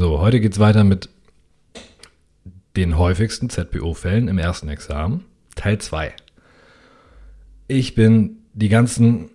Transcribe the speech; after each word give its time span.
So, 0.00 0.18
heute 0.18 0.40
geht 0.40 0.54
es 0.54 0.58
weiter 0.58 0.82
mit 0.82 1.10
den 2.74 2.96
häufigsten 2.96 3.50
ZPO-Fällen 3.50 4.28
im 4.28 4.38
ersten 4.38 4.70
Examen, 4.70 5.26
Teil 5.56 5.76
2. 5.76 6.14
Ich 7.68 7.94
bin 7.94 8.38
die 8.54 8.70
ganzen 8.70 9.28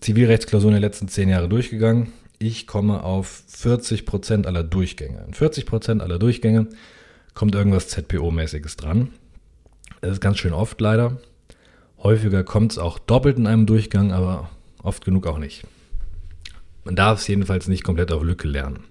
Zivilrechtsklausuren 0.00 0.72
der 0.72 0.80
letzten 0.80 1.06
zehn 1.06 1.28
Jahre 1.28 1.48
durchgegangen. 1.48 2.08
Ich 2.40 2.66
komme 2.66 3.04
auf 3.04 3.44
40% 3.56 4.46
aller 4.46 4.64
Durchgänge. 4.64 5.24
In 5.28 5.32
40% 5.32 6.00
aller 6.00 6.18
Durchgänge 6.18 6.66
kommt 7.34 7.54
irgendwas 7.54 7.88
ZPO-mäßiges 7.88 8.76
dran. 8.76 9.10
Das 10.00 10.10
ist 10.10 10.20
ganz 10.20 10.38
schön 10.38 10.54
oft 10.54 10.80
leider. 10.80 11.18
Häufiger 11.98 12.42
kommt 12.42 12.72
es 12.72 12.78
auch 12.78 12.98
doppelt 12.98 13.38
in 13.38 13.46
einem 13.46 13.66
Durchgang, 13.66 14.10
aber 14.10 14.50
oft 14.82 15.04
genug 15.04 15.28
auch 15.28 15.38
nicht. 15.38 15.62
Man 16.82 16.96
darf 16.96 17.20
es 17.20 17.28
jedenfalls 17.28 17.68
nicht 17.68 17.84
komplett 17.84 18.10
auf 18.10 18.24
Lücke 18.24 18.48
lernen. 18.48 18.82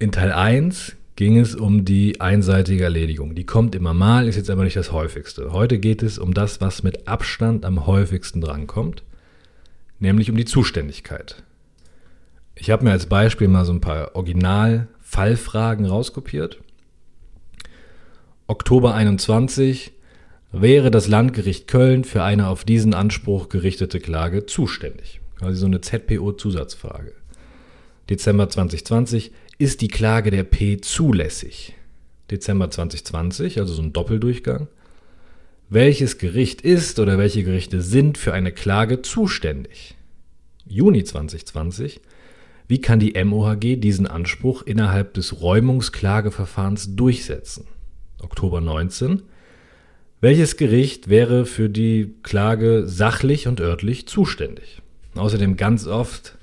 In 0.00 0.12
Teil 0.12 0.32
1 0.32 0.96
ging 1.14 1.38
es 1.38 1.54
um 1.54 1.84
die 1.84 2.22
einseitige 2.22 2.84
Erledigung. 2.84 3.34
Die 3.34 3.44
kommt 3.44 3.74
immer 3.74 3.92
mal, 3.92 4.26
ist 4.26 4.36
jetzt 4.36 4.48
aber 4.48 4.64
nicht 4.64 4.76
das 4.76 4.92
häufigste. 4.92 5.52
Heute 5.52 5.78
geht 5.78 6.02
es 6.02 6.18
um 6.18 6.32
das, 6.32 6.62
was 6.62 6.82
mit 6.82 7.06
Abstand 7.06 7.66
am 7.66 7.86
häufigsten 7.86 8.40
drankommt, 8.40 9.02
nämlich 9.98 10.30
um 10.30 10.38
die 10.38 10.46
Zuständigkeit. 10.46 11.42
Ich 12.54 12.70
habe 12.70 12.84
mir 12.84 12.92
als 12.92 13.06
Beispiel 13.06 13.48
mal 13.48 13.66
so 13.66 13.74
ein 13.74 13.82
paar 13.82 14.16
Original-Fallfragen 14.16 15.84
rauskopiert. 15.84 16.60
Oktober 18.46 18.94
21 18.94 19.92
wäre 20.50 20.90
das 20.90 21.08
Landgericht 21.08 21.68
Köln 21.68 22.04
für 22.04 22.22
eine 22.22 22.48
auf 22.48 22.64
diesen 22.64 22.94
Anspruch 22.94 23.50
gerichtete 23.50 24.00
Klage 24.00 24.46
zuständig. 24.46 25.20
Quasi 25.36 25.58
so 25.58 25.66
eine 25.66 25.82
ZPO-Zusatzfrage. 25.82 27.12
Dezember 28.08 28.48
2020 28.48 29.32
ist 29.60 29.82
die 29.82 29.88
Klage 29.88 30.30
der 30.30 30.42
P 30.42 30.80
zulässig. 30.80 31.74
Dezember 32.30 32.70
2020, 32.70 33.58
also 33.58 33.74
so 33.74 33.82
ein 33.82 33.92
Doppeldurchgang. 33.92 34.68
Welches 35.68 36.16
Gericht 36.16 36.62
ist 36.62 36.98
oder 36.98 37.18
welche 37.18 37.44
Gerichte 37.44 37.82
sind 37.82 38.16
für 38.16 38.32
eine 38.32 38.52
Klage 38.52 39.02
zuständig? 39.02 39.96
Juni 40.66 41.04
2020. 41.04 42.00
Wie 42.68 42.80
kann 42.80 43.00
die 43.00 43.22
MOHG 43.22 43.76
diesen 43.76 44.06
Anspruch 44.06 44.62
innerhalb 44.62 45.12
des 45.12 45.42
Räumungsklageverfahrens 45.42 46.96
durchsetzen? 46.96 47.66
Oktober 48.22 48.62
19. 48.62 49.22
Welches 50.22 50.56
Gericht 50.56 51.10
wäre 51.10 51.44
für 51.44 51.68
die 51.68 52.14
Klage 52.22 52.84
sachlich 52.86 53.46
und 53.46 53.60
örtlich 53.60 54.08
zuständig? 54.08 54.80
Außerdem 55.16 55.58
ganz 55.58 55.86
oft, 55.86 56.38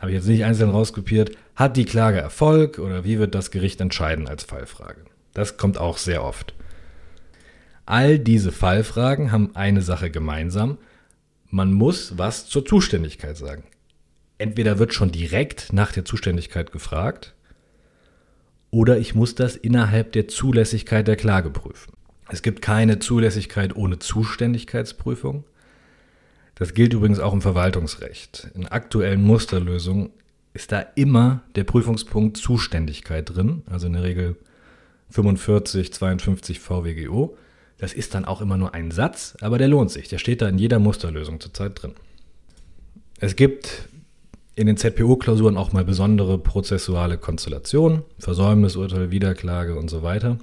habe 0.00 0.10
ich 0.10 0.16
jetzt 0.16 0.28
nicht 0.28 0.44
einzeln 0.44 0.70
rauskopiert, 0.70 1.36
hat 1.54 1.76
die 1.76 1.84
Klage 1.84 2.18
Erfolg 2.18 2.78
oder 2.78 3.04
wie 3.04 3.18
wird 3.18 3.34
das 3.34 3.50
Gericht 3.50 3.80
entscheiden 3.80 4.28
als 4.28 4.44
Fallfrage? 4.44 5.04
Das 5.32 5.56
kommt 5.56 5.78
auch 5.78 5.98
sehr 5.98 6.22
oft. 6.22 6.54
All 7.86 8.18
diese 8.18 8.52
Fallfragen 8.52 9.32
haben 9.32 9.54
eine 9.54 9.82
Sache 9.82 10.10
gemeinsam. 10.10 10.78
Man 11.48 11.72
muss 11.72 12.18
was 12.18 12.46
zur 12.46 12.64
Zuständigkeit 12.64 13.36
sagen. 13.36 13.64
Entweder 14.38 14.78
wird 14.78 14.92
schon 14.92 15.12
direkt 15.12 15.72
nach 15.72 15.92
der 15.92 16.04
Zuständigkeit 16.04 16.72
gefragt, 16.72 17.34
oder 18.70 18.98
ich 18.98 19.14
muss 19.14 19.34
das 19.34 19.56
innerhalb 19.56 20.12
der 20.12 20.28
Zulässigkeit 20.28 21.08
der 21.08 21.16
Klage 21.16 21.50
prüfen. 21.50 21.92
Es 22.28 22.42
gibt 22.42 22.60
keine 22.60 22.98
Zulässigkeit 22.98 23.76
ohne 23.76 23.98
Zuständigkeitsprüfung. 23.98 25.44
Das 26.56 26.72
gilt 26.72 26.94
übrigens 26.94 27.20
auch 27.20 27.34
im 27.34 27.42
Verwaltungsrecht. 27.42 28.48
In 28.54 28.66
aktuellen 28.66 29.22
Musterlösungen 29.22 30.10
ist 30.54 30.72
da 30.72 30.80
immer 30.80 31.42
der 31.54 31.64
Prüfungspunkt 31.64 32.38
Zuständigkeit 32.38 33.34
drin, 33.34 33.62
also 33.66 33.86
in 33.86 33.92
der 33.92 34.02
Regel 34.02 34.36
45, 35.10 35.92
52 35.92 36.58
VWGO. 36.58 37.36
Das 37.76 37.92
ist 37.92 38.14
dann 38.14 38.24
auch 38.24 38.40
immer 38.40 38.56
nur 38.56 38.72
ein 38.72 38.90
Satz, 38.90 39.36
aber 39.42 39.58
der 39.58 39.68
lohnt 39.68 39.90
sich. 39.90 40.08
Der 40.08 40.16
steht 40.16 40.40
da 40.40 40.48
in 40.48 40.56
jeder 40.56 40.78
Musterlösung 40.78 41.40
zurzeit 41.40 41.80
drin. 41.80 41.92
Es 43.20 43.36
gibt 43.36 43.90
in 44.54 44.66
den 44.66 44.78
ZPO-Klausuren 44.78 45.58
auch 45.58 45.72
mal 45.72 45.84
besondere 45.84 46.38
prozessuale 46.38 47.18
Konstellationen, 47.18 48.02
Versäumnisurteil, 48.18 49.10
Wiederklage 49.10 49.78
und 49.78 49.90
so 49.90 50.02
weiter. 50.02 50.38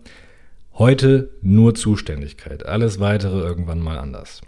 Heute 0.74 1.32
nur 1.42 1.74
Zuständigkeit. 1.74 2.68
Alles 2.68 3.00
weitere 3.00 3.40
irgendwann 3.40 3.80
mal 3.80 3.98
anders. 3.98 4.42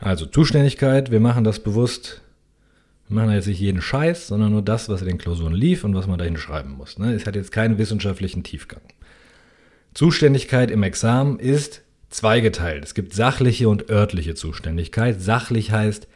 Also 0.00 0.26
Zuständigkeit, 0.26 1.10
wir 1.10 1.20
machen 1.20 1.44
das 1.44 1.60
bewusst. 1.60 2.20
Wir 3.08 3.16
machen 3.16 3.32
jetzt 3.32 3.46
nicht 3.46 3.60
jeden 3.60 3.80
Scheiß, 3.80 4.28
sondern 4.28 4.52
nur 4.52 4.62
das, 4.62 4.88
was 4.88 5.00
in 5.00 5.08
den 5.08 5.18
Klausuren 5.18 5.54
lief 5.54 5.82
und 5.82 5.94
was 5.94 6.06
man 6.06 6.18
dahin 6.18 6.36
schreiben 6.36 6.72
muss. 6.72 6.98
Ne? 6.98 7.14
Es 7.14 7.26
hat 7.26 7.36
jetzt 7.36 7.52
keinen 7.52 7.78
wissenschaftlichen 7.78 8.42
Tiefgang. 8.42 8.82
Zuständigkeit 9.94 10.70
im 10.70 10.82
Examen 10.82 11.38
ist 11.38 11.82
zweigeteilt. 12.10 12.84
Es 12.84 12.94
gibt 12.94 13.14
sachliche 13.14 13.68
und 13.68 13.90
örtliche 13.90 14.34
Zuständigkeit. 14.34 15.20
Sachlich 15.20 15.72
heißt, 15.72 16.06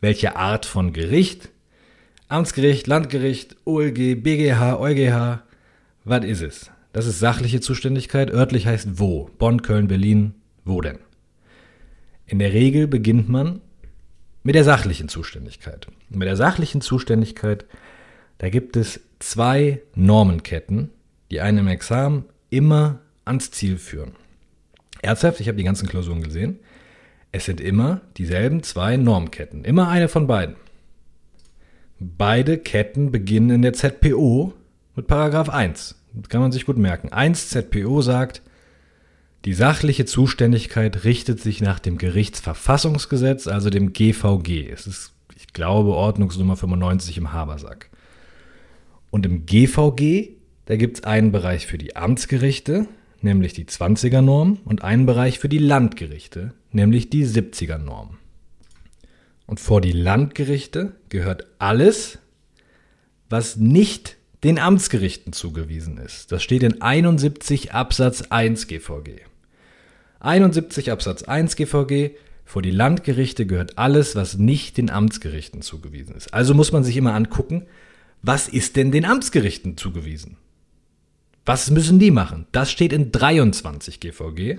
welche 0.00 0.36
Art 0.36 0.66
von 0.66 0.92
Gericht, 0.92 1.50
Amtsgericht, 2.28 2.86
Landgericht, 2.86 3.56
OLG, 3.64 4.16
BGH, 4.22 4.78
EuGH, 4.78 5.42
was 6.04 6.24
ist 6.24 6.42
es? 6.42 6.70
Das 6.92 7.06
ist 7.06 7.20
sachliche 7.20 7.60
Zuständigkeit. 7.60 8.30
Örtlich 8.30 8.66
heißt 8.66 8.98
wo. 8.98 9.30
Bonn, 9.38 9.62
Köln, 9.62 9.86
Berlin. 9.86 10.34
Wo 10.64 10.80
denn? 10.80 10.98
In 12.30 12.38
der 12.38 12.52
Regel 12.52 12.86
beginnt 12.86 13.28
man 13.28 13.60
mit 14.44 14.54
der 14.54 14.62
sachlichen 14.62 15.08
Zuständigkeit. 15.08 15.88
Und 16.10 16.18
mit 16.18 16.28
der 16.28 16.36
sachlichen 16.36 16.80
Zuständigkeit, 16.80 17.64
da 18.38 18.50
gibt 18.50 18.76
es 18.76 19.00
zwei 19.18 19.82
Normenketten, 19.96 20.90
die 21.32 21.40
einen 21.40 21.58
im 21.58 21.66
Examen 21.66 22.24
immer 22.48 23.00
ans 23.24 23.50
Ziel 23.50 23.78
führen. 23.78 24.12
Ernsthaft, 25.02 25.40
ich 25.40 25.48
habe 25.48 25.58
die 25.58 25.64
ganzen 25.64 25.88
Klausuren 25.88 26.22
gesehen. 26.22 26.60
Es 27.32 27.46
sind 27.46 27.60
immer 27.60 28.00
dieselben 28.16 28.62
zwei 28.62 28.96
Normketten. 28.96 29.64
Immer 29.64 29.88
eine 29.88 30.06
von 30.06 30.28
beiden. 30.28 30.54
Beide 31.98 32.58
Ketten 32.58 33.10
beginnen 33.10 33.50
in 33.50 33.62
der 33.62 33.72
ZPO 33.72 34.54
mit 34.94 35.08
Paragraph 35.08 35.48
1. 35.48 35.96
Das 36.14 36.28
kann 36.28 36.42
man 36.42 36.52
sich 36.52 36.64
gut 36.64 36.78
merken. 36.78 37.12
1 37.12 37.48
ZPO 37.48 38.02
sagt, 38.02 38.40
die 39.44 39.54
sachliche 39.54 40.04
Zuständigkeit 40.04 41.04
richtet 41.04 41.40
sich 41.40 41.62
nach 41.62 41.78
dem 41.78 41.96
Gerichtsverfassungsgesetz, 41.96 43.46
also 43.46 43.70
dem 43.70 43.92
GVG. 43.92 44.68
Es 44.70 44.86
ist, 44.86 45.12
ich 45.34 45.52
glaube, 45.54 45.94
Ordnungsnummer 45.94 46.56
95 46.56 47.16
im 47.16 47.32
Habersack. 47.32 47.88
Und 49.10 49.24
im 49.24 49.46
GVG, 49.46 50.36
da 50.66 50.76
gibt 50.76 50.98
es 50.98 51.04
einen 51.04 51.32
Bereich 51.32 51.66
für 51.66 51.78
die 51.78 51.96
Amtsgerichte, 51.96 52.86
nämlich 53.22 53.54
die 53.54 53.64
20er 53.64 54.20
Norm, 54.20 54.58
und 54.64 54.84
einen 54.84 55.06
Bereich 55.06 55.38
für 55.38 55.48
die 55.48 55.58
Landgerichte, 55.58 56.52
nämlich 56.70 57.08
die 57.08 57.26
70er 57.26 57.78
Norm. 57.78 58.18
Und 59.46 59.58
vor 59.58 59.80
die 59.80 59.92
Landgerichte 59.92 60.94
gehört 61.08 61.46
alles, 61.58 62.18
was 63.30 63.56
nicht 63.56 64.16
den 64.44 64.58
Amtsgerichten 64.58 65.32
zugewiesen 65.32 65.98
ist. 65.98 66.30
Das 66.30 66.42
steht 66.42 66.62
in 66.62 66.80
71 66.82 67.72
Absatz 67.72 68.22
1 68.22 68.68
GVG. 68.68 69.29
71 70.20 70.90
Absatz 70.90 71.22
1 71.22 71.56
GVG, 71.56 72.16
vor 72.44 72.62
die 72.62 72.70
Landgerichte 72.70 73.46
gehört 73.46 73.78
alles, 73.78 74.16
was 74.16 74.36
nicht 74.36 74.76
den 74.76 74.90
Amtsgerichten 74.90 75.62
zugewiesen 75.62 76.14
ist. 76.14 76.34
Also 76.34 76.54
muss 76.54 76.72
man 76.72 76.84
sich 76.84 76.96
immer 76.96 77.14
angucken, 77.14 77.66
was 78.22 78.48
ist 78.48 78.76
denn 78.76 78.90
den 78.90 79.04
Amtsgerichten 79.04 79.76
zugewiesen? 79.76 80.36
Was 81.46 81.70
müssen 81.70 81.98
die 81.98 82.10
machen? 82.10 82.46
Das 82.52 82.70
steht 82.70 82.92
in 82.92 83.12
23 83.12 83.98
GVG. 83.98 84.58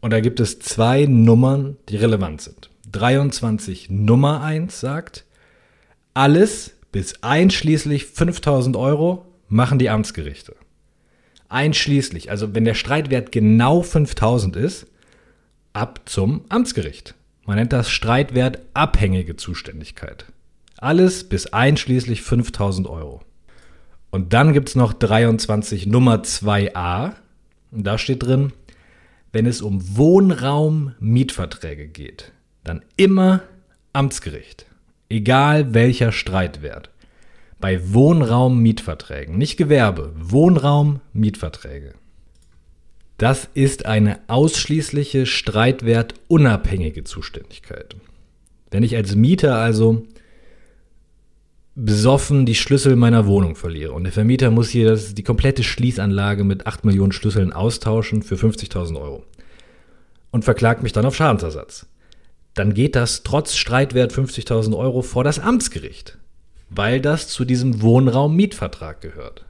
Und 0.00 0.12
da 0.12 0.20
gibt 0.20 0.40
es 0.40 0.60
zwei 0.60 1.06
Nummern, 1.06 1.76
die 1.88 1.96
relevant 1.96 2.40
sind. 2.40 2.70
23 2.92 3.90
Nummer 3.90 4.42
1 4.42 4.80
sagt, 4.80 5.24
alles, 6.14 6.72
bis 6.92 7.22
einschließlich 7.22 8.06
5000 8.06 8.76
Euro 8.76 9.26
machen 9.48 9.78
die 9.78 9.90
Amtsgerichte. 9.90 10.54
Einschließlich, 11.50 12.30
also 12.30 12.54
wenn 12.54 12.64
der 12.64 12.72
Streitwert 12.72 13.30
genau 13.32 13.82
5000 13.82 14.56
ist, 14.56 14.86
ab 15.74 16.00
zum 16.06 16.46
Amtsgericht. 16.48 17.14
Man 17.44 17.56
nennt 17.56 17.74
das 17.74 17.90
Streitwert 17.90 18.60
abhängige 18.72 19.36
Zuständigkeit. 19.36 20.24
Alles 20.78 21.28
bis 21.28 21.48
einschließlich 21.48 22.22
5000 22.22 22.88
Euro. 22.88 23.20
Und 24.10 24.32
dann 24.32 24.54
gibt 24.54 24.70
es 24.70 24.76
noch 24.76 24.94
23 24.94 25.86
Nummer 25.86 26.22
2a. 26.22 27.12
Und 27.70 27.86
da 27.86 27.98
steht 27.98 28.22
drin, 28.22 28.54
wenn 29.32 29.44
es 29.44 29.60
um 29.60 29.96
Wohnraum-Mietverträge 29.96 31.86
geht, 31.88 32.32
dann 32.64 32.82
immer 32.96 33.42
Amtsgericht 33.92 34.66
egal 35.10 35.74
welcher 35.74 36.12
Streitwert. 36.12 36.88
Bei 37.60 37.92
Wohnraum-Mietverträgen, 37.92 39.36
nicht 39.36 39.56
Gewerbe, 39.56 40.12
Wohnraum-Mietverträge. 40.16 41.94
Das 43.18 43.50
ist 43.52 43.84
eine 43.84 44.18
ausschließliche 44.28 45.26
streitwertunabhängige 45.26 47.04
Zuständigkeit. 47.04 47.96
Wenn 48.70 48.82
ich 48.82 48.96
als 48.96 49.14
Mieter 49.14 49.56
also 49.56 50.06
besoffen 51.74 52.46
die 52.46 52.54
Schlüssel 52.54 52.96
meiner 52.96 53.26
Wohnung 53.26 53.56
verliere 53.56 53.92
und 53.92 54.04
der 54.04 54.12
Vermieter 54.12 54.50
muss 54.50 54.70
hier 54.70 54.88
das, 54.88 55.14
die 55.14 55.22
komplette 55.22 55.62
Schließanlage 55.62 56.44
mit 56.44 56.66
8 56.66 56.84
Millionen 56.84 57.12
Schlüsseln 57.12 57.52
austauschen 57.52 58.22
für 58.22 58.36
50.000 58.36 59.00
Euro 59.00 59.24
und 60.30 60.44
verklagt 60.44 60.82
mich 60.82 60.92
dann 60.92 61.06
auf 61.06 61.14
Schadensersatz, 61.14 61.86
dann 62.54 62.74
geht 62.74 62.96
das 62.96 63.22
trotz 63.22 63.54
Streitwert 63.56 64.12
50.000 64.12 64.76
Euro 64.76 65.02
vor 65.02 65.24
das 65.24 65.38
Amtsgericht, 65.38 66.18
weil 66.70 67.00
das 67.00 67.28
zu 67.28 67.44
diesem 67.44 67.82
Wohnraum-Mietvertrag 67.82 69.00
gehört. 69.00 69.44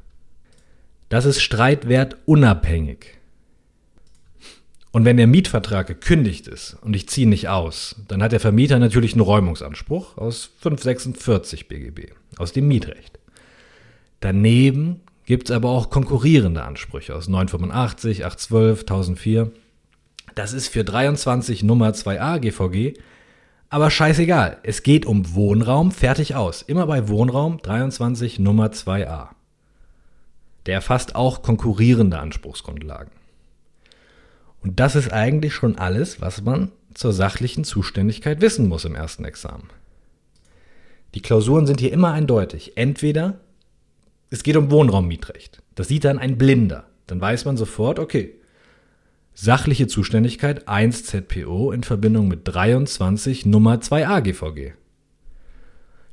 Das 1.10 1.26
ist 1.26 1.40
Streitwert 1.40 2.16
unabhängig. 2.24 3.18
Und 4.92 5.04
wenn 5.04 5.18
der 5.18 5.28
Mietvertrag 5.28 5.86
gekündigt 5.86 6.48
ist 6.48 6.76
und 6.82 6.96
ich 6.96 7.08
ziehe 7.08 7.28
nicht 7.28 7.48
aus, 7.48 7.96
dann 8.08 8.22
hat 8.22 8.32
der 8.32 8.40
Vermieter 8.40 8.78
natürlich 8.78 9.12
einen 9.12 9.20
Räumungsanspruch 9.20 10.18
aus 10.18 10.50
546 10.60 11.68
BGB, 11.68 12.12
aus 12.38 12.52
dem 12.52 12.66
Mietrecht. 12.66 13.20
Daneben 14.18 15.00
gibt 15.26 15.48
es 15.48 15.54
aber 15.54 15.70
auch 15.70 15.90
konkurrierende 15.90 16.64
Ansprüche 16.64 17.14
aus 17.14 17.28
985, 17.28 18.24
812, 18.24 18.80
1004. 18.80 19.52
Das 20.34 20.52
ist 20.52 20.68
für 20.68 20.82
23 20.82 21.62
Nummer 21.62 21.90
2a 21.90 22.40
GVG, 22.40 22.98
aber 23.70 23.90
scheißegal. 23.90 24.58
Es 24.64 24.82
geht 24.82 25.06
um 25.06 25.34
Wohnraum, 25.34 25.92
fertig 25.92 26.34
aus. 26.34 26.62
Immer 26.62 26.86
bei 26.86 27.08
Wohnraum 27.08 27.62
23 27.62 28.40
Nummer 28.40 28.66
2a. 28.66 29.28
Der 30.66 30.74
erfasst 30.74 31.14
auch 31.14 31.42
konkurrierende 31.42 32.18
Anspruchsgrundlagen. 32.18 33.12
Und 34.62 34.80
das 34.80 34.96
ist 34.96 35.12
eigentlich 35.12 35.54
schon 35.54 35.78
alles, 35.78 36.20
was 36.20 36.42
man 36.42 36.72
zur 36.92 37.12
sachlichen 37.12 37.64
Zuständigkeit 37.64 38.40
wissen 38.40 38.68
muss 38.68 38.84
im 38.84 38.96
ersten 38.96 39.24
Examen. 39.24 39.70
Die 41.14 41.22
Klausuren 41.22 41.66
sind 41.66 41.80
hier 41.80 41.92
immer 41.92 42.12
eindeutig. 42.12 42.76
Entweder 42.76 43.38
es 44.30 44.42
geht 44.42 44.56
um 44.56 44.70
Wohnraummietrecht. 44.70 45.62
Das 45.76 45.88
sieht 45.88 46.04
dann 46.04 46.18
ein 46.18 46.38
Blinder. 46.38 46.84
Dann 47.06 47.20
weiß 47.20 47.44
man 47.44 47.56
sofort, 47.56 47.98
okay, 47.98 48.34
sachliche 49.34 49.86
Zuständigkeit 49.86 50.68
1 50.68 51.04
ZPO 51.04 51.72
in 51.72 51.82
Verbindung 51.82 52.28
mit 52.28 52.40
23 52.44 53.46
Nummer 53.46 53.76
2a 53.76 54.20
GVG. 54.20 54.72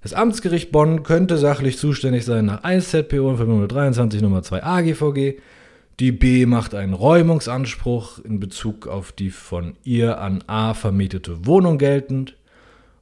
Das 0.01 0.13
Amtsgericht 0.13 0.71
Bonn 0.71 1.03
könnte 1.03 1.37
sachlich 1.37 1.77
zuständig 1.77 2.23
sein 2.23 2.45
nach 2.45 2.63
1 2.63 2.89
ZPO 2.89 3.31
in 3.31 3.37
Verbindung 3.37 3.61
mit 3.61 3.71
23 3.71 4.21
Nummer 4.21 4.39
2a 4.39 4.83
GVG. 4.83 5.39
Die 5.99 6.11
B 6.11 6.45
macht 6.45 6.75
einen 6.75 6.93
Räumungsanspruch 6.93 8.19
in 8.19 8.39
Bezug 8.39 8.87
auf 8.87 9.11
die 9.11 9.31
von 9.31 9.75
ihr 9.83 10.19
an 10.21 10.43
A 10.45 10.75
vermietete 10.75 11.45
Wohnung 11.47 11.79
geltend, 11.79 12.37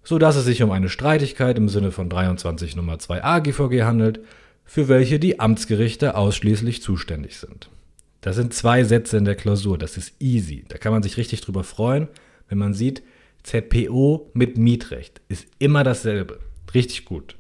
so 0.04 0.18
dass 0.18 0.38
es 0.38 0.46
sich 0.46 0.64
um 0.64 0.72
eine 0.72 0.90
Streitigkeit 0.90 1.58
im 1.58 1.68
Sinne 1.68 1.92
von 1.92 2.10
23 2.10 2.76
Nummer 2.78 2.96
2a 2.96 3.42
GVG 3.42 3.84
handelt, 3.84 4.22
für 4.64 4.88
welche 4.88 5.20
die 5.20 5.40
Amtsgerichte 5.40 6.16
ausschließlich 6.16 6.82
zuständig 6.82 7.38
sind. 7.38 7.70
Das 8.26 8.38
sind 8.38 8.56
zwei 8.56 8.84
Sätze 8.84 9.18
in 9.18 9.26
der 9.26 9.36
Klausur, 9.36 9.78
das 9.78 9.98
ist 9.98 10.20
easy. 10.20 10.66
Da 10.68 10.80
kann 10.80 10.92
man 10.92 11.04
sich 11.04 11.16
richtig 11.16 11.42
drüber 11.42 11.64
freuen, 11.64 12.08
wenn 12.50 12.58
man 12.58 12.74
sieht, 12.74 13.04
ZPO 13.44 14.32
mit 14.34 14.58
Mietrecht 14.58 15.22
ist 15.28 15.46
immer 15.60 15.84
dasselbe. 15.84 16.40
Richtig 16.74 17.06
gut. 17.06 17.36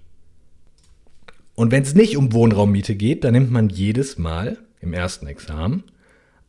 Und 1.56 1.72
wenn 1.72 1.82
es 1.82 1.96
nicht 1.96 2.18
um 2.18 2.34
Wohnraummiete 2.34 2.94
geht, 2.94 3.24
dann 3.24 3.34
nimmt 3.34 3.50
man 3.50 3.70
jedes 3.70 4.20
Mal 4.20 4.60
im 4.80 4.94
ersten 4.94 5.26
Examen 5.26 5.86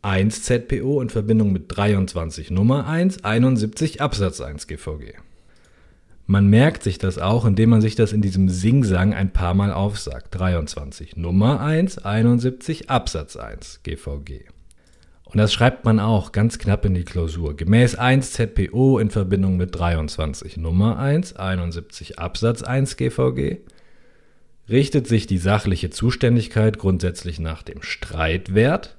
1 0.03 0.43
ZPO 0.43 1.01
in 1.01 1.09
Verbindung 1.09 1.51
mit 1.51 1.75
23 1.75 2.51
Nummer 2.51 2.87
1, 2.87 3.25
71 3.25 4.03
Absatz 4.03 4.43
1 4.43 4.67
GVG. 4.67 5.15
Man 6.29 6.49
merkt 6.49 6.83
sich 6.83 6.99
das 6.99 7.19
auch, 7.19 7.45
indem 7.45 7.71
man 7.71 7.81
sich 7.81 7.95
das 7.95 8.13
in 8.13 8.21
diesem 8.21 8.49
Singsang 8.49 9.15
ein 9.15 9.33
paar 9.33 9.55
Mal 9.55 9.73
aufsagt. 9.73 10.35
23 10.35 11.17
Nummer 11.17 11.61
1, 11.61 11.99
71 11.99 12.91
Absatz 12.91 13.37
1 13.37 13.83
GVG. 13.85 14.47
Und 15.25 15.39
das 15.39 15.53
schreibt 15.53 15.85
man 15.85 16.01
auch 16.01 16.33
ganz 16.33 16.59
knapp 16.59 16.85
in 16.85 16.95
die 16.95 17.05
Klausur. 17.05 17.57
Gemäß 17.57 17.95
1 17.95 18.33
ZPO 18.33 18.99
in 18.99 19.11
Verbindung 19.11 19.57
mit 19.57 19.79
23 19.79 20.57
Nummer 20.57 20.99
1, 20.99 21.37
71 21.37 22.19
Absatz 22.19 22.63
1 22.63 22.97
GVG 22.97 23.59
richtet 24.69 25.07
sich 25.07 25.29
die 25.29 25.39
sachliche 25.39 25.91
Zuständigkeit 25.91 26.79
grundsätzlich 26.79 27.39
nach 27.39 27.63
dem 27.63 27.83
Streitwert. 27.83 28.97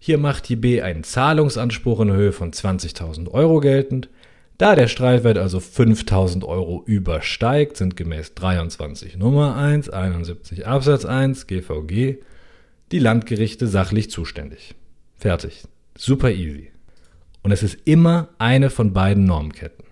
Hier 0.00 0.18
macht 0.18 0.48
die 0.48 0.56
B 0.56 0.82
einen 0.82 1.04
Zahlungsanspruch 1.04 2.00
in 2.00 2.12
Höhe 2.12 2.32
von 2.32 2.52
20.000 2.52 3.30
Euro 3.30 3.60
geltend. 3.60 4.08
Da 4.58 4.74
der 4.74 4.88
Streitwert 4.88 5.38
also 5.38 5.58
5.000 5.58 6.44
Euro 6.44 6.82
übersteigt, 6.84 7.76
sind 7.76 7.96
gemäß 7.96 8.34
23 8.34 9.16
Nummer 9.16 9.54
1, 9.54 9.88
71 9.88 10.66
Absatz 10.66 11.04
1 11.04 11.46
GVG 11.46 12.16
die 12.90 12.98
Landgerichte 12.98 13.68
sachlich 13.68 14.10
zuständig. 14.10 14.74
Fertig. 15.16 15.62
Super 15.96 16.32
easy. 16.32 16.72
Und 17.42 17.52
es 17.52 17.62
ist 17.62 17.78
immer 17.84 18.30
eine 18.38 18.70
von 18.70 18.92
beiden 18.92 19.24
Normketten. 19.24 19.84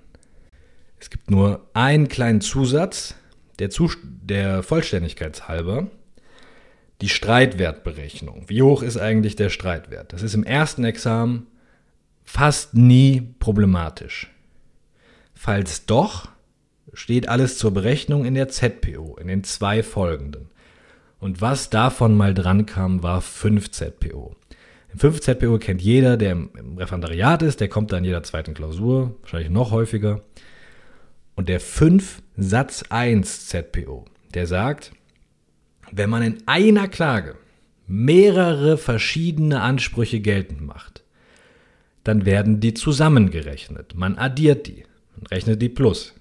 Es 0.99 1.11
gibt 1.11 1.31
nur 1.31 1.69
einen 1.73 2.09
kleinen 2.09 2.41
Zusatz, 2.41 3.15
der, 3.61 3.71
Zust 3.71 3.99
der 4.03 4.65
Vollständigkeit 4.65 5.47
halber 5.47 5.87
die 7.03 7.09
Streitwertberechnung. 7.09 8.45
Wie 8.49 8.63
hoch 8.63 8.83
ist 8.83 8.97
eigentlich 8.97 9.37
der 9.37 9.51
Streitwert? 9.51 10.13
Das 10.13 10.23
ist 10.23 10.35
im 10.35 10.43
ersten 10.43 10.83
Examen 10.83 11.47
fast 12.25 12.75
nie 12.75 13.21
problematisch. 13.39 14.33
Falls 15.39 15.85
doch, 15.85 16.29
steht 16.95 17.29
alles 17.29 17.59
zur 17.59 17.73
Berechnung 17.73 18.25
in 18.25 18.35
der 18.35 18.49
ZPO, 18.49 19.19
in 19.21 19.29
den 19.29 19.45
zwei 19.45 19.83
folgenden. 19.83 20.49
Und 21.21 21.43
was 21.43 21.69
davon 21.69 22.17
mal 22.17 22.33
dran 22.33 22.65
kam, 22.65 23.03
war 23.03 23.21
5 23.21 23.71
ZPO. 23.71 24.35
5 24.97 25.21
ZPO 25.21 25.59
kennt 25.59 25.83
jeder, 25.83 26.17
der 26.17 26.33
im 26.33 26.79
Referendariat 26.79 27.43
ist, 27.43 27.61
der 27.61 27.69
kommt 27.69 27.93
da 27.93 27.99
in 27.99 28.05
jeder 28.05 28.23
zweiten 28.23 28.55
Klausur, 28.55 29.15
wahrscheinlich 29.21 29.51
noch 29.51 29.73
häufiger. 29.73 30.23
Und 31.35 31.51
der 31.51 31.61
5 31.61 32.23
Satz 32.39 32.85
1 32.89 33.49
ZPO, 33.49 34.07
der 34.33 34.47
sagt, 34.47 34.93
wenn 35.93 36.09
man 36.09 36.23
in 36.23 36.39
einer 36.47 36.89
Klage 36.89 37.37
mehrere 37.87 38.79
verschiedene 38.79 39.61
Ansprüche 39.61 40.21
geltend 40.21 40.63
macht, 40.63 41.05
dann 42.05 42.25
werden 42.25 42.59
die 42.61 42.73
zusammengerechnet. 42.73 43.95
Man 43.95 44.17
addiert 44.17 44.67
die 44.67 44.85
und 45.19 45.31
rechnet 45.31 45.61
die 45.63 45.69
plus. 45.69 46.15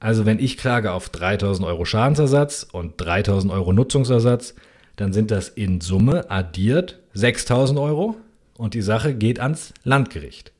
Also 0.00 0.26
wenn 0.26 0.40
ich 0.40 0.56
klage 0.56 0.92
auf 0.92 1.08
3000 1.10 1.66
Euro 1.66 1.84
Schadensersatz 1.84 2.66
und 2.70 3.00
3000 3.00 3.52
Euro 3.52 3.72
Nutzungsersatz, 3.72 4.54
dann 4.96 5.12
sind 5.12 5.30
das 5.30 5.48
in 5.48 5.80
Summe 5.80 6.30
addiert 6.30 6.98
6000 7.14 7.78
Euro 7.78 8.16
und 8.56 8.74
die 8.74 8.82
Sache 8.82 9.14
geht 9.14 9.38
ans 9.38 9.72
Landgericht. 9.84 10.52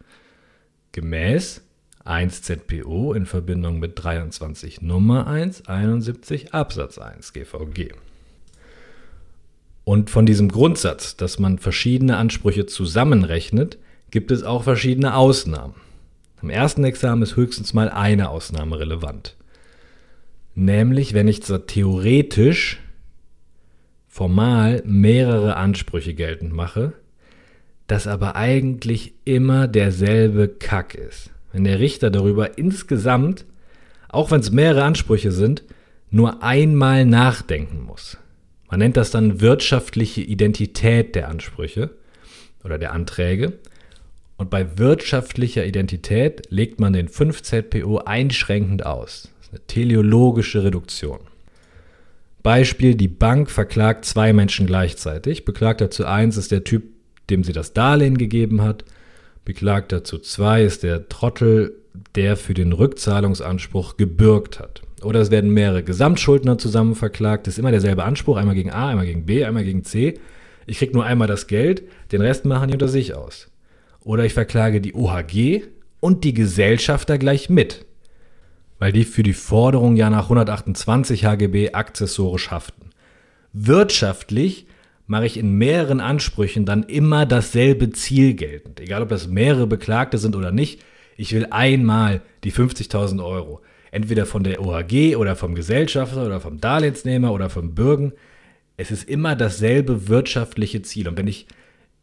Gemäß 0.93 1.63
1 2.05 2.43
ZPO 2.43 3.15
in 3.15 3.27
Verbindung 3.27 3.79
mit 3.79 4.03
23 4.03 4.83
Nummer 4.83 5.27
1 5.27 5.67
71 5.67 6.55
Absatz 6.55 6.99
1 6.99 7.33
GVG. 7.33 7.95
Und 9.85 10.11
von 10.11 10.27
diesem 10.27 10.49
Grundsatz, 10.49 11.17
dass 11.17 11.39
man 11.39 11.59
verschiedene 11.59 12.17
Ansprüche 12.17 12.67
zusammenrechnet, 12.67 13.79
gibt 14.11 14.31
es 14.31 14.45
auch 14.45 14.63
verschiedene 14.63 15.17
Ausnahmen. 15.17 15.75
Im 16.43 16.51
ersten 16.51 16.85
Examen 16.85 17.23
ist 17.23 17.37
höchstens 17.37 17.73
mal 17.73 17.89
eine 17.89 18.31
Ausnahme 18.31 18.79
relevant. 18.79 19.37
Nämlich, 20.55 21.15
wenn 21.15 21.29
ich 21.29 21.43
zwar 21.43 21.67
theoretisch 21.67 22.81
formal 24.09 24.83
mehrere 24.85 25.57
Ansprüche 25.57 26.15
geltend 26.15 26.53
mache, 26.53 26.93
das 27.87 28.07
aber 28.07 28.37
eigentlich 28.37 29.15
immer 29.25 29.69
derselbe 29.69 30.49
Kack 30.49 30.95
ist 30.95 31.33
wenn 31.53 31.65
der 31.65 31.79
Richter 31.79 32.11
darüber 32.11 32.59
insgesamt, 32.59 33.45
auch 34.09 34.31
wenn 34.31 34.41
es 34.41 34.51
mehrere 34.51 34.85
Ansprüche 34.85 35.33
sind, 35.33 35.63
nur 36.11 36.43
einmal 36.43 37.07
nachdenken 37.07 37.83
muss. 37.83 38.19
Man 38.71 38.81
nennt 38.81 38.97
das 38.97 39.11
dann 39.11 39.41
wirtschaftliche 39.41 40.23
Identität 40.23 41.15
der 41.15 41.29
Ansprüche 41.29 41.91
oder 42.65 42.79
der 42.79 42.93
Anträge. 42.93 43.55
Und 44.43 44.51
bei 44.51 44.77
wirtschaftlicher 44.77 45.65
Identität 45.65 46.43
legt 46.51 46.81
man 46.81 46.93
den 46.93 47.09
5ZPO 47.09 47.99
einschränkend 47.99 48.85
aus. 48.85 49.29
Das 49.39 49.47
ist 49.47 49.53
eine 49.53 49.67
teleologische 49.69 50.65
Reduktion. 50.65 51.21
Beispiel, 52.43 52.97
die 52.97 53.07
Bank 53.07 53.53
verklagt 53.53 54.05
zwei 54.05 54.33
Menschen 54.33 54.67
gleichzeitig. 54.67 55.45
Beklagter 55.45 55.93
zu 55.93 56.07
1 56.07 56.37
ist 56.37 56.51
der 56.51 56.65
Typ, 56.65 56.83
dem 57.31 57.45
sie 57.45 57.53
das 57.53 57.73
Darlehen 57.73 58.19
gegeben 58.19 58.63
hat. 58.63 58.85
Beklagter 59.45 60.03
zu 60.03 60.19
zwei 60.19 60.65
ist 60.65 60.83
der 60.83 61.09
Trottel, 61.09 61.77
der 62.17 62.37
für 62.37 62.55
den 62.55 62.73
Rückzahlungsanspruch 62.73 63.97
gebürgt 63.97 64.59
hat. 64.59 64.83
Oder 65.05 65.21
es 65.21 65.31
werden 65.31 65.53
mehrere 65.53 65.85
Gesamtschuldner 65.85 66.59
zusammen 66.59 66.97
verklagt. 66.97 67.47
Das 67.47 67.55
ist 67.55 67.59
immer 67.59 67.71
derselbe 67.71 68.03
Anspruch, 68.03 68.39
einmal 68.39 68.57
gegen 68.57 68.73
A, 68.73 68.89
einmal 68.89 69.07
gegen 69.07 69.25
B, 69.25 69.45
einmal 69.45 69.63
gegen 69.63 69.85
C. 69.85 70.19
Ich 70.67 70.79
kriege 70.79 70.95
nur 70.95 71.05
einmal 71.05 71.29
das 71.29 71.47
Geld, 71.47 71.85
den 72.11 72.23
Rest 72.23 72.45
machen 72.45 72.67
die 72.67 72.75
unter 72.75 72.89
sich 72.89 73.15
aus. 73.15 73.52
Oder 74.05 74.25
ich 74.25 74.35
verklage 74.35 74.81
die 74.81 74.95
OHG 74.95 75.63
und 76.01 76.25
die 76.25 76.35
Gesellschafter 76.35 77.19
gleich 77.19 77.49
mit. 77.49 77.87
weil 78.83 78.91
die 78.91 79.05
für 79.05 79.23
die 79.23 79.33
Forderung 79.33 79.95
ja 79.95 80.11
nach 80.11 80.25
128 80.25 81.25
HGB 81.25 81.73
akzessorisch 81.73 82.51
haften. 82.51 82.91
Wirtschaftlich 83.53 84.67
mache 85.07 85.25
ich 85.27 85.37
in 85.37 85.57
mehreren 85.57 86.01
Ansprüchen 86.01 86.65
dann 86.65 86.83
immer 86.83 87.25
dasselbe 87.25 87.91
Ziel 87.91 88.35
geltend. 88.35 88.81
Egal, 88.81 89.03
ob 89.03 89.09
das 89.09 89.29
mehrere 89.29 89.69
Beklagte 89.69 90.19
sind 90.19 90.35
oder 90.35 90.51
nicht. 90.51 90.83
Ich 91.17 91.33
will 91.33 91.47
einmal 91.53 92.23
die 92.43 92.51
50.000 92.51 93.25
Euro. 93.25 93.61
Entweder 93.93 94.27
von 94.27 94.43
der 94.43 94.61
OHG 94.61 95.15
oder 95.15 95.37
vom 95.37 95.55
Gesellschafter 95.55 96.27
oder 96.27 96.41
vom 96.41 96.61
Darlehensnehmer 96.61 97.33
oder 97.33 97.51
vom 97.51 97.77
Bürgen. 97.77 98.13
Es 98.77 98.91
ist 98.91 99.09
immer 99.09 99.37
dasselbe 99.37 100.09
wirtschaftliche 100.09 100.83
Ziel. 100.83 101.07
Und 101.07 101.17
wenn 101.17 101.29
ich 101.29 101.47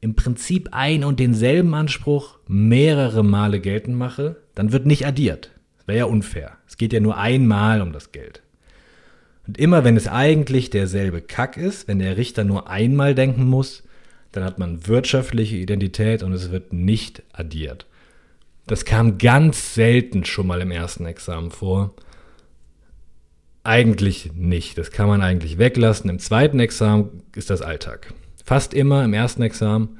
im 0.01 0.15
Prinzip 0.15 0.69
ein 0.71 1.03
und 1.03 1.19
denselben 1.19 1.73
Anspruch 1.73 2.39
mehrere 2.47 3.23
Male 3.23 3.59
geltend 3.59 3.97
mache, 3.97 4.37
dann 4.55 4.71
wird 4.71 4.85
nicht 4.85 5.05
addiert. 5.05 5.51
Das 5.77 5.87
wäre 5.87 5.99
ja 5.99 6.05
unfair. 6.05 6.57
Es 6.67 6.77
geht 6.77 6.93
ja 6.93 6.99
nur 6.99 7.17
einmal 7.17 7.81
um 7.81 7.91
das 7.91 8.11
Geld. 8.11 8.41
Und 9.45 9.57
immer 9.57 9.83
wenn 9.83 9.97
es 9.97 10.07
eigentlich 10.07 10.69
derselbe 10.69 11.21
Kack 11.21 11.57
ist, 11.57 11.87
wenn 11.87 11.99
der 11.99 12.17
Richter 12.17 12.43
nur 12.43 12.69
einmal 12.69 13.15
denken 13.15 13.45
muss, 13.45 13.83
dann 14.31 14.43
hat 14.43 14.59
man 14.59 14.87
wirtschaftliche 14.87 15.55
Identität 15.55 16.23
und 16.23 16.33
es 16.33 16.51
wird 16.51 16.71
nicht 16.71 17.23
addiert. 17.33 17.87
Das 18.67 18.85
kam 18.85 19.17
ganz 19.17 19.73
selten 19.73 20.23
schon 20.23 20.45
mal 20.45 20.61
im 20.61 20.69
ersten 20.69 21.07
Examen 21.07 21.49
vor. 21.49 21.95
Eigentlich 23.63 24.31
nicht. 24.35 24.77
Das 24.77 24.91
kann 24.91 25.07
man 25.07 25.21
eigentlich 25.21 25.57
weglassen. 25.57 26.09
Im 26.09 26.19
zweiten 26.19 26.59
Examen 26.59 27.23
ist 27.35 27.49
das 27.49 27.63
Alltag. 27.63 28.13
Fast 28.49 28.73
immer 28.73 29.05
im 29.05 29.13
ersten 29.13 29.43
Examen 29.43 29.99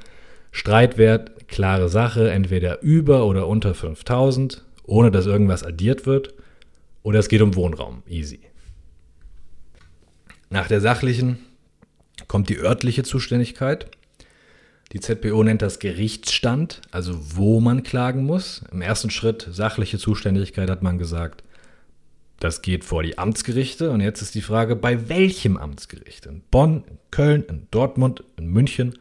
Streitwert, 0.52 1.48
klare 1.48 1.88
Sache, 1.88 2.32
entweder 2.32 2.82
über 2.82 3.28
oder 3.28 3.46
unter 3.46 3.76
5000, 3.76 4.66
ohne 4.86 5.12
dass 5.12 5.28
irgendwas 5.28 5.64
addiert 5.64 6.08
wird. 6.08 6.34
Oder 7.04 7.20
es 7.20 7.28
geht 7.28 7.44
um 7.44 7.54
Wohnraum. 7.54 8.02
Easy. 8.08 8.40
Nach 10.50 10.68
der 10.68 10.82
sachlichen 10.82 11.38
kommt 12.28 12.50
die 12.50 12.58
örtliche 12.58 13.04
Zuständigkeit. 13.04 13.86
Die 14.94 15.00
ZPO 15.00 15.44
nennt 15.44 15.62
das 15.62 15.78
Gerichtsstand, 15.78 16.82
also 16.90 17.20
wo 17.36 17.60
man 17.60 17.84
klagen 17.84 18.26
muss. 18.26 18.64
Im 18.72 18.82
ersten 18.82 19.12
Schritt 19.12 19.48
sachliche 19.52 20.00
Zuständigkeit 20.00 20.72
hat 20.72 20.82
man 20.82 20.98
gesagt, 20.98 21.44
das 22.40 22.62
geht 22.62 22.84
vor 22.84 23.04
die 23.04 23.18
Amtsgerichte. 23.18 23.92
Und 23.92 24.02
jetzt 24.02 24.22
ist 24.22 24.36
die 24.36 24.42
Frage, 24.42 24.76
bei 24.76 25.10
welchem 25.10 25.58
Amtsgericht? 25.58 26.26
In 26.26 26.42
Bonn, 26.52 26.84
in 26.90 26.98
Köln, 27.12 27.44
in 27.44 27.68
Dortmund, 27.72 28.24
in 28.38 28.48
München? 28.48 28.98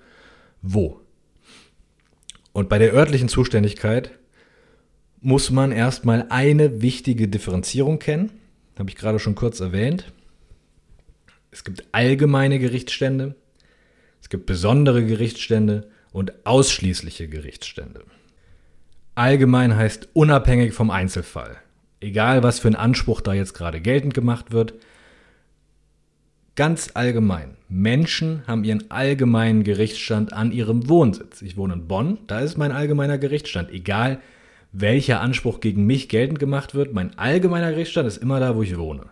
Wo? 0.63 1.01
Und 2.53 2.69
bei 2.69 2.79
der 2.79 2.93
örtlichen 2.93 3.29
Zuständigkeit 3.29 4.11
muss 5.21 5.51
man 5.51 5.73
erstmal 5.73 6.27
eine 6.31 6.83
wichtige 6.83 7.29
Differenzierung 7.29 7.99
kennen. 7.99 8.33
Habe 8.79 8.91
ich 8.91 8.97
gerade 8.97 9.19
schon 9.19 9.35
kurz 9.35 9.61
erwähnt. 9.61 10.13
Es 11.51 11.65
gibt 11.65 11.85
allgemeine 11.93 12.59
Gerichtsstände, 12.59 13.35
es 14.21 14.29
gibt 14.29 14.47
besondere 14.47 15.05
Gerichtsstände 15.05 15.91
und 16.13 16.47
ausschließliche 16.47 17.29
Gerichtsstände. 17.29 18.05
Allgemein 19.15 19.75
heißt 19.75 20.11
unabhängig 20.13 20.75
vom 20.75 20.91
Einzelfall. 20.91 21.57
Egal, 22.01 22.43
was 22.43 22.61
für 22.61 22.69
ein 22.69 22.77
Anspruch 22.77 23.21
da 23.21 23.33
jetzt 23.33 23.55
gerade 23.55 23.81
geltend 23.81 24.15
gemacht 24.15 24.53
wird. 24.53 24.75
Ganz 26.55 26.91
allgemein. 26.95 27.57
Menschen 27.69 28.43
haben 28.47 28.65
ihren 28.65 28.91
allgemeinen 28.91 29.65
Gerichtsstand 29.65 30.33
an 30.33 30.53
ihrem 30.53 30.89
Wohnsitz. 30.89 31.43
Ich 31.43 31.57
wohne 31.57 31.75
in 31.75 31.87
Bonn, 31.87 32.19
da 32.27 32.41
ist 32.41 32.57
mein 32.57 32.73
allgemeiner 32.73 33.19
Gerichtsstand. 33.19 33.71
Egal, 33.71 34.21
welcher 34.73 35.21
Anspruch 35.21 35.61
gegen 35.61 35.87
mich 35.87 36.09
geltend 36.09 36.39
gemacht 36.39 36.75
wird, 36.75 36.93
mein 36.93 37.17
allgemeiner 37.19 37.71
Gerichtsstand 37.71 38.09
ist 38.09 38.17
immer 38.17 38.41
da, 38.41 38.57
wo 38.57 38.63
ich 38.63 38.77
wohne. 38.77 39.07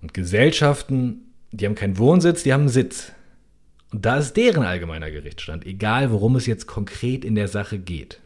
Und 0.00 0.14
Gesellschaften 0.14 1.24
die 1.54 1.66
haben 1.66 1.76
keinen 1.76 1.98
Wohnsitz, 1.98 2.42
die 2.42 2.52
haben 2.52 2.62
einen 2.62 2.68
Sitz. 2.68 3.12
Und 3.92 4.04
da 4.04 4.16
ist 4.18 4.36
deren 4.36 4.64
allgemeiner 4.64 5.10
Gerichtsstand, 5.10 5.64
egal 5.64 6.10
worum 6.10 6.34
es 6.34 6.46
jetzt 6.46 6.66
konkret 6.66 7.24
in 7.24 7.36
der 7.36 7.46
Sache 7.46 7.78
geht. 7.78 8.20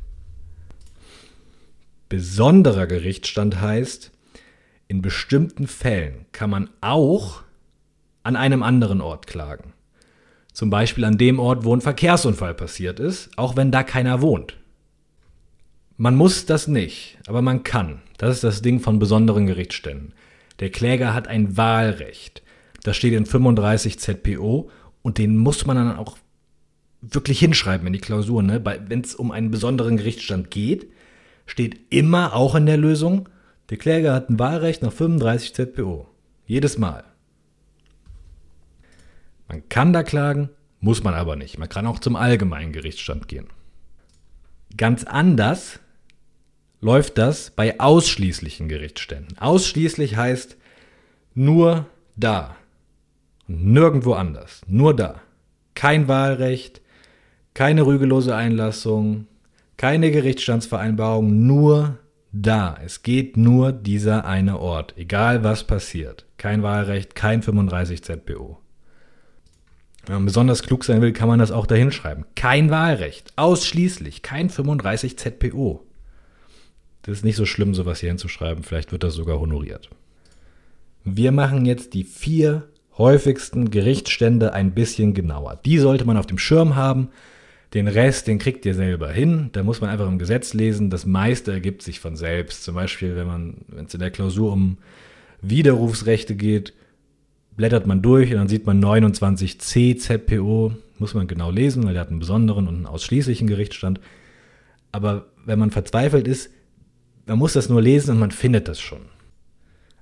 Besonderer 2.08 2.86
Gerichtsstand 2.86 3.60
heißt, 3.60 4.12
in 4.86 5.02
bestimmten 5.02 5.66
Fällen 5.66 6.24
kann 6.32 6.48
man 6.48 6.70
auch 6.80 7.42
an 8.22 8.36
einem 8.36 8.62
anderen 8.62 9.00
Ort 9.00 9.26
klagen. 9.26 9.74
Zum 10.52 10.70
Beispiel 10.70 11.04
an 11.04 11.18
dem 11.18 11.38
Ort, 11.38 11.64
wo 11.64 11.74
ein 11.74 11.82
Verkehrsunfall 11.82 12.54
passiert 12.54 12.98
ist, 12.98 13.30
auch 13.36 13.56
wenn 13.56 13.70
da 13.70 13.82
keiner 13.82 14.22
wohnt. 14.22 14.56
Man 15.98 16.16
muss 16.16 16.46
das 16.46 16.66
nicht, 16.66 17.18
aber 17.26 17.42
man 17.42 17.62
kann. 17.62 18.00
Das 18.16 18.36
ist 18.36 18.44
das 18.44 18.62
Ding 18.62 18.80
von 18.80 18.98
besonderen 18.98 19.46
Gerichtsständen. 19.46 20.14
Der 20.60 20.70
Kläger 20.70 21.12
hat 21.12 21.28
ein 21.28 21.56
Wahlrecht. 21.56 22.42
Das 22.84 22.96
steht 22.96 23.12
in 23.12 23.26
35 23.26 23.98
ZPO 23.98 24.70
und 25.02 25.18
den 25.18 25.36
muss 25.36 25.66
man 25.66 25.76
dann 25.76 25.96
auch 25.96 26.16
wirklich 27.00 27.38
hinschreiben 27.38 27.86
in 27.86 27.92
die 27.92 28.00
Klausur. 28.00 28.42
Ne? 28.42 28.64
Wenn 28.64 29.02
es 29.02 29.14
um 29.14 29.30
einen 29.30 29.50
besonderen 29.50 29.96
Gerichtsstand 29.96 30.50
geht, 30.50 30.88
steht 31.48 31.80
immer 31.90 32.34
auch 32.34 32.54
in 32.54 32.66
der 32.66 32.76
Lösung, 32.76 33.28
der 33.70 33.78
Kläger 33.78 34.14
hat 34.14 34.30
ein 34.30 34.38
Wahlrecht 34.38 34.82
nach 34.82 34.92
35 34.92 35.54
ZPO. 35.54 36.06
Jedes 36.46 36.78
Mal. 36.78 37.04
Man 39.48 39.68
kann 39.68 39.92
da 39.92 40.02
klagen, 40.02 40.50
muss 40.80 41.02
man 41.02 41.14
aber 41.14 41.36
nicht. 41.36 41.58
Man 41.58 41.68
kann 41.68 41.86
auch 41.86 41.98
zum 41.98 42.16
allgemeinen 42.16 42.72
Gerichtsstand 42.72 43.28
gehen. 43.28 43.48
Ganz 44.76 45.04
anders 45.04 45.80
läuft 46.80 47.18
das 47.18 47.50
bei 47.50 47.80
ausschließlichen 47.80 48.68
Gerichtsständen. 48.68 49.38
Ausschließlich 49.38 50.16
heißt 50.16 50.56
nur 51.34 51.86
da. 52.16 52.56
Nirgendwo 53.46 54.12
anders. 54.12 54.60
Nur 54.66 54.94
da. 54.94 55.22
Kein 55.74 56.08
Wahlrecht, 56.08 56.82
keine 57.54 57.86
rügelose 57.86 58.34
Einlassung, 58.34 59.26
keine 59.78 60.10
Gerichtsstandsvereinbarung, 60.10 61.46
nur 61.46 61.98
da. 62.32 62.76
Es 62.84 63.02
geht 63.02 63.38
nur 63.38 63.72
dieser 63.72 64.26
eine 64.26 64.58
Ort, 64.58 64.92
egal 64.98 65.44
was 65.44 65.64
passiert. 65.64 66.26
Kein 66.36 66.62
Wahlrecht, 66.62 67.14
kein 67.14 67.42
35 67.42 68.02
ZBO. 68.04 68.58
Wenn 70.06 70.16
man 70.16 70.24
besonders 70.24 70.62
klug 70.62 70.84
sein 70.84 71.00
will, 71.00 71.12
kann 71.12 71.28
man 71.28 71.38
das 71.38 71.50
auch 71.50 71.66
dahin 71.66 71.92
schreiben. 71.92 72.24
Kein 72.34 72.70
Wahlrecht, 72.70 73.32
ausschließlich, 73.36 74.22
kein 74.22 74.50
35 74.50 75.18
ZPO. 75.18 75.84
Das 77.02 77.18
ist 77.18 77.24
nicht 77.24 77.36
so 77.36 77.46
schlimm, 77.46 77.74
sowas 77.74 78.00
hier 78.00 78.08
hinzuschreiben. 78.08 78.64
Vielleicht 78.64 78.92
wird 78.92 79.02
das 79.02 79.14
sogar 79.14 79.38
honoriert. 79.38 79.90
Wir 81.04 81.32
machen 81.32 81.66
jetzt 81.66 81.94
die 81.94 82.04
vier 82.04 82.68
häufigsten 82.96 83.70
Gerichtsstände 83.70 84.52
ein 84.52 84.72
bisschen 84.72 85.14
genauer. 85.14 85.60
Die 85.64 85.78
sollte 85.78 86.04
man 86.04 86.16
auf 86.16 86.26
dem 86.26 86.38
Schirm 86.38 86.74
haben. 86.74 87.10
Den 87.74 87.86
Rest, 87.86 88.26
den 88.26 88.38
kriegt 88.38 88.64
ihr 88.64 88.74
selber 88.74 89.10
hin. 89.10 89.50
Da 89.52 89.62
muss 89.62 89.80
man 89.80 89.90
einfach 89.90 90.08
im 90.08 90.18
Gesetz 90.18 90.54
lesen. 90.54 90.88
Das 90.88 91.04
meiste 91.04 91.52
ergibt 91.52 91.82
sich 91.82 92.00
von 92.00 92.16
selbst. 92.16 92.64
Zum 92.64 92.74
Beispiel, 92.74 93.14
wenn 93.16 93.26
man, 93.26 93.54
wenn 93.68 93.84
es 93.84 93.94
in 93.94 94.00
der 94.00 94.10
Klausur 94.10 94.52
um 94.52 94.78
Widerrufsrechte 95.42 96.34
geht, 96.34 96.72
blättert 97.56 97.86
man 97.86 98.00
durch 98.00 98.30
und 98.30 98.38
dann 98.38 98.48
sieht 98.48 98.66
man 98.66 98.82
29c 98.82 99.98
ZPO. 99.98 100.72
Muss 100.98 101.14
man 101.14 101.26
genau 101.26 101.50
lesen, 101.50 101.84
weil 101.84 101.92
der 101.92 102.02
hat 102.02 102.08
einen 102.08 102.20
besonderen 102.20 102.66
und 102.66 102.74
einen 102.74 102.86
ausschließlichen 102.86 103.46
Gerichtsstand. 103.46 104.00
Aber 104.90 105.26
wenn 105.44 105.58
man 105.58 105.70
verzweifelt 105.70 106.26
ist, 106.26 106.50
man 107.26 107.38
muss 107.38 107.52
das 107.52 107.68
nur 107.68 107.82
lesen 107.82 108.12
und 108.12 108.18
man 108.18 108.30
findet 108.30 108.68
das 108.68 108.80
schon. 108.80 109.02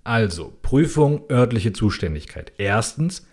Also, 0.05 0.53
Prüfung 0.63 1.25
örtliche 1.29 1.73
Zuständigkeit. 1.73 2.53
Erstens, 2.59 3.27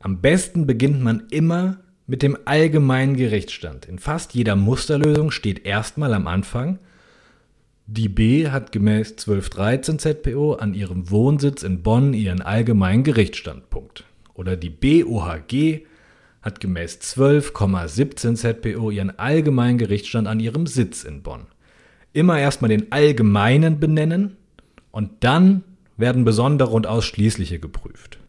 am 0.00 0.20
besten 0.20 0.66
beginnt 0.66 1.00
man 1.02 1.24
immer 1.30 1.78
mit 2.10 2.22
dem 2.22 2.36
allgemeinen 2.44 3.16
Gerichtsstand. 3.16 3.86
In 3.86 4.00
fast 4.00 4.34
jeder 4.34 4.56
Musterlösung 4.56 5.30
steht 5.30 5.64
erstmal 5.64 6.12
am 6.12 6.26
Anfang, 6.26 6.80
die 7.86 8.08
B 8.08 8.48
hat 8.48 8.72
gemäß 8.72 9.12
1213 9.12 10.00
ZPO 10.00 10.54
an 10.54 10.74
ihrem 10.74 11.08
Wohnsitz 11.08 11.62
in 11.62 11.84
Bonn 11.84 12.12
ihren 12.12 12.42
allgemeinen 12.42 13.04
Gerichtsstandpunkt. 13.04 14.02
Oder 14.34 14.56
die 14.56 14.70
BOHG 14.70 15.86
hat 16.42 16.58
gemäß 16.58 16.98
12,17 16.98 18.34
ZPO 18.34 18.90
ihren 18.90 19.16
allgemeinen 19.16 19.78
Gerichtsstand 19.78 20.26
an 20.26 20.40
ihrem 20.40 20.66
Sitz 20.66 21.04
in 21.04 21.22
Bonn. 21.22 21.46
Immer 22.12 22.40
erstmal 22.40 22.70
den 22.70 22.90
allgemeinen 22.90 23.78
benennen 23.78 24.36
und 24.90 25.10
dann 25.20 25.62
werden 25.96 26.24
besondere 26.24 26.70
und 26.70 26.88
ausschließliche 26.88 27.60
geprüft. 27.60 28.19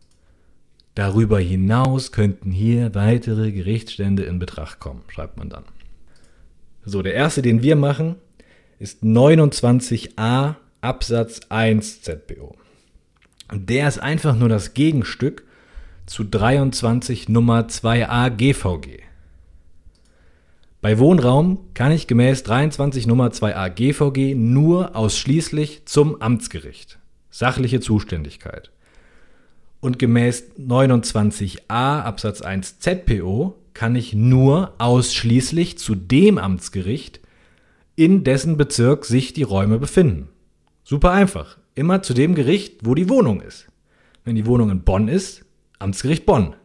Darüber 0.96 1.40
hinaus 1.40 2.12
könnten 2.12 2.52
hier 2.52 2.94
weitere 2.96 3.52
Gerichtsstände 3.52 4.24
in 4.24 4.40
Betracht 4.40 4.80
kommen, 4.80 5.04
schreibt 5.08 5.38
man 5.38 5.50
dann. 5.50 5.64
So, 6.84 7.02
der 7.02 7.14
erste, 7.14 7.42
den 7.42 7.62
wir 7.62 7.76
machen, 7.76 8.16
ist 8.80 9.04
29a 9.04 10.56
Absatz 10.82 11.42
1 11.50 12.02
ZBO. 12.02 12.56
Und 13.52 13.70
der 13.70 13.88
ist 13.88 14.00
einfach 14.00 14.36
nur 14.36 14.50
das 14.50 14.74
Gegenstück 14.74 15.44
zu 16.06 16.24
23 16.24 17.30
Nummer 17.30 17.68
2a 17.68 18.30
GVG. 18.30 19.04
Bei 20.82 20.98
Wohnraum 20.98 21.60
kann 21.76 21.92
ich 21.92 22.08
gemäß 22.08 22.44
23 22.44 23.06
Nummer 23.06 23.28
2a 23.28 23.70
GVG 23.70 24.36
nur 24.36 24.96
ausschließlich 24.96 25.86
zum 25.86 26.20
Amtsgericht. 26.22 26.98
Sachliche 27.30 27.82
Zuständigkeit. 27.82 28.72
Und 29.82 29.98
gemäß 29.98 30.52
29a 30.60 32.02
Absatz 32.02 32.42
1 32.42 32.80
ZPO 32.80 33.56
kann 33.74 33.96
ich 33.96 34.14
nur 34.14 34.74
ausschließlich 34.78 35.80
zu 35.80 35.96
dem 35.96 36.38
Amtsgericht, 36.38 37.20
in 37.96 38.24
dessen 38.24 38.58
Bezirk 38.58 39.06
sich 39.06 39.34
die 39.34 39.44
Räume 39.44 39.80
befinden. 39.80 40.30
Super 40.84 41.12
einfach. 41.12 41.58
Immer 41.74 42.04
zu 42.04 42.14
dem 42.14 42.36
Gericht, 42.36 42.86
wo 42.86 42.96
die 42.96 43.10
Wohnung 43.10 43.42
ist. 43.42 43.68
Wenn 44.24 44.36
die 44.36 44.46
Wohnung 44.46 44.70
in 44.70 44.84
Bonn 44.84 45.08
ist, 45.08 45.46
Amtsgericht 45.80 46.28
Bonn. 46.28 46.56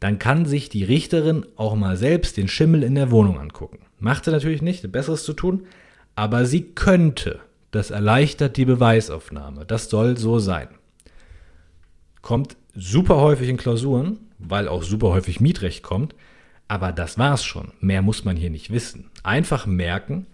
Dann 0.00 0.18
kann 0.18 0.46
sich 0.46 0.68
die 0.68 0.84
Richterin 0.84 1.44
auch 1.56 1.74
mal 1.74 1.96
selbst 1.96 2.36
den 2.36 2.48
Schimmel 2.48 2.82
in 2.82 2.94
der 2.94 3.10
Wohnung 3.10 3.38
angucken. 3.38 3.80
Macht 3.98 4.24
sie 4.24 4.30
natürlich 4.30 4.62
nicht, 4.62 4.90
Besseres 4.90 5.24
zu 5.24 5.34
tun, 5.34 5.66
aber 6.14 6.46
sie 6.46 6.62
könnte. 6.62 7.40
Das 7.72 7.90
erleichtert 7.90 8.56
die 8.56 8.64
Beweisaufnahme. 8.64 9.66
Das 9.66 9.90
soll 9.90 10.16
so 10.16 10.38
sein. 10.38 10.68
Kommt 12.26 12.56
super 12.74 13.18
häufig 13.18 13.48
in 13.48 13.56
Klausuren, 13.56 14.18
weil 14.40 14.66
auch 14.66 14.82
super 14.82 15.10
häufig 15.10 15.38
Mietrecht 15.38 15.84
kommt. 15.84 16.12
Aber 16.66 16.90
das 16.90 17.18
war's 17.18 17.44
schon. 17.44 17.70
Mehr 17.78 18.02
muss 18.02 18.24
man 18.24 18.34
hier 18.34 18.50
nicht 18.50 18.72
wissen. 18.72 19.12
Einfach 19.22 19.64
merken, 19.64 20.26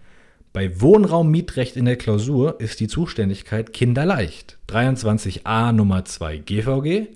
bei 0.53 0.81
Wohnraummietrecht 0.81 1.77
in 1.77 1.85
der 1.85 1.97
Klausur 1.97 2.59
ist 2.59 2.79
die 2.79 2.87
Zuständigkeit 2.87 3.73
kinderleicht. 3.73 4.57
23a 4.69 5.71
Nummer 5.71 6.03
2 6.03 6.39
GVG 6.39 7.09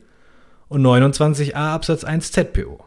und 0.68 0.86
29a 0.86 1.56
Absatz 1.56 2.04
1 2.04 2.32
ZPO. 2.32 2.86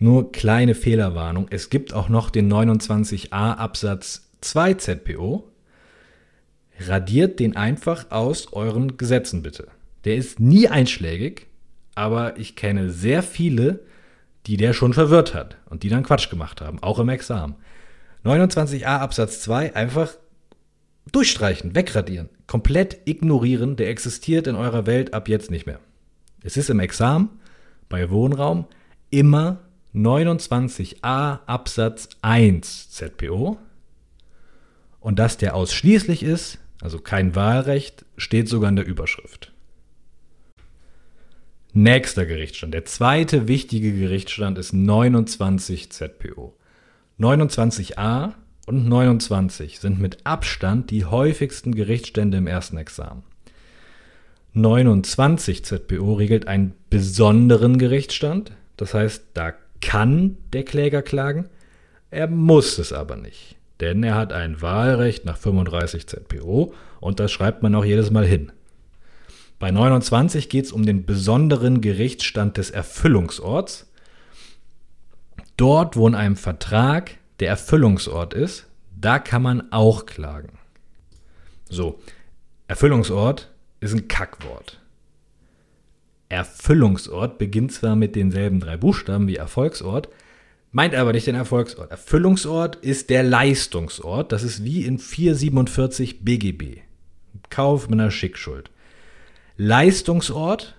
Nur 0.00 0.32
kleine 0.32 0.74
Fehlerwarnung, 0.74 1.46
es 1.50 1.70
gibt 1.70 1.94
auch 1.94 2.08
noch 2.08 2.28
den 2.28 2.52
29a 2.52 3.54
Absatz 3.54 4.28
2 4.40 4.74
ZPO. 4.74 5.48
Radiert 6.80 7.38
den 7.38 7.54
einfach 7.54 8.10
aus 8.10 8.52
euren 8.52 8.96
Gesetzen 8.96 9.44
bitte. 9.44 9.68
Der 10.04 10.16
ist 10.16 10.40
nie 10.40 10.68
einschlägig, 10.68 11.46
aber 11.94 12.38
ich 12.38 12.56
kenne 12.56 12.90
sehr 12.90 13.22
viele, 13.22 13.80
die 14.46 14.56
der 14.56 14.72
schon 14.72 14.92
verwirrt 14.92 15.34
hat 15.34 15.56
und 15.66 15.82
die 15.82 15.88
dann 15.88 16.02
Quatsch 16.02 16.30
gemacht 16.30 16.60
haben, 16.60 16.82
auch 16.82 16.98
im 16.98 17.08
Examen. 17.08 17.54
29a 18.24 18.98
Absatz 18.98 19.40
2 19.42 19.76
einfach 19.76 20.16
durchstreichen, 21.10 21.74
wegradieren, 21.74 22.28
komplett 22.46 22.98
ignorieren, 23.06 23.76
der 23.76 23.88
existiert 23.88 24.46
in 24.46 24.54
eurer 24.54 24.86
Welt 24.86 25.14
ab 25.14 25.28
jetzt 25.28 25.50
nicht 25.50 25.66
mehr. 25.66 25.80
Es 26.42 26.56
ist 26.56 26.70
im 26.70 26.80
Examen 26.80 27.30
bei 27.88 28.10
Wohnraum 28.10 28.66
immer 29.10 29.60
29a 29.94 31.40
Absatz 31.46 32.08
1 32.22 32.90
ZPO 32.90 33.58
und 35.00 35.18
dass 35.18 35.36
der 35.36 35.54
ausschließlich 35.54 36.22
ist, 36.22 36.58
also 36.80 36.98
kein 36.98 37.34
Wahlrecht, 37.34 38.04
steht 38.16 38.48
sogar 38.48 38.70
in 38.70 38.76
der 38.76 38.86
Überschrift. 38.86 39.51
Nächster 41.74 42.26
Gerichtsstand. 42.26 42.74
Der 42.74 42.84
zweite 42.84 43.48
wichtige 43.48 43.92
Gerichtsstand 43.92 44.58
ist 44.58 44.74
29 44.74 45.90
ZPO. 45.90 46.54
29a 47.18 48.34
und 48.66 48.88
29 48.88 49.80
sind 49.80 49.98
mit 49.98 50.18
Abstand 50.24 50.90
die 50.90 51.06
häufigsten 51.06 51.74
Gerichtsstände 51.74 52.36
im 52.36 52.46
ersten 52.46 52.76
Examen. 52.76 53.22
29 54.52 55.64
ZPO 55.64 56.12
regelt 56.12 56.46
einen 56.46 56.74
besonderen 56.90 57.78
Gerichtsstand, 57.78 58.52
das 58.76 58.92
heißt, 58.92 59.24
da 59.32 59.54
kann 59.80 60.36
der 60.52 60.64
Kläger 60.64 61.00
klagen, 61.00 61.48
er 62.10 62.28
muss 62.28 62.78
es 62.78 62.92
aber 62.92 63.16
nicht, 63.16 63.56
denn 63.80 64.02
er 64.02 64.16
hat 64.16 64.34
ein 64.34 64.60
Wahlrecht 64.60 65.24
nach 65.24 65.38
35 65.38 66.06
ZPO 66.06 66.74
und 67.00 67.18
das 67.18 67.32
schreibt 67.32 67.62
man 67.62 67.74
auch 67.74 67.84
jedes 67.84 68.10
Mal 68.10 68.26
hin. 68.26 68.52
Bei 69.62 69.70
29 69.70 70.48
geht 70.48 70.64
es 70.64 70.72
um 70.72 70.84
den 70.84 71.06
besonderen 71.06 71.80
Gerichtsstand 71.80 72.56
des 72.56 72.70
Erfüllungsorts. 72.70 73.88
Dort, 75.56 75.96
wo 75.96 76.08
in 76.08 76.16
einem 76.16 76.34
Vertrag 76.34 77.12
der 77.38 77.50
Erfüllungsort 77.50 78.34
ist, 78.34 78.66
da 79.00 79.20
kann 79.20 79.42
man 79.42 79.70
auch 79.70 80.04
klagen. 80.04 80.58
So, 81.70 82.00
Erfüllungsort 82.66 83.52
ist 83.78 83.94
ein 83.94 84.08
Kackwort. 84.08 84.80
Erfüllungsort 86.28 87.38
beginnt 87.38 87.70
zwar 87.70 87.94
mit 87.94 88.16
denselben 88.16 88.58
drei 88.58 88.76
Buchstaben 88.76 89.28
wie 89.28 89.36
Erfolgsort, 89.36 90.08
meint 90.72 90.96
aber 90.96 91.12
nicht 91.12 91.28
den 91.28 91.36
Erfolgsort. 91.36 91.88
Erfüllungsort 91.88 92.74
ist 92.74 93.10
der 93.10 93.22
Leistungsort. 93.22 94.32
Das 94.32 94.42
ist 94.42 94.64
wie 94.64 94.84
in 94.84 94.98
447 94.98 96.24
BGB. 96.24 96.78
Kauf 97.48 97.88
mit 97.88 98.00
einer 98.00 98.10
Schickschuld. 98.10 98.68
Leistungsort, 99.64 100.74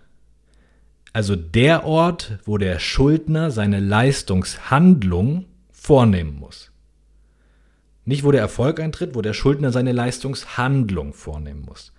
also 1.14 1.38
der 1.38 1.86
Ort, 1.86 2.40
wo 2.44 2.58
der 2.58 2.80
Schuldner 2.80 3.50
seine 3.50 3.80
Leistungshandlung 3.80 5.46
vornehmen 5.72 6.38
muss. 6.38 6.70
Nicht, 8.04 8.26
wo 8.26 8.32
der 8.32 8.42
Erfolg 8.42 8.82
eintritt, 8.82 9.16
wo 9.16 9.22
der 9.22 9.32
Schuldner 9.32 9.72
seine 9.72 9.94
Leistungshandlung 9.94 11.14
vornehmen 11.14 11.64
muss. 11.66 11.94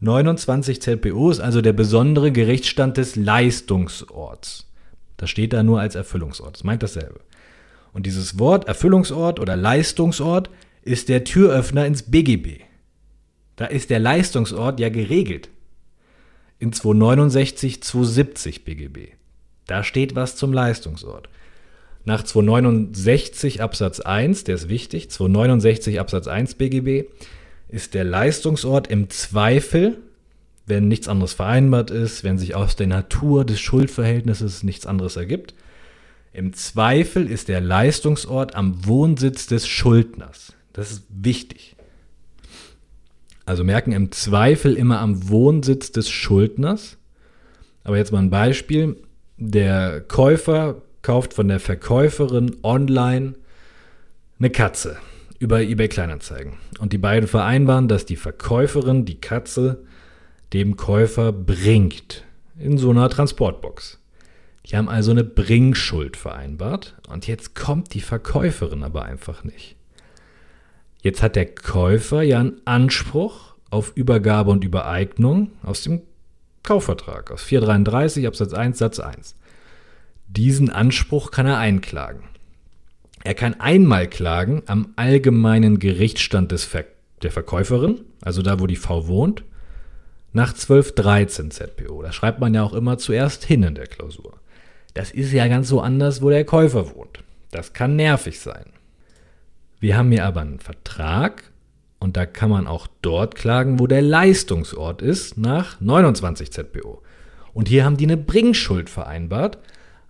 29 0.00 0.82
ZPO 0.82 1.30
ist 1.30 1.38
also 1.38 1.62
der 1.62 1.72
besondere 1.72 2.32
Gerichtsstand 2.32 2.96
des 2.96 3.14
Leistungsorts. 3.14 4.66
Das 5.18 5.30
steht 5.30 5.52
da 5.52 5.62
nur 5.62 5.78
als 5.78 5.94
Erfüllungsort. 5.94 6.56
Das 6.56 6.64
meint 6.64 6.82
dasselbe. 6.82 7.20
Und 7.92 8.06
dieses 8.06 8.40
Wort 8.40 8.66
Erfüllungsort 8.66 9.38
oder 9.38 9.54
Leistungsort 9.54 10.50
ist 10.82 11.10
der 11.10 11.22
Türöffner 11.22 11.86
ins 11.86 12.02
BGB. 12.02 12.62
Da 13.54 13.66
ist 13.66 13.90
der 13.90 14.00
Leistungsort 14.00 14.80
ja 14.80 14.88
geregelt 14.88 15.48
in 16.58 16.72
269, 16.72 17.82
270 17.82 18.64
BGB. 18.64 19.12
Da 19.66 19.84
steht 19.84 20.16
was 20.16 20.36
zum 20.36 20.52
Leistungsort. 20.52 21.28
Nach 22.04 22.22
269 22.22 23.60
Absatz 23.60 24.00
1, 24.00 24.44
der 24.44 24.54
ist 24.54 24.68
wichtig, 24.68 25.10
269 25.10 26.00
Absatz 26.00 26.26
1 26.26 26.54
BGB, 26.54 27.06
ist 27.68 27.94
der 27.94 28.04
Leistungsort 28.04 28.86
im 28.88 29.10
Zweifel, 29.10 29.98
wenn 30.64 30.88
nichts 30.88 31.08
anderes 31.08 31.34
vereinbart 31.34 31.90
ist, 31.90 32.24
wenn 32.24 32.38
sich 32.38 32.54
aus 32.54 32.76
der 32.76 32.86
Natur 32.86 33.44
des 33.44 33.60
Schuldverhältnisses 33.60 34.62
nichts 34.62 34.86
anderes 34.86 35.16
ergibt. 35.16 35.54
Im 36.32 36.52
Zweifel 36.52 37.30
ist 37.30 37.48
der 37.48 37.60
Leistungsort 37.60 38.54
am 38.54 38.86
Wohnsitz 38.86 39.46
des 39.46 39.66
Schuldners. 39.66 40.54
Das 40.72 40.90
ist 40.90 41.04
wichtig. 41.10 41.76
Also 43.48 43.64
merken 43.64 43.92
im 43.92 44.12
Zweifel 44.12 44.74
immer 44.74 44.98
am 44.98 45.30
Wohnsitz 45.30 45.90
des 45.90 46.10
Schuldners. 46.10 46.98
Aber 47.82 47.96
jetzt 47.96 48.12
mal 48.12 48.18
ein 48.18 48.28
Beispiel. 48.28 48.96
Der 49.38 50.02
Käufer 50.02 50.82
kauft 51.00 51.32
von 51.32 51.48
der 51.48 51.58
Verkäuferin 51.58 52.56
online 52.62 53.36
eine 54.38 54.50
Katze 54.50 54.98
über 55.38 55.62
eBay 55.62 55.88
Kleinanzeigen. 55.88 56.58
Und 56.78 56.92
die 56.92 56.98
beiden 56.98 57.26
vereinbaren, 57.26 57.88
dass 57.88 58.04
die 58.04 58.16
Verkäuferin 58.16 59.06
die 59.06 59.18
Katze 59.18 59.82
dem 60.52 60.76
Käufer 60.76 61.32
bringt. 61.32 62.24
In 62.58 62.76
so 62.76 62.90
einer 62.90 63.08
Transportbox. 63.08 63.98
Die 64.66 64.76
haben 64.76 64.90
also 64.90 65.12
eine 65.12 65.24
Bringschuld 65.24 66.18
vereinbart. 66.18 66.96
Und 67.08 67.26
jetzt 67.26 67.54
kommt 67.54 67.94
die 67.94 68.02
Verkäuferin 68.02 68.82
aber 68.82 69.06
einfach 69.06 69.42
nicht. 69.42 69.77
Jetzt 71.08 71.22
hat 71.22 71.36
der 71.36 71.46
Käufer 71.46 72.20
ja 72.20 72.38
einen 72.38 72.60
Anspruch 72.66 73.54
auf 73.70 73.92
Übergabe 73.94 74.50
und 74.50 74.62
Übereignung 74.62 75.52
aus 75.62 75.80
dem 75.80 76.02
Kaufvertrag, 76.62 77.30
aus 77.30 77.42
433 77.44 78.26
Absatz 78.26 78.52
1 78.52 78.76
Satz 78.76 79.00
1. 79.00 79.34
Diesen 80.26 80.68
Anspruch 80.68 81.30
kann 81.30 81.46
er 81.46 81.56
einklagen. 81.56 82.24
Er 83.24 83.32
kann 83.32 83.58
einmal 83.58 84.06
klagen 84.06 84.64
am 84.66 84.92
allgemeinen 84.96 85.78
Gerichtsstand 85.78 86.52
des 86.52 86.66
Ver 86.66 86.84
der 87.22 87.30
Verkäuferin, 87.30 88.02
also 88.20 88.42
da, 88.42 88.60
wo 88.60 88.66
die 88.66 88.76
Frau 88.76 89.08
wohnt, 89.08 89.44
nach 90.34 90.50
1213 90.50 91.50
ZPO. 91.50 92.02
Da 92.02 92.12
schreibt 92.12 92.38
man 92.38 92.52
ja 92.52 92.62
auch 92.62 92.74
immer 92.74 92.98
zuerst 92.98 93.46
hin 93.46 93.62
in 93.62 93.76
der 93.76 93.86
Klausur. 93.86 94.34
Das 94.92 95.10
ist 95.10 95.32
ja 95.32 95.48
ganz 95.48 95.68
so 95.68 95.80
anders, 95.80 96.20
wo 96.20 96.28
der 96.28 96.44
Käufer 96.44 96.94
wohnt. 96.94 97.20
Das 97.50 97.72
kann 97.72 97.96
nervig 97.96 98.40
sein. 98.40 98.66
Wir 99.80 99.96
haben 99.96 100.10
hier 100.10 100.24
aber 100.24 100.40
einen 100.40 100.58
Vertrag 100.58 101.52
und 102.00 102.16
da 102.16 102.26
kann 102.26 102.50
man 102.50 102.66
auch 102.66 102.86
dort 103.02 103.34
klagen, 103.34 103.78
wo 103.78 103.86
der 103.86 104.02
Leistungsort 104.02 105.02
ist, 105.02 105.38
nach 105.38 105.80
29 105.80 106.50
ZPO. 106.52 107.02
Und 107.52 107.68
hier 107.68 107.84
haben 107.84 107.96
die 107.96 108.04
eine 108.04 108.16
Bringschuld 108.16 108.90
vereinbart. 108.90 109.58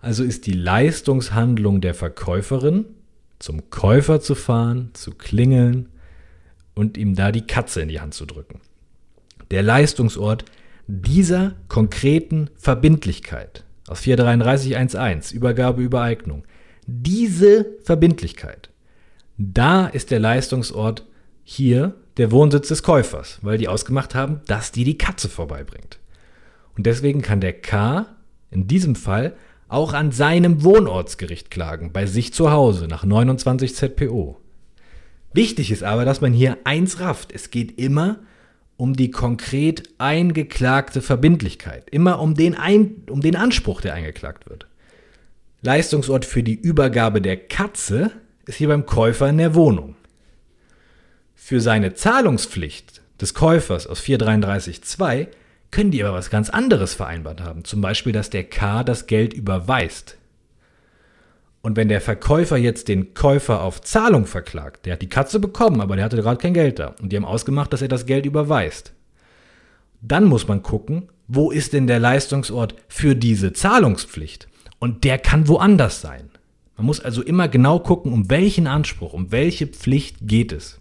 Also 0.01 0.23
ist 0.23 0.45
die 0.47 0.53
Leistungshandlung 0.53 1.81
der 1.81 1.93
Verkäuferin, 1.93 2.85
zum 3.37 3.69
Käufer 3.69 4.21
zu 4.21 4.35
fahren, 4.35 4.91
zu 4.93 5.11
klingeln 5.11 5.89
und 6.73 6.97
ihm 6.97 7.15
da 7.15 7.31
die 7.31 7.45
Katze 7.45 7.81
in 7.81 7.89
die 7.89 7.99
Hand 7.99 8.13
zu 8.13 8.25
drücken. 8.25 8.61
Der 9.51 9.63
Leistungsort 9.63 10.45
dieser 10.87 11.53
konkreten 11.67 12.49
Verbindlichkeit 12.55 13.63
aus 13.87 14.01
433.1.1, 14.01 15.33
Übergabe, 15.33 15.81
Übereignung, 15.81 16.43
diese 16.85 17.65
Verbindlichkeit 17.83 18.68
da 19.39 19.87
ist 19.87 20.11
der 20.11 20.19
Leistungsort 20.19 21.05
hier 21.43 21.95
der 22.17 22.31
Wohnsitz 22.31 22.67
des 22.67 22.83
Käufers, 22.83 23.39
weil 23.41 23.57
die 23.57 23.69
ausgemacht 23.69 24.13
haben, 24.13 24.41
dass 24.47 24.73
die 24.73 24.83
die 24.83 24.97
Katze 24.97 25.29
vorbeibringt. 25.29 25.97
Und 26.75 26.85
deswegen 26.85 27.21
kann 27.21 27.39
der 27.39 27.53
K 27.53 28.05
in 28.51 28.67
diesem 28.67 28.95
Fall 28.95 29.33
auch 29.69 29.93
an 29.93 30.11
seinem 30.11 30.63
Wohnortsgericht 30.63 31.49
klagen, 31.49 31.93
bei 31.93 32.05
sich 32.05 32.33
zu 32.33 32.51
Hause 32.51 32.87
nach 32.87 33.05
29 33.05 33.75
ZPO. 33.75 34.37
Wichtig 35.31 35.71
ist 35.71 35.83
aber, 35.83 36.03
dass 36.03 36.21
man 36.21 36.33
hier 36.33 36.57
eins 36.65 36.99
rafft. 36.99 37.31
Es 37.31 37.49
geht 37.49 37.79
immer 37.79 38.19
um 38.75 38.95
die 38.95 39.11
konkret 39.11 39.89
eingeklagte 39.99 41.01
Verbindlichkeit, 41.01 41.89
immer 41.91 42.19
um 42.19 42.33
den, 42.33 42.55
Ein 42.55 43.03
um 43.09 43.21
den 43.21 43.35
Anspruch, 43.35 43.79
der 43.79 43.93
eingeklagt 43.93 44.49
wird. 44.49 44.67
Leistungsort 45.61 46.25
für 46.25 46.43
die 46.43 46.55
Übergabe 46.55 47.21
der 47.21 47.37
Katze 47.37 48.11
ist 48.49 48.55
hier 48.55 48.67
beim 48.67 48.85
Käufer 48.85 49.29
in 49.29 49.37
der 49.37 49.55
Wohnung. 49.55 49.95
Für 51.35 51.61
seine 51.61 51.93
Zahlungspflicht 51.93 53.01
des 53.21 53.33
Käufers 53.33 53.87
aus 53.87 54.01
433.2 54.01 55.27
können 55.71 55.91
die 55.91 56.03
aber 56.03 56.17
was 56.17 56.29
ganz 56.29 56.49
anderes 56.49 56.93
vereinbart 56.93 57.41
haben. 57.41 57.63
Zum 57.63 57.81
Beispiel, 57.81 58.11
dass 58.11 58.29
der 58.29 58.43
K 58.43 58.83
das 58.83 59.07
Geld 59.07 59.33
überweist. 59.33 60.17
Und 61.61 61.75
wenn 61.75 61.89
der 61.89 62.01
Verkäufer 62.01 62.57
jetzt 62.57 62.87
den 62.87 63.13
Käufer 63.13 63.61
auf 63.61 63.81
Zahlung 63.81 64.25
verklagt, 64.25 64.85
der 64.85 64.93
hat 64.93 65.01
die 65.01 65.09
Katze 65.09 65.39
bekommen, 65.39 65.81
aber 65.81 65.95
der 65.95 66.05
hatte 66.05 66.17
gerade 66.17 66.41
kein 66.41 66.53
Geld 66.53 66.79
da. 66.79 66.95
Und 67.01 67.11
die 67.11 67.17
haben 67.17 67.25
ausgemacht, 67.25 67.73
dass 67.73 67.81
er 67.81 67.87
das 67.87 68.05
Geld 68.05 68.25
überweist. 68.25 68.93
Dann 70.01 70.25
muss 70.25 70.47
man 70.47 70.63
gucken, 70.63 71.09
wo 71.27 71.51
ist 71.51 71.73
denn 71.73 71.87
der 71.87 71.99
Leistungsort 71.99 72.75
für 72.87 73.15
diese 73.15 73.53
Zahlungspflicht? 73.53 74.47
Und 74.79 75.03
der 75.03 75.19
kann 75.19 75.47
woanders 75.47 76.01
sein. 76.01 76.29
Man 76.79 76.85
muss 76.85 77.01
also 77.01 77.21
immer 77.21 77.49
genau 77.49 77.79
gucken, 77.79 78.13
um 78.13 78.29
welchen 78.29 78.65
Anspruch, 78.65 79.11
um 79.11 79.33
welche 79.33 79.67
Pflicht 79.67 80.15
geht 80.21 80.53
es 80.53 80.79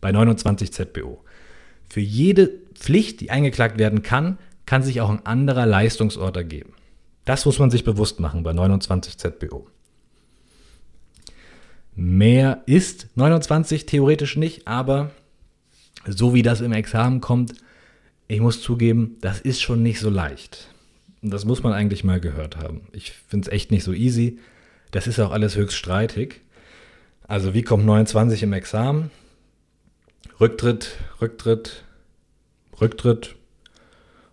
bei 0.00 0.10
29 0.10 0.72
ZBO. 0.72 1.22
Für 1.90 2.00
jede 2.00 2.48
Pflicht, 2.72 3.20
die 3.20 3.30
eingeklagt 3.30 3.78
werden 3.78 4.02
kann, 4.02 4.38
kann 4.64 4.82
sich 4.82 5.02
auch 5.02 5.10
ein 5.10 5.26
anderer 5.26 5.66
Leistungsort 5.66 6.38
ergeben. 6.38 6.72
Das 7.26 7.44
muss 7.44 7.58
man 7.58 7.70
sich 7.70 7.84
bewusst 7.84 8.18
machen 8.18 8.44
bei 8.44 8.54
29 8.54 9.18
ZBO. 9.18 9.66
Mehr 11.94 12.62
ist 12.64 13.08
29 13.16 13.84
theoretisch 13.84 14.38
nicht, 14.38 14.66
aber 14.66 15.10
so 16.06 16.32
wie 16.32 16.42
das 16.42 16.62
im 16.62 16.72
Examen 16.72 17.20
kommt, 17.20 17.52
ich 18.26 18.40
muss 18.40 18.62
zugeben, 18.62 19.18
das 19.20 19.42
ist 19.42 19.60
schon 19.60 19.82
nicht 19.82 20.00
so 20.00 20.08
leicht. 20.08 20.74
Und 21.20 21.30
das 21.30 21.44
muss 21.44 21.62
man 21.62 21.74
eigentlich 21.74 22.04
mal 22.04 22.20
gehört 22.20 22.56
haben. 22.56 22.88
Ich 22.92 23.12
finde 23.12 23.48
es 23.48 23.52
echt 23.52 23.70
nicht 23.70 23.84
so 23.84 23.92
easy. 23.92 24.38
Das 24.96 25.06
ist 25.06 25.20
auch 25.20 25.30
alles 25.30 25.54
höchst 25.56 25.76
streitig. 25.76 26.40
Also 27.28 27.52
wie 27.52 27.60
kommt 27.60 27.84
29 27.84 28.42
im 28.44 28.54
Examen? 28.54 29.10
Rücktritt, 30.40 30.96
Rücktritt, 31.20 31.84
Rücktritt, 32.80 33.36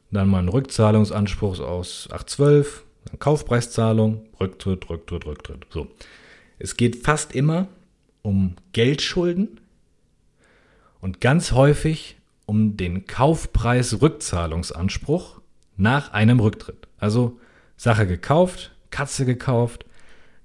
dann 0.10 0.30
mal 0.30 0.39
ein 0.39 0.47
Rückzahlungsanspruch 0.47 1.60
aus 1.60 2.08
812, 2.10 2.86
dann 3.04 3.19
Kaufpreiszahlung, 3.19 4.26
Rücktritt, 4.39 4.89
Rücktritt, 4.89 5.26
Rücktritt. 5.26 5.65
So. 5.69 5.88
Es 6.60 6.78
geht 6.78 7.04
fast 7.04 7.36
immer 7.36 7.67
um 8.21 8.56
Geldschulden 8.71 9.60
und 11.02 11.19
ganz 11.19 11.52
häufig 11.52 12.15
um 12.45 12.78
den 12.78 13.06
Kaufpreis-Rückzahlungsanspruch 13.06 15.41
nach 15.76 16.13
einem 16.13 16.39
Rücktritt. 16.39 16.88
Also 16.99 17.38
Sache 17.76 18.08
gekauft, 18.08 18.71
Katze 18.91 19.26
gekauft, 19.26 19.86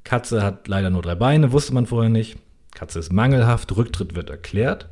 Katze 0.05 0.43
hat 0.43 0.69
leider 0.69 0.91
nur 0.91 1.03
drei 1.03 1.15
Beine, 1.15 1.53
wusste 1.53 1.75
man 1.75 1.87
vorher 1.87 2.11
nicht. 2.11 2.39
Katze 2.75 2.99
ist 2.99 3.13
mangelhaft, 3.13 3.77
Rücktritt 3.77 4.15
wird 4.15 4.31
erklärt 4.31 4.89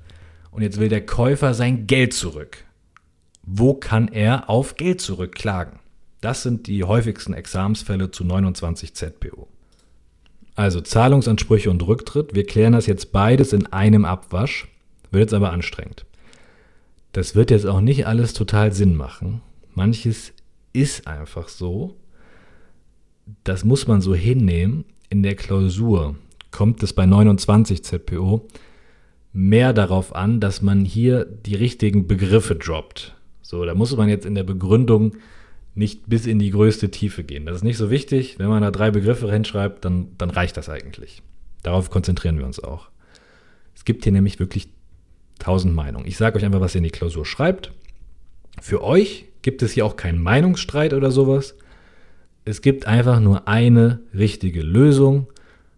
und 0.51 0.63
jetzt 0.63 0.81
will 0.81 0.89
der 0.89 1.05
Käufer 1.05 1.55
sein 1.55 1.87
Geld 1.87 2.15
zurück. 2.15 2.65
Wo 3.43 3.75
kann 3.75 4.09
er 4.09 4.51
auf 4.51 4.77
Geld 4.77 5.01
zurückklagen? 5.01 5.79
Das 6.21 6.43
sind 6.43 6.67
die 6.67 6.83
häufigsten 6.83 7.33
Examensfälle 7.33 8.11
zu 8.11 8.25
29 8.25 8.95
ZPO. 8.95 9.49
Also 10.57 10.81
Zahlungsansprüche 10.81 11.71
und 11.71 11.87
Rücktritt. 11.87 12.35
Wir 12.35 12.47
klären 12.47 12.73
das 12.73 12.87
jetzt 12.87 13.13
beides 13.13 13.53
in 13.53 13.67
einem 13.67 14.05
Abwasch. 14.05 14.67
Wird 15.11 15.21
jetzt 15.21 15.35
aber 15.35 15.53
anstrengend. 15.53 16.07
Das 17.13 17.35
wird 17.35 17.51
jetzt 17.51 17.67
auch 17.67 17.81
nicht 17.81 18.07
alles 18.07 18.33
total 18.33 18.73
Sinn 18.73 18.97
machen. 18.97 19.43
Manches 19.75 20.33
ist 20.73 21.07
einfach 21.07 21.49
so. 21.49 21.97
Das 23.45 23.65
muss 23.65 23.87
man 23.87 24.01
so 24.01 24.15
hinnehmen. 24.15 24.85
In 25.09 25.23
der 25.23 25.37
Klausur 25.37 26.17
kommt 26.51 26.83
es 26.83 26.93
bei 26.93 27.07
29 27.07 27.85
ZPO 27.85 28.47
mehr 29.33 29.73
darauf 29.73 30.15
an, 30.15 30.41
dass 30.41 30.63
man 30.63 30.85
hier 30.85 31.25
die 31.25 31.55
richtigen 31.55 32.07
Begriffe 32.07 32.55
droppt. 32.55 33.15
So, 33.43 33.65
da 33.65 33.75
muss 33.75 33.95
man 33.97 34.09
jetzt 34.09 34.27
in 34.27 34.35
der 34.35 34.45
Begründung 34.45 35.17
nicht 35.75 36.09
bis 36.09 36.27
in 36.27 36.39
die 36.39 36.51
größte 36.51 36.91
Tiefe 36.91 37.23
gehen. 37.23 37.45
Das 37.45 37.57
ist 37.57 37.63
nicht 37.63 37.77
so 37.77 37.91
wichtig. 37.91 38.39
Wenn 38.39 38.49
man 38.49 38.63
da 38.63 38.71
drei 38.71 38.91
Begriffe 38.91 39.31
hinschreibt, 39.31 39.85
dann, 39.85 40.09
dann 40.17 40.31
reicht 40.31 40.57
das 40.57 40.69
eigentlich. 40.69 41.23
Darauf 41.63 41.91
konzentrieren 41.91 42.39
wir 42.39 42.47
uns 42.47 42.59
auch. 42.59 42.89
Es 43.75 43.85
gibt 43.85 44.05
hier 44.05 44.13
nämlich 44.13 44.41
wirklich 44.41 44.69
tausend 45.39 45.75
Meinungen. 45.75 46.07
Ich 46.07 46.17
sage 46.17 46.39
euch 46.39 46.45
einfach, 46.45 46.61
was 46.61 46.75
ihr 46.75 46.79
in 46.79 46.85
die 46.85 46.91
Klausur 46.91 47.27
schreibt. 47.27 47.73
Für 48.61 48.83
euch 48.83 49.27
gibt 49.43 49.63
es 49.63 49.73
hier 49.73 49.85
auch 49.85 49.97
keinen 49.97 50.23
Meinungsstreit 50.23 50.95
oder 50.95 51.11
sowas. 51.11 51.57
Es 52.49 52.63
gibt 52.63 52.87
einfach 52.87 53.19
nur 53.19 53.49
eine 53.49 53.99
richtige 54.15 54.63
Lösung. 54.63 55.27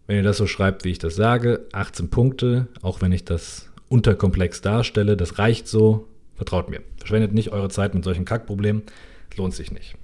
Wenn 0.07 0.17
ihr 0.17 0.23
das 0.23 0.37
so 0.37 0.47
schreibt, 0.47 0.85
wie 0.85 0.91
ich 0.91 0.99
das 0.99 1.17
sage, 1.17 1.67
18 1.73 2.11
Punkte, 2.11 2.69
auch 2.83 3.01
wenn 3.01 3.11
ich 3.11 3.25
das 3.25 3.71
unterkomplex 3.89 4.61
darstelle, 4.61 5.17
das 5.17 5.39
reicht 5.39 5.67
so. 5.67 6.07
Vertraut 6.37 6.69
mir. 6.69 6.83
Verschwendet 6.99 7.33
nicht 7.33 7.53
eure 7.53 7.71
Zeit 7.71 7.95
mit 7.95 8.05
solchen 8.05 8.27
Kackproblemen 8.27 8.83
lohnt 9.37 9.55
sich 9.55 9.73
nicht. 9.73 9.97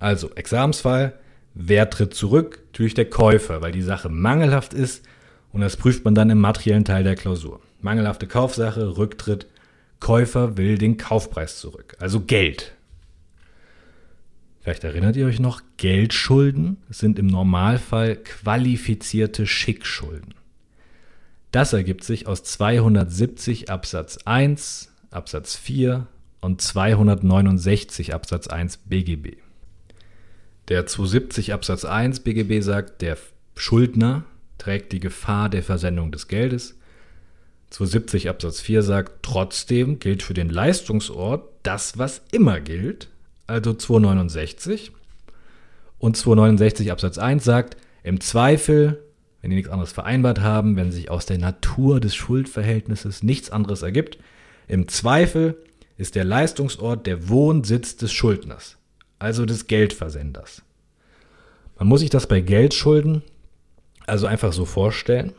Also, 0.00 0.30
Examensfall, 0.30 1.12
wer 1.54 1.88
tritt 1.88 2.14
zurück? 2.14 2.62
Natürlich 2.72 2.94
der 2.94 3.08
Käufer, 3.08 3.62
weil 3.62 3.72
die 3.72 3.82
Sache 3.82 4.08
mangelhaft 4.08 4.74
ist 4.74 5.04
und 5.52 5.60
das 5.60 5.76
prüft 5.76 6.04
man 6.04 6.16
dann 6.16 6.30
im 6.30 6.40
materiellen 6.40 6.84
Teil 6.84 7.04
der 7.04 7.14
Klausur. 7.14 7.60
Mangelhafte 7.80 8.26
Kaufsache, 8.26 8.96
Rücktritt, 8.96 9.46
Käufer 10.00 10.56
will 10.56 10.78
den 10.78 10.96
Kaufpreis 10.96 11.60
zurück, 11.60 11.96
also 12.00 12.20
Geld. 12.20 12.75
Vielleicht 14.66 14.82
erinnert 14.82 15.14
ihr 15.14 15.26
euch 15.26 15.38
noch, 15.38 15.62
Geldschulden 15.76 16.78
sind 16.88 17.20
im 17.20 17.28
Normalfall 17.28 18.16
qualifizierte 18.16 19.46
Schickschulden. 19.46 20.34
Das 21.52 21.72
ergibt 21.72 22.02
sich 22.02 22.26
aus 22.26 22.42
270 22.42 23.70
Absatz 23.70 24.18
1, 24.24 24.92
Absatz 25.12 25.54
4 25.54 26.08
und 26.40 26.60
269 26.60 28.12
Absatz 28.12 28.48
1 28.48 28.78
BGB. 28.78 29.36
Der 30.66 30.84
270 30.84 31.52
Absatz 31.52 31.84
1 31.84 32.18
BGB 32.24 32.60
sagt, 32.60 33.02
der 33.02 33.18
Schuldner 33.54 34.24
trägt 34.58 34.90
die 34.90 34.98
Gefahr 34.98 35.48
der 35.48 35.62
Versendung 35.62 36.10
des 36.10 36.26
Geldes. 36.26 36.76
270 37.70 38.28
Absatz 38.28 38.60
4 38.62 38.82
sagt, 38.82 39.22
trotzdem 39.22 40.00
gilt 40.00 40.24
für 40.24 40.34
den 40.34 40.50
Leistungsort 40.50 41.48
das, 41.62 41.98
was 41.98 42.22
immer 42.32 42.58
gilt, 42.60 43.10
also 43.46 43.74
269. 43.74 44.92
Und 45.98 46.16
269 46.16 46.92
Absatz 46.92 47.18
1 47.18 47.44
sagt, 47.44 47.76
im 48.02 48.20
Zweifel, 48.20 49.02
wenn 49.40 49.50
die 49.50 49.56
nichts 49.56 49.70
anderes 49.70 49.92
vereinbart 49.92 50.40
haben, 50.40 50.76
wenn 50.76 50.92
sich 50.92 51.10
aus 51.10 51.26
der 51.26 51.38
Natur 51.38 52.00
des 52.00 52.14
Schuldverhältnisses 52.14 53.22
nichts 53.22 53.50
anderes 53.50 53.82
ergibt, 53.82 54.18
im 54.68 54.88
Zweifel 54.88 55.56
ist 55.96 56.14
der 56.14 56.24
Leistungsort 56.24 57.06
der 57.06 57.28
Wohnsitz 57.28 57.96
des 57.96 58.12
Schuldners, 58.12 58.76
also 59.18 59.46
des 59.46 59.66
Geldversenders. 59.66 60.62
Man 61.78 61.88
muss 61.88 62.00
sich 62.00 62.10
das 62.10 62.26
bei 62.26 62.40
Geldschulden 62.40 63.22
also 64.06 64.26
einfach 64.26 64.52
so 64.52 64.64
vorstellen. 64.64 65.32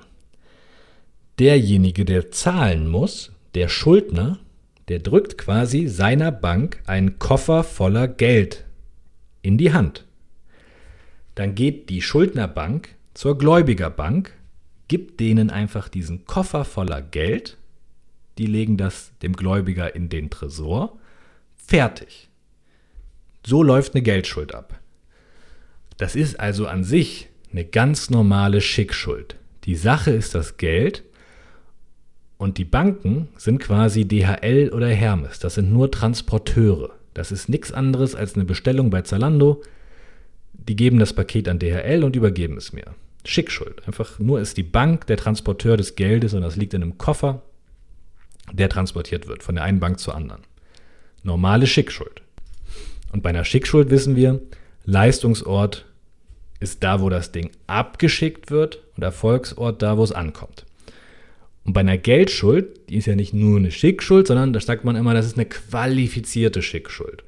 Derjenige, 1.40 2.06
der 2.06 2.32
zahlen 2.32 2.88
muss, 2.88 3.32
der 3.56 3.70
Schuldner, 3.70 4.40
der 4.88 5.00
drückt 5.00 5.38
quasi 5.38 5.88
seiner 5.88 6.32
Bank 6.32 6.82
einen 6.86 7.20
Koffer 7.20 7.64
voller 7.64 8.08
Geld 8.08 8.66
in 9.42 9.58
die 9.58 9.74
Hand. 9.74 10.06
Dann 11.36 11.56
geht 11.56 11.90
die 11.90 12.02
Schuldnerbank 12.02 12.90
zur 13.14 13.38
Gläubigerbank, 13.38 14.34
gibt 14.88 15.20
denen 15.20 15.50
einfach 15.50 15.90
diesen 15.90 16.26
Koffer 16.26 16.66
voller 16.66 17.02
Geld 17.02 17.58
die 18.38 18.46
legen 18.46 18.78
das 18.78 19.12
dem 19.22 19.34
Gläubiger 19.34 19.96
in 19.96 20.10
den 20.10 20.30
Tresor. 20.30 20.98
Fertig. 21.56 22.30
So 23.46 23.64
läuft 23.64 23.96
eine 23.96 24.04
Geldschuld 24.04 24.54
ab. 24.54 24.80
Das 25.98 26.16
ist 26.16 26.40
also 26.40 26.68
an 26.68 26.84
sich 26.84 27.30
eine 27.52 27.66
ganz 27.66 28.10
normale 28.10 28.62
Schickschuld. 28.62 29.38
Die 29.64 29.76
Sache 29.76 30.12
ist 30.12 30.36
das 30.36 30.58
Geld 30.58 31.04
und 32.38 32.58
die 32.58 32.66
Banken 32.66 33.30
sind 33.38 33.60
quasi 33.60 34.06
DHL 34.06 34.72
oder 34.74 34.88
Hermes. 34.88 35.40
Das 35.40 35.56
sind 35.56 35.72
nur 35.72 35.92
Transporteure. 35.92 36.92
Das 37.14 37.32
ist 37.32 37.50
nichts 37.50 37.72
anderes 37.72 38.16
als 38.16 38.36
eine 38.36 38.46
Bestellung 38.46 38.90
bei 38.90 39.02
Zalando. 39.02 39.64
Die 40.54 40.76
geben 40.76 41.00
das 41.00 41.14
Paket 41.14 41.50
an 41.50 41.60
DHL 41.60 42.04
und 42.04 42.16
übergeben 42.16 42.58
es 42.58 42.74
mir. 42.74 42.86
Schickschuld. 43.26 43.88
Einfach 43.88 44.20
nur 44.20 44.40
ist 44.40 44.58
die 44.58 44.64
Bank 44.64 45.08
der 45.08 45.18
Transporteur 45.18 45.78
des 45.78 45.96
Geldes 45.96 46.34
und 46.34 46.42
das 46.42 46.56
liegt 46.56 46.74
in 46.74 46.84
einem 46.84 46.98
Koffer 46.98 47.42
der 48.52 48.70
transportiert 48.70 49.28
wird 49.28 49.44
von 49.44 49.56
der 49.56 49.64
einen 49.64 49.80
Bank 49.80 50.00
zur 50.00 50.16
anderen. 50.16 50.42
Normale 51.24 51.68
Schickschuld. 51.68 52.22
Und 53.12 53.24
bei 53.24 53.30
einer 53.30 53.46
Schickschuld 53.46 53.90
wissen 53.90 54.16
wir, 54.16 54.42
Leistungsort 54.86 55.86
ist 56.60 56.84
da, 56.84 57.02
wo 57.02 57.10
das 57.10 57.32
Ding 57.32 57.52
abgeschickt 57.68 58.52
wird 58.52 58.84
und 58.96 59.04
Erfolgsort 59.04 59.82
da, 59.82 59.98
wo 59.98 60.04
es 60.04 60.12
ankommt. 60.12 60.66
Und 61.68 61.74
bei 61.74 61.82
einer 61.82 61.98
Geldschuld, 61.98 62.90
die 62.90 62.96
ist 62.96 63.08
ja 63.08 63.16
nicht 63.16 63.34
nur 63.34 63.58
eine 63.58 63.72
Schickschuld, 63.72 64.26
sondern 64.26 64.54
da 64.54 64.62
sagt 64.62 64.86
man 64.86 64.96
immer, 64.96 65.14
das 65.14 65.26
ist 65.26 65.36
eine 65.36 65.46
qualifizierte 65.46 66.62
Schickschuld. 66.62 67.26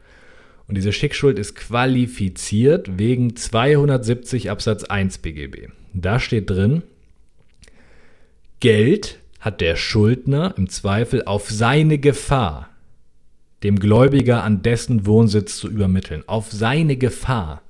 Und 0.66 0.76
diese 0.76 0.94
Schickschuld 0.94 1.38
ist 1.38 1.56
qualifiziert 1.56 2.98
wegen 2.98 3.36
270 3.36 4.50
Absatz 4.50 4.86
1 4.86 5.18
BGB. 5.18 5.68
Da 5.94 6.22
steht 6.22 6.50
drin, 6.50 6.84
Geld 8.62 9.20
hat 9.42 9.60
der 9.60 9.76
Schuldner 9.76 10.54
im 10.58 10.70
Zweifel 10.70 11.26
auf 11.26 11.50
seine 11.50 11.98
Gefahr 11.98 12.70
dem 13.62 13.78
Gläubiger 13.78 14.46
an 14.46 14.62
dessen 14.62 15.06
Wohnsitz 15.06 15.58
zu 15.58 15.68
übermitteln. 15.68 16.24
Auf 16.28 16.50
seine 16.50 16.96
Gefahr. 16.96 17.62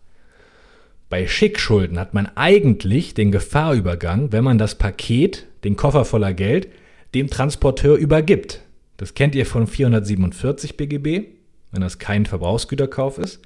Bei 1.09 1.27
Schickschulden 1.27 1.97
hat 1.97 2.13
man 2.13 2.27
eigentlich 2.35 3.15
den 3.15 3.31
Gefahrübergang, 3.31 4.31
wenn 4.31 4.43
man 4.43 4.59
das 4.59 4.75
Paket, 4.75 5.47
den 5.63 5.75
Koffer 5.75 6.05
voller 6.05 6.33
Geld, 6.33 6.69
dem 7.13 7.29
Transporteur 7.29 7.95
übergibt. 7.97 8.61
Das 8.97 9.13
kennt 9.13 9.35
ihr 9.35 9.45
von 9.45 9.67
447 9.67 10.77
BGB, 10.77 11.27
wenn 11.71 11.81
das 11.81 11.99
kein 11.99 12.25
Verbrauchsgüterkauf 12.25 13.17
ist. 13.17 13.41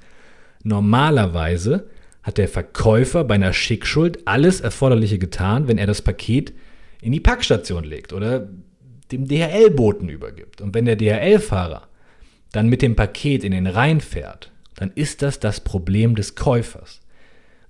Normalerweise 0.64 1.88
hat 2.24 2.38
der 2.38 2.48
Verkäufer 2.48 3.24
bei 3.24 3.36
einer 3.36 3.54
Schickschuld 3.54 4.28
alles 4.28 4.62
Erforderliche 4.62 5.20
getan, 5.20 5.68
wenn 5.68 5.78
er 5.78 5.88
das 5.88 6.02
Paket 6.02 6.54
in 7.02 7.12
die 7.12 7.20
Packstation 7.20 7.84
legt 7.84 8.14
oder 8.14 8.48
dem 9.12 9.28
DHL-Boten 9.28 10.10
übergibt. 10.10 10.62
Und 10.62 10.74
wenn 10.74 10.86
der 10.86 10.96
DHL-Fahrer 10.96 11.88
dann 12.52 12.70
mit 12.70 12.82
dem 12.82 12.96
Paket 12.96 13.44
in 13.44 13.52
den 13.52 13.68
Rhein 13.68 14.00
fährt, 14.00 14.52
dann 14.76 14.92
ist 14.96 15.22
das 15.22 15.40
das 15.40 15.60
Problem 15.60 16.16
des 16.16 16.36
Käufers 16.36 17.02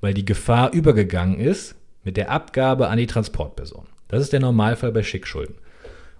weil 0.03 0.13
die 0.13 0.25
Gefahr 0.25 0.73
übergegangen 0.73 1.39
ist 1.39 1.75
mit 2.03 2.17
der 2.17 2.29
Abgabe 2.29 2.89
an 2.89 2.97
die 2.97 3.07
Transportperson. 3.07 3.87
Das 4.13 4.21
ist 4.21 4.31
der 4.31 4.41
Normalfall 4.41 4.91
bei 4.91 5.01
Schickschulden. 5.01 5.55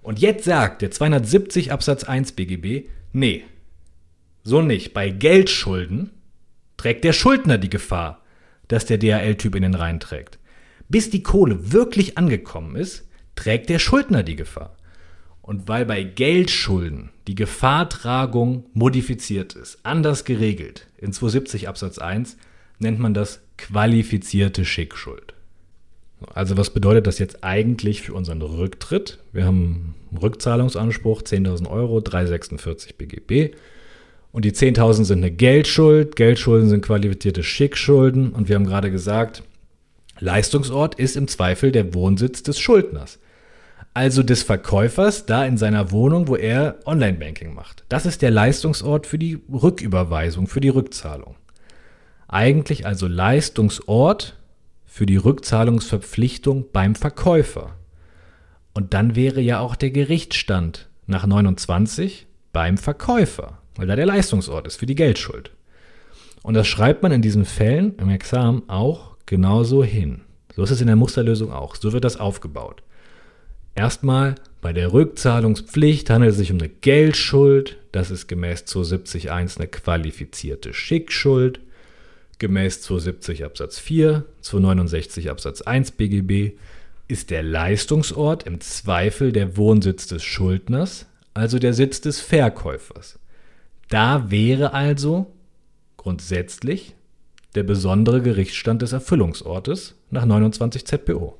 Und 0.02 0.18
jetzt 0.18 0.44
sagt 0.44 0.82
der 0.82 0.90
270 0.90 1.70
Absatz 1.70 2.02
1 2.02 2.32
BGB, 2.32 2.88
nee, 3.12 3.44
so 4.42 4.60
nicht. 4.60 4.94
Bei 4.94 5.10
Geldschulden 5.10 6.10
trägt 6.76 7.04
der 7.04 7.12
Schuldner 7.12 7.56
die 7.56 7.70
Gefahr, 7.70 8.20
dass 8.66 8.84
der 8.84 8.98
DHL-Typ 8.98 9.54
in 9.54 9.62
den 9.62 9.76
Rhein 9.76 10.00
trägt. 10.00 10.40
Bis 10.88 11.08
die 11.08 11.22
Kohle 11.22 11.72
wirklich 11.72 12.18
angekommen 12.18 12.74
ist, 12.74 13.08
trägt 13.36 13.70
der 13.70 13.78
Schuldner 13.78 14.24
die 14.24 14.36
Gefahr. 14.36 14.76
Und 15.40 15.68
weil 15.68 15.86
bei 15.86 16.02
Geldschulden 16.02 17.10
die 17.28 17.36
Gefahrtragung 17.36 18.66
modifiziert 18.72 19.54
ist, 19.54 19.78
anders 19.84 20.24
geregelt, 20.24 20.88
in 20.98 21.12
270 21.12 21.68
Absatz 21.68 21.98
1, 21.98 22.38
nennt 22.80 22.98
man 22.98 23.14
das 23.14 23.40
qualifizierte 23.56 24.64
Schickschuld. 24.64 25.34
Also 26.32 26.56
was 26.56 26.70
bedeutet 26.70 27.06
das 27.06 27.18
jetzt 27.18 27.44
eigentlich 27.44 28.02
für 28.02 28.14
unseren 28.14 28.40
Rücktritt? 28.42 29.18
Wir 29.32 29.44
haben 29.44 29.94
einen 30.10 30.18
Rückzahlungsanspruch 30.18 31.22
10.000 31.22 31.68
Euro, 31.68 32.00
346 32.00 32.96
BGB. 32.96 33.56
Und 34.32 34.44
die 34.44 34.52
10.000 34.52 35.04
sind 35.04 35.18
eine 35.18 35.30
Geldschuld. 35.30 36.16
Geldschulden 36.16 36.68
sind 36.68 36.84
qualifizierte 36.84 37.42
Schickschulden. 37.42 38.32
Und 38.32 38.48
wir 38.48 38.56
haben 38.56 38.66
gerade 38.66 38.90
gesagt, 38.90 39.42
Leistungsort 40.18 40.96
ist 40.96 41.16
im 41.16 41.28
Zweifel 41.28 41.72
der 41.72 41.94
Wohnsitz 41.94 42.42
des 42.42 42.58
Schuldners. 42.58 43.18
Also 43.92 44.24
des 44.24 44.42
Verkäufers 44.42 45.26
da 45.26 45.44
in 45.44 45.56
seiner 45.56 45.92
Wohnung, 45.92 46.26
wo 46.26 46.34
er 46.34 46.78
Online-Banking 46.84 47.54
macht. 47.54 47.84
Das 47.88 48.06
ist 48.06 48.22
der 48.22 48.32
Leistungsort 48.32 49.06
für 49.06 49.18
die 49.18 49.38
Rücküberweisung, 49.52 50.48
für 50.48 50.60
die 50.60 50.68
Rückzahlung. 50.68 51.36
Eigentlich 52.26 52.86
also 52.86 53.06
Leistungsort 53.06 54.36
für 54.94 55.06
die 55.06 55.16
Rückzahlungsverpflichtung 55.16 56.66
beim 56.72 56.94
Verkäufer. 56.94 57.74
Und 58.74 58.94
dann 58.94 59.16
wäre 59.16 59.40
ja 59.40 59.58
auch 59.58 59.74
der 59.74 59.90
Gerichtsstand 59.90 60.88
nach 61.08 61.26
29 61.26 62.28
beim 62.52 62.78
Verkäufer, 62.78 63.58
weil 63.74 63.88
da 63.88 63.96
der 63.96 64.06
Leistungsort 64.06 64.68
ist 64.68 64.76
für 64.76 64.86
die 64.86 64.94
Geldschuld. 64.94 65.50
Und 66.44 66.54
das 66.54 66.68
schreibt 66.68 67.02
man 67.02 67.10
in 67.10 67.22
diesen 67.22 67.44
Fällen 67.44 67.96
im 67.96 68.08
Examen 68.08 68.68
auch 68.68 69.16
genauso 69.26 69.82
hin. 69.82 70.20
So 70.54 70.62
ist 70.62 70.70
es 70.70 70.80
in 70.80 70.86
der 70.86 70.94
Musterlösung 70.94 71.50
auch. 71.50 71.74
So 71.74 71.92
wird 71.92 72.04
das 72.04 72.20
aufgebaut. 72.20 72.84
Erstmal 73.74 74.36
bei 74.60 74.72
der 74.72 74.92
Rückzahlungspflicht 74.92 76.08
handelt 76.08 76.30
es 76.30 76.38
sich 76.38 76.52
um 76.52 76.58
eine 76.58 76.68
Geldschuld. 76.68 77.78
Das 77.90 78.12
ist 78.12 78.28
gemäß 78.28 78.60
270.1 78.60 79.58
eine 79.58 79.66
qualifizierte 79.66 80.72
Schickschuld 80.72 81.63
gemäß 82.44 82.82
270 82.82 83.42
Absatz 83.42 83.78
4, 83.78 84.26
269 84.42 85.30
Absatz 85.30 85.62
1 85.62 85.92
BGB 85.92 86.58
ist 87.08 87.30
der 87.30 87.42
Leistungsort 87.42 88.42
im 88.42 88.60
Zweifel 88.60 89.32
der 89.32 89.56
Wohnsitz 89.56 90.08
des 90.08 90.22
Schuldners, 90.24 91.06
also 91.32 91.58
der 91.58 91.72
Sitz 91.72 92.02
des 92.02 92.20
Verkäufers. 92.20 93.18
Da 93.88 94.30
wäre 94.30 94.74
also 94.74 95.32
grundsätzlich 95.96 96.94
der 97.54 97.62
besondere 97.62 98.20
Gerichtsstand 98.20 98.82
des 98.82 98.92
Erfüllungsortes 98.92 99.94
nach 100.10 100.26
29 100.26 100.84
ZPO. 100.84 101.38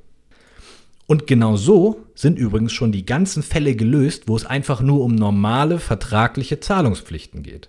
Und 1.07 1.27
genau 1.27 1.57
so 1.57 2.01
sind 2.15 2.39
übrigens 2.39 2.73
schon 2.73 2.93
die 2.93 3.05
ganzen 3.05 3.43
Fälle 3.43 3.77
gelöst, 3.77 4.23
wo 4.27 4.37
es 4.37 4.47
einfach 4.47 4.81
nur 4.81 5.05
um 5.05 5.15
normale 5.15 5.81
vertragliche 5.81 6.61
Zahlungspflichten 6.61 7.43
geht. 7.43 7.69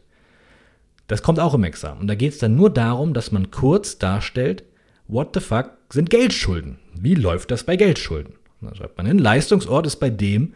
Das 1.07 1.21
kommt 1.21 1.39
auch 1.39 1.53
im 1.53 1.63
Examen. 1.63 2.01
Und 2.01 2.07
da 2.07 2.15
geht 2.15 2.33
es 2.33 2.39
dann 2.39 2.55
nur 2.55 2.69
darum, 2.69 3.13
dass 3.13 3.31
man 3.31 3.51
kurz 3.51 3.99
darstellt, 3.99 4.63
what 5.07 5.29
the 5.33 5.39
fuck 5.39 5.71
sind 5.89 6.09
Geldschulden? 6.09 6.79
Wie 6.93 7.15
läuft 7.15 7.51
das 7.51 7.63
bei 7.63 7.75
Geldschulden? 7.75 8.35
Da 8.61 8.73
schreibt 8.73 8.97
man 8.97 9.05
hin, 9.05 9.19
Leistungsort 9.19 9.85
ist 9.85 9.97
bei 9.97 10.09
dem, 10.09 10.53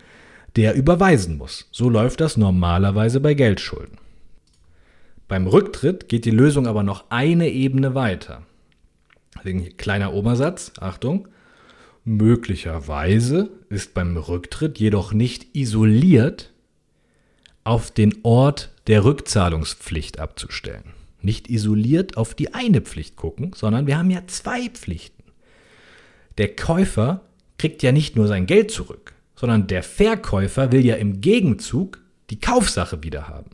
der 0.55 0.73
überweisen 0.73 1.37
muss. 1.37 1.67
So 1.71 1.89
läuft 1.89 2.21
das 2.21 2.37
normalerweise 2.37 3.19
bei 3.19 3.35
Geldschulden. 3.35 3.97
Beim 5.27 5.45
Rücktritt 5.45 6.09
geht 6.09 6.25
die 6.25 6.31
Lösung 6.31 6.65
aber 6.65 6.81
noch 6.81 7.11
eine 7.11 7.49
Ebene 7.49 7.93
weiter. 7.93 8.43
Deswegen 9.37 9.77
kleiner 9.77 10.13
Obersatz, 10.13 10.73
Achtung. 10.79 11.27
Möglicherweise 12.03 13.51
ist 13.69 13.93
beim 13.93 14.17
Rücktritt 14.17 14.79
jedoch 14.79 15.13
nicht 15.13 15.55
isoliert 15.55 16.51
auf 17.69 17.91
den 17.91 18.15
Ort 18.23 18.71
der 18.87 19.05
Rückzahlungspflicht 19.05 20.19
abzustellen. 20.19 20.95
Nicht 21.21 21.49
isoliert 21.49 22.17
auf 22.17 22.33
die 22.33 22.55
eine 22.55 22.81
Pflicht 22.81 23.15
gucken, 23.15 23.51
sondern 23.55 23.85
wir 23.85 23.97
haben 23.99 24.09
ja 24.09 24.25
zwei 24.25 24.69
Pflichten. 24.69 25.23
Der 26.39 26.55
Käufer 26.55 27.21
kriegt 27.59 27.83
ja 27.83 27.91
nicht 27.91 28.15
nur 28.15 28.27
sein 28.27 28.47
Geld 28.47 28.71
zurück, 28.71 29.13
sondern 29.35 29.67
der 29.67 29.83
Verkäufer 29.83 30.71
will 30.71 30.83
ja 30.83 30.95
im 30.95 31.21
Gegenzug 31.21 32.01
die 32.31 32.39
Kaufsache 32.39 33.03
wiederhaben. 33.03 33.51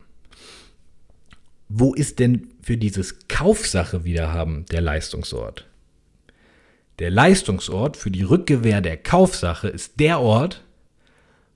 Wo 1.68 1.92
ist 1.92 2.18
denn 2.18 2.48
für 2.62 2.78
dieses 2.78 3.28
Kaufsache 3.28 4.04
wiederhaben 4.04 4.64
der 4.70 4.80
Leistungsort? 4.80 5.66
Der 7.00 7.10
Leistungsort 7.10 7.98
für 7.98 8.10
die 8.10 8.22
Rückgewähr 8.22 8.80
der 8.80 8.96
Kaufsache 8.96 9.68
ist 9.68 10.00
der 10.00 10.20
Ort, 10.20 10.64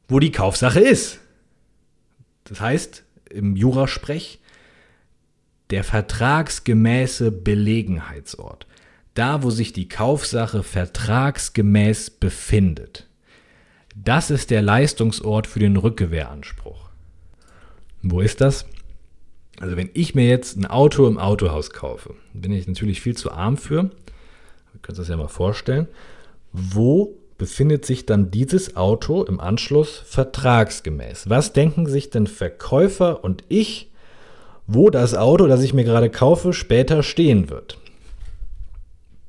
wo 0.09 0.19
die 0.19 0.33
Kaufsache 0.33 0.81
ist. 0.81 1.21
Das 2.51 2.61
heißt, 2.61 3.05
im 3.31 3.57
Jurasprech 3.57 4.41
der 5.71 5.85
vertragsgemäße 5.85 7.31
Belegenheitsort. 7.31 8.67
Da, 9.15 9.43
wo 9.43 9.51
sich 9.51 9.73
die 9.73 9.89
Kaufsache 9.89 10.63
vertragsgemäß 10.63 12.11
befindet. 12.11 13.07
Das 13.95 14.31
ist 14.31 14.51
der 14.51 14.63
Leistungsort 14.63 15.47
für 15.47 15.61
den 15.61 15.77
Rückgewehranspruch. 15.77 16.91
Wo 18.03 18.21
ist 18.21 18.41
das? 18.41 18.67
Also 19.61 19.77
wenn 19.77 19.91
ich 19.95 20.15
mir 20.15 20.27
jetzt 20.27 20.57
ein 20.57 20.67
Auto 20.67 21.07
im 21.07 21.19
Autohaus 21.19 21.71
kaufe, 21.71 22.15
bin 22.33 22.51
ich 22.51 22.67
natürlich 22.67 23.01
viel 23.01 23.17
zu 23.17 23.31
arm 23.31 23.57
für. 23.57 23.85
Wir 23.85 24.81
können 24.83 24.99
uns 24.99 24.99
das 24.99 25.09
ja 25.09 25.17
mal 25.17 25.29
vorstellen. 25.29 25.87
Wo 26.53 27.17
befindet 27.41 27.87
sich 27.87 28.05
dann 28.05 28.31
dieses 28.31 28.77
Auto 28.77 29.23
im 29.25 29.41
Anschluss 29.41 30.03
vertragsgemäß. 30.05 31.31
Was 31.31 31.55
denken 31.55 31.87
sich 31.87 32.11
denn 32.11 32.27
Verkäufer 32.27 33.25
und 33.25 33.45
ich, 33.49 33.91
wo 34.67 34.91
das 34.91 35.15
Auto, 35.15 35.47
das 35.47 35.63
ich 35.63 35.73
mir 35.73 35.85
gerade 35.85 36.11
kaufe, 36.11 36.53
später 36.53 37.03
stehen 37.03 37.49
wird? 37.49 37.79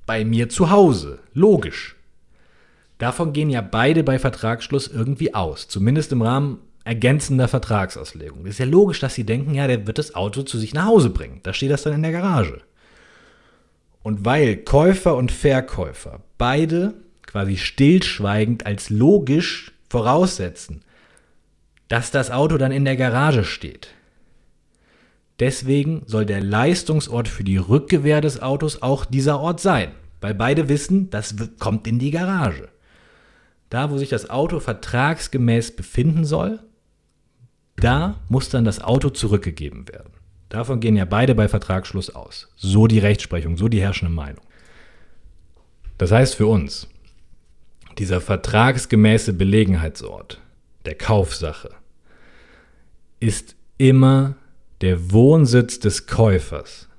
Bei 0.05 0.25
mir 0.25 0.49
zu 0.49 0.69
Hause, 0.69 1.19
logisch. 1.33 1.95
Davon 2.97 3.31
gehen 3.31 3.49
ja 3.49 3.61
beide 3.61 4.03
bei 4.03 4.19
Vertragsschluss 4.19 4.87
irgendwie 4.87 5.33
aus, 5.33 5.69
zumindest 5.69 6.11
im 6.11 6.21
Rahmen 6.21 6.57
ergänzender 6.83 7.47
Vertragsauslegung. 7.47 8.41
Es 8.41 8.55
ist 8.55 8.59
ja 8.59 8.65
logisch, 8.65 8.99
dass 8.99 9.15
sie 9.15 9.23
denken, 9.23 9.53
ja, 9.53 9.67
der 9.67 9.87
wird 9.87 9.99
das 9.99 10.15
Auto 10.15 10.43
zu 10.43 10.57
sich 10.57 10.73
nach 10.73 10.85
Hause 10.85 11.11
bringen. 11.11 11.39
Da 11.43 11.53
steht 11.53 11.71
das 11.71 11.83
dann 11.83 11.93
in 11.93 12.03
der 12.03 12.11
Garage. 12.11 12.59
Und 14.03 14.25
weil 14.25 14.57
Käufer 14.57 15.15
und 15.15 15.31
Verkäufer 15.31 16.19
beide 16.37 16.93
quasi 17.31 17.57
stillschweigend 17.57 18.65
als 18.65 18.89
logisch 18.89 19.71
voraussetzen, 19.89 20.81
dass 21.87 22.11
das 22.11 22.29
Auto 22.29 22.57
dann 22.57 22.71
in 22.71 22.85
der 22.85 22.97
Garage 22.97 23.43
steht. 23.43 23.89
Deswegen 25.39 26.03
soll 26.05 26.25
der 26.25 26.41
Leistungsort 26.41 27.27
für 27.27 27.43
die 27.43 27.57
Rückgewehr 27.57 28.21
des 28.21 28.41
Autos 28.41 28.81
auch 28.81 29.05
dieser 29.05 29.39
Ort 29.39 29.59
sein, 29.59 29.91
weil 30.19 30.35
beide 30.35 30.69
wissen, 30.69 31.09
das 31.09 31.35
kommt 31.57 31.87
in 31.87 31.99
die 31.99 32.11
Garage. 32.11 32.69
Da, 33.69 33.89
wo 33.89 33.97
sich 33.97 34.09
das 34.09 34.29
Auto 34.29 34.59
vertragsgemäß 34.59 35.75
befinden 35.75 36.25
soll, 36.25 36.59
da 37.77 38.19
muss 38.27 38.49
dann 38.49 38.65
das 38.65 38.81
Auto 38.81 39.09
zurückgegeben 39.09 39.87
werden. 39.87 40.11
Davon 40.49 40.81
gehen 40.81 40.97
ja 40.97 41.05
beide 41.05 41.33
bei 41.33 41.47
Vertragsschluss 41.47 42.13
aus. 42.13 42.49
So 42.57 42.87
die 42.87 42.99
Rechtsprechung, 42.99 43.55
so 43.55 43.69
die 43.69 43.81
herrschende 43.81 44.13
Meinung. 44.13 44.43
Das 45.97 46.11
heißt 46.11 46.35
für 46.35 46.47
uns, 46.47 46.87
dieser 47.97 48.21
vertragsgemäße 48.21 49.33
Belegenheitsort 49.33 50.41
der 50.85 50.95
Kaufsache 50.95 51.69
ist 53.19 53.55
immer 53.77 54.35
der 54.81 55.11
Wohnsitz 55.11 55.79
des 55.79 56.07
Käufers. 56.07 56.89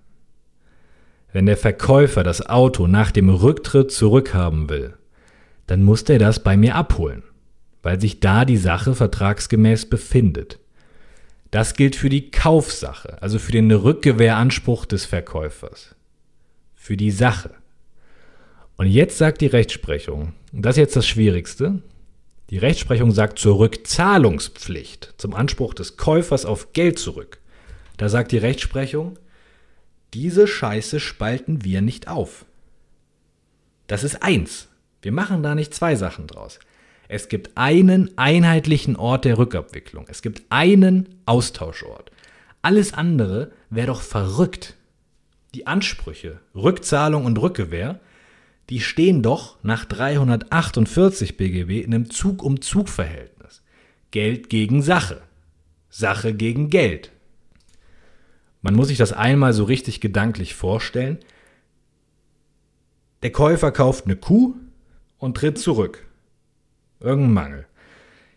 Wenn 1.33 1.47
der 1.47 1.57
Verkäufer 1.57 2.23
das 2.23 2.47
Auto 2.47 2.87
nach 2.87 3.11
dem 3.11 3.29
Rücktritt 3.29 3.91
zurückhaben 3.91 4.69
will, 4.69 4.95
dann 5.67 5.83
muss 5.83 6.03
er 6.03 6.19
das 6.19 6.43
bei 6.43 6.57
mir 6.57 6.75
abholen, 6.75 7.23
weil 7.83 8.01
sich 8.01 8.21
da 8.21 8.45
die 8.45 8.57
Sache 8.57 8.95
vertragsgemäß 8.95 9.89
befindet. 9.89 10.59
Das 11.51 11.75
gilt 11.75 11.97
für 11.97 12.09
die 12.09 12.31
Kaufsache, 12.31 13.21
also 13.21 13.39
für 13.39 13.53
den 13.53 13.71
Rückgewehranspruch 13.71 14.87
des 14.87 15.05
Verkäufers. 15.05 15.95
Für 16.75 16.97
die 16.97 17.11
Sache. 17.11 17.51
Und 18.83 18.89
jetzt 18.89 19.17
sagt 19.17 19.41
die 19.41 19.47
Rechtsprechung, 19.47 20.33
und 20.53 20.63
das 20.63 20.75
ist 20.75 20.81
jetzt 20.81 20.97
das 20.97 21.07
Schwierigste, 21.07 21.83
die 22.51 22.59
Rechtsprechung 22.59 23.13
sagt 23.13 23.39
zur 23.39 23.61
Rückzahlungspflicht, 23.61 25.15
zum 25.19 25.35
Anspruch 25.35 25.73
des 25.73 25.97
Käufers 25.97 26.45
auf 26.45 26.73
Geld 26.73 26.99
zurück. 26.99 27.39
Da 27.97 28.09
sagt 28.09 28.33
die 28.33 28.39
Rechtsprechung, 28.39 29.21
diese 30.15 30.49
Scheiße 30.49 30.99
spalten 30.99 31.65
wir 31.65 31.81
nicht 31.81 32.09
auf. 32.09 32.45
Das 33.87 34.03
ist 34.03 34.21
eins. 34.21 34.67
Wir 35.01 35.13
machen 35.13 35.45
da 35.45 35.55
nicht 35.55 35.73
zwei 35.73 35.95
Sachen 35.95 36.27
draus. 36.27 36.59
Es 37.07 37.29
gibt 37.29 37.57
einen 37.57 38.11
einheitlichen 38.19 38.97
Ort 38.97 39.25
der 39.25 39.39
Rückabwicklung. 39.39 40.07
Es 40.09 40.23
gibt 40.23 40.43
einen 40.49 41.21
Austauschort. 41.25 42.11
Alles 42.63 42.95
andere 42.95 43.53
wäre 43.71 43.87
doch 43.87 44.03
verrückt. 44.03 44.75
Die 45.55 45.69
Ansprüche, 45.69 46.41
Rückzahlung 46.57 47.27
und 47.27 47.41
Rückgewähr, 47.41 48.01
die 48.71 48.81
stehen 48.81 49.23
doch 49.23 49.63
nach 49.63 49.85
348 49.85 51.37
BGB 51.37 51.85
in 51.85 51.95
einem 51.95 52.11
Zug-um-Zug-Verhältnis. 52.11 53.63
Geld 54.11 54.49
gegen 54.51 54.83
Sache. 54.83 55.23
Sache 55.89 56.35
gegen 56.35 56.71
Geld. 56.71 57.11
Man 58.63 58.75
muss 58.75 58.89
sich 58.89 58.99
das 58.99 59.13
einmal 59.13 59.53
so 59.53 59.65
richtig 59.65 60.01
gedanklich 60.01 60.55
vorstellen. 60.55 61.19
Der 63.23 63.33
Käufer 63.33 63.73
kauft 63.73 64.07
eine 64.07 64.17
Kuh 64.17 64.55
und 65.19 65.37
tritt 65.37 65.59
zurück. 65.59 66.07
Irgendein 67.01 67.35
Mangel. 67.35 67.67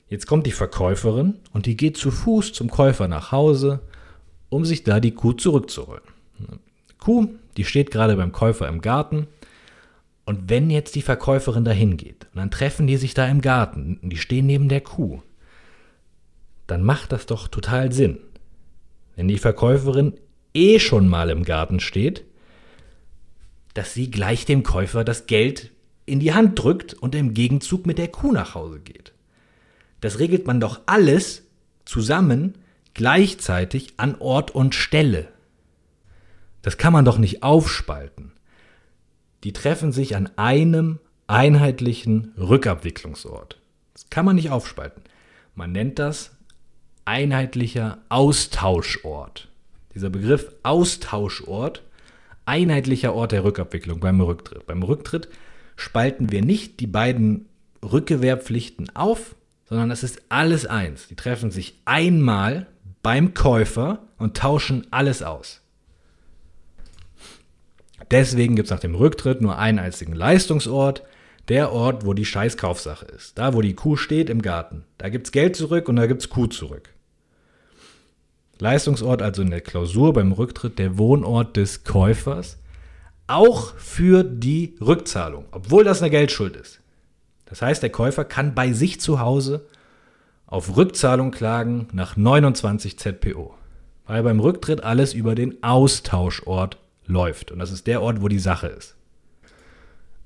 Jetzt 0.07 0.27
kommt 0.27 0.45
die 0.45 0.51
Verkäuferin 0.51 1.35
und 1.53 1.65
die 1.65 1.77
geht 1.77 1.97
zu 1.97 2.11
Fuß 2.11 2.53
zum 2.53 2.69
Käufer 2.69 3.07
nach 3.07 3.31
Hause, 3.31 3.81
um 4.49 4.65
sich 4.65 4.83
da 4.83 4.99
die 4.99 5.13
Kuh 5.13 5.33
zurückzuholen. 5.33 6.03
Kuh, 6.99 7.29
die 7.57 7.65
steht 7.65 7.91
gerade 7.91 8.15
beim 8.15 8.31
Käufer 8.31 8.67
im 8.67 8.81
Garten. 8.81 9.27
Und 10.25 10.49
wenn 10.49 10.69
jetzt 10.71 10.95
die 10.95 11.03
Verkäuferin 11.03 11.63
dahin 11.63 11.97
geht 11.97 12.25
und 12.33 12.37
dann 12.37 12.51
treffen 12.51 12.87
die 12.87 12.97
sich 12.97 13.13
da 13.13 13.27
im 13.27 13.41
Garten 13.41 13.99
und 14.01 14.09
die 14.09 14.17
stehen 14.17 14.47
neben 14.47 14.69
der 14.69 14.81
Kuh, 14.81 15.21
dann 16.67 16.83
macht 16.83 17.11
das 17.11 17.27
doch 17.27 17.47
total 17.47 17.91
Sinn, 17.91 18.17
wenn 19.15 19.27
die 19.27 19.37
Verkäuferin 19.37 20.13
eh 20.55 20.79
schon 20.79 21.07
mal 21.07 21.29
im 21.29 21.43
Garten 21.43 21.79
steht, 21.79 22.25
dass 23.75 23.93
sie 23.93 24.09
gleich 24.09 24.45
dem 24.45 24.63
Käufer 24.63 25.03
das 25.03 25.27
Geld 25.27 25.71
in 26.05 26.19
die 26.19 26.33
Hand 26.33 26.57
drückt 26.57 26.93
und 26.93 27.13
im 27.13 27.33
Gegenzug 27.33 27.85
mit 27.85 27.97
der 27.97 28.07
Kuh 28.07 28.31
nach 28.31 28.55
Hause 28.55 28.79
geht. 28.79 29.13
Das 30.01 30.19
regelt 30.19 30.47
man 30.47 30.59
doch 30.59 30.81
alles 30.85 31.43
zusammen 31.83 32.55
gleichzeitig 32.93 33.93
an 33.97 34.15
Ort 34.19 34.51
und 34.51 34.73
Stelle. 34.73 35.27
Das 36.61 36.77
kann 36.77 36.93
man 36.93 37.05
doch 37.05 37.17
nicht 37.17 37.43
aufspalten. 37.43 38.31
Die 39.43 39.53
treffen 39.53 39.91
sich 39.91 40.15
an 40.15 40.29
einem 40.37 40.99
einheitlichen 41.27 42.33
Rückabwicklungsort. 42.37 43.57
Das 43.93 44.09
kann 44.09 44.25
man 44.25 44.35
nicht 44.35 44.51
aufspalten. 44.51 45.03
Man 45.55 45.71
nennt 45.71 45.99
das 45.99 46.31
einheitlicher 47.05 47.99
Austauschort. 48.09 49.47
Dieser 49.93 50.09
Begriff 50.09 50.51
Austauschort, 50.63 51.83
einheitlicher 52.45 53.13
Ort 53.13 53.31
der 53.31 53.43
Rückabwicklung 53.43 53.99
beim 53.99 54.19
Rücktritt. 54.19 54.65
Beim 54.67 54.83
Rücktritt 54.83 55.29
spalten 55.75 56.31
wir 56.31 56.41
nicht 56.41 56.79
die 56.79 56.87
beiden 56.87 57.47
Rückgewehrpflichten 57.83 58.95
auf, 58.95 59.35
sondern 59.67 59.91
es 59.91 60.03
ist 60.03 60.21
alles 60.29 60.65
eins. 60.65 61.07
Die 61.07 61.15
treffen 61.15 61.51
sich 61.51 61.79
einmal 61.85 62.67
beim 63.01 63.33
Käufer 63.33 63.99
und 64.17 64.37
tauschen 64.37 64.87
alles 64.91 65.23
aus. 65.23 65.61
Deswegen 68.11 68.55
gibt 68.55 68.67
es 68.67 68.71
nach 68.71 68.79
dem 68.79 68.95
Rücktritt 68.95 69.41
nur 69.41 69.57
einen 69.57 69.79
einzigen 69.79 70.13
Leistungsort, 70.13 71.03
der 71.47 71.71
Ort, 71.71 72.05
wo 72.05 72.13
die 72.13 72.25
Scheißkaufsache 72.25 73.05
ist. 73.05 73.37
Da, 73.37 73.53
wo 73.53 73.61
die 73.61 73.75
Kuh 73.75 73.95
steht 73.95 74.29
im 74.29 74.41
Garten. 74.41 74.83
Da 74.97 75.09
gibt 75.09 75.27
es 75.27 75.31
Geld 75.31 75.55
zurück 75.55 75.87
und 75.89 75.95
da 75.95 76.07
gibt 76.07 76.21
es 76.21 76.29
Kuh 76.29 76.47
zurück. 76.47 76.89
Leistungsort 78.59 79.21
also 79.21 79.41
in 79.41 79.51
der 79.51 79.61
Klausur 79.61 80.13
beim 80.13 80.31
Rücktritt 80.31 80.79
der 80.79 80.97
Wohnort 80.97 81.57
des 81.57 81.83
Käufers, 81.83 82.57
auch 83.27 83.75
für 83.75 84.23
die 84.23 84.75
Rückzahlung, 84.79 85.45
obwohl 85.51 85.83
das 85.83 86.01
eine 86.01 86.11
Geldschuld 86.11 86.55
ist. 86.55 86.79
Das 87.45 87.61
heißt, 87.61 87.83
der 87.83 87.89
Käufer 87.89 88.23
kann 88.23 88.55
bei 88.55 88.71
sich 88.71 88.99
zu 88.99 89.19
Hause 89.19 89.65
auf 90.47 90.77
Rückzahlung 90.77 91.31
klagen 91.31 91.87
nach 91.91 92.15
29 92.15 92.97
ZPO, 92.97 93.55
weil 94.05 94.23
beim 94.23 94.39
Rücktritt 94.39 94.83
alles 94.83 95.13
über 95.13 95.35
den 95.35 95.61
Austauschort 95.63 96.77
läuft 97.07 97.51
und 97.51 97.59
das 97.59 97.71
ist 97.71 97.87
der 97.87 98.01
Ort, 98.01 98.21
wo 98.21 98.27
die 98.27 98.39
Sache 98.39 98.67
ist. 98.67 98.95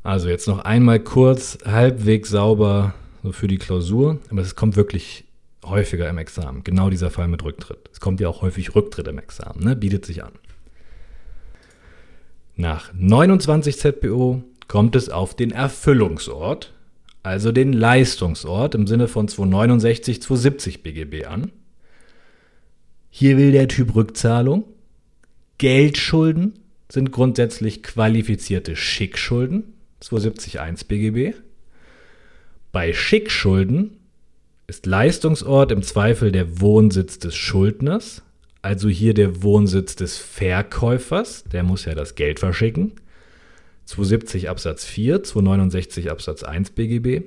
Also 0.04 0.30
jetzt 0.30 0.48
noch 0.48 0.60
einmal 0.60 1.00
kurz 1.00 1.58
halbwegs 1.66 2.30
sauber 2.30 2.94
so 3.24 3.32
für 3.32 3.48
die 3.48 3.58
Klausur, 3.58 4.20
aber 4.30 4.42
es 4.42 4.56
kommt 4.56 4.76
wirklich 4.76 5.26
häufiger 5.66 6.10
im 6.10 6.18
Examen. 6.18 6.64
Genau 6.64 6.90
dieser 6.90 7.10
Fall 7.10 7.28
mit 7.28 7.44
Rücktritt. 7.44 7.90
Es 7.92 8.00
kommt 8.00 8.20
ja 8.20 8.30
auch 8.30 8.42
häufig 8.42 8.76
Rücktritt 8.76 9.08
im 9.08 9.20
Examen, 9.20 9.64
ne? 9.64 9.76
bietet 9.76 10.06
sich 10.06 10.24
an. 10.24 10.32
Nach 12.56 12.92
29 12.94 13.78
ZPO 13.78 14.44
kommt 14.68 14.96
es 14.96 15.10
auf 15.10 15.36
den 15.36 15.52
Erfüllungsort, 15.52 16.74
also 17.24 17.52
den 17.52 17.74
Leistungsort 17.74 18.76
im 18.76 18.88
Sinne 18.88 19.08
von 19.08 19.28
269, 19.28 20.22
270 20.22 20.84
BGB 20.84 21.26
an. 21.26 21.52
Hier 23.10 23.38
will 23.38 23.52
der 23.52 23.68
Typ 23.68 23.96
Rückzahlung. 23.96 24.66
Geldschulden 25.58 26.60
sind 26.92 27.12
grundsätzlich 27.12 27.84
qualifizierte 27.84 28.76
Schickschulden, 28.76 29.74
270.1 30.02 30.88
BGB. 30.88 31.38
Bei 32.72 32.94
Schickschulden 32.94 33.98
ist 34.68 34.86
Leistungsort 34.86 35.72
im 35.72 35.84
Zweifel 35.84 36.32
der 36.32 36.62
Wohnsitz 36.62 37.20
des 37.20 37.36
Schuldners, 37.36 38.24
also 38.62 38.90
hier 38.90 39.14
der 39.14 39.42
Wohnsitz 39.42 39.96
des 39.96 40.18
Verkäufers, 40.18 41.44
der 41.46 41.64
muss 41.64 41.86
ja 41.86 41.96
das 41.96 42.16
Geld 42.16 42.40
verschicken. 42.40 42.94
270 43.86 44.50
Absatz 44.50 44.86
4, 44.86 45.24
269 45.24 46.12
Absatz 46.12 46.44
1 46.44 46.72
BGB. 46.72 47.26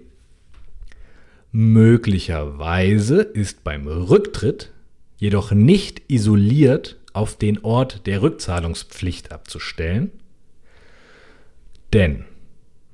Möglicherweise 1.51 3.23
ist 3.23 3.65
beim 3.65 3.87
Rücktritt 3.87 4.71
jedoch 5.17 5.53
nicht 5.53 6.03
isoliert 6.09 6.99
auf 7.13 7.37
den 7.37 7.65
Ort 7.65 8.07
der 8.07 8.23
Rückzahlungspflicht 8.23 9.33
abzustellen, 9.33 10.11
denn 11.93 12.25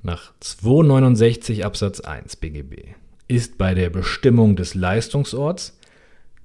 nach 0.01 0.33
269 0.39 1.65
Absatz 1.65 1.99
1 1.99 2.37
BGB 2.37 2.95
ist 3.27 3.57
bei 3.57 3.73
der 3.73 3.89
Bestimmung 3.89 4.55
des 4.55 4.75
Leistungsorts 4.75 5.77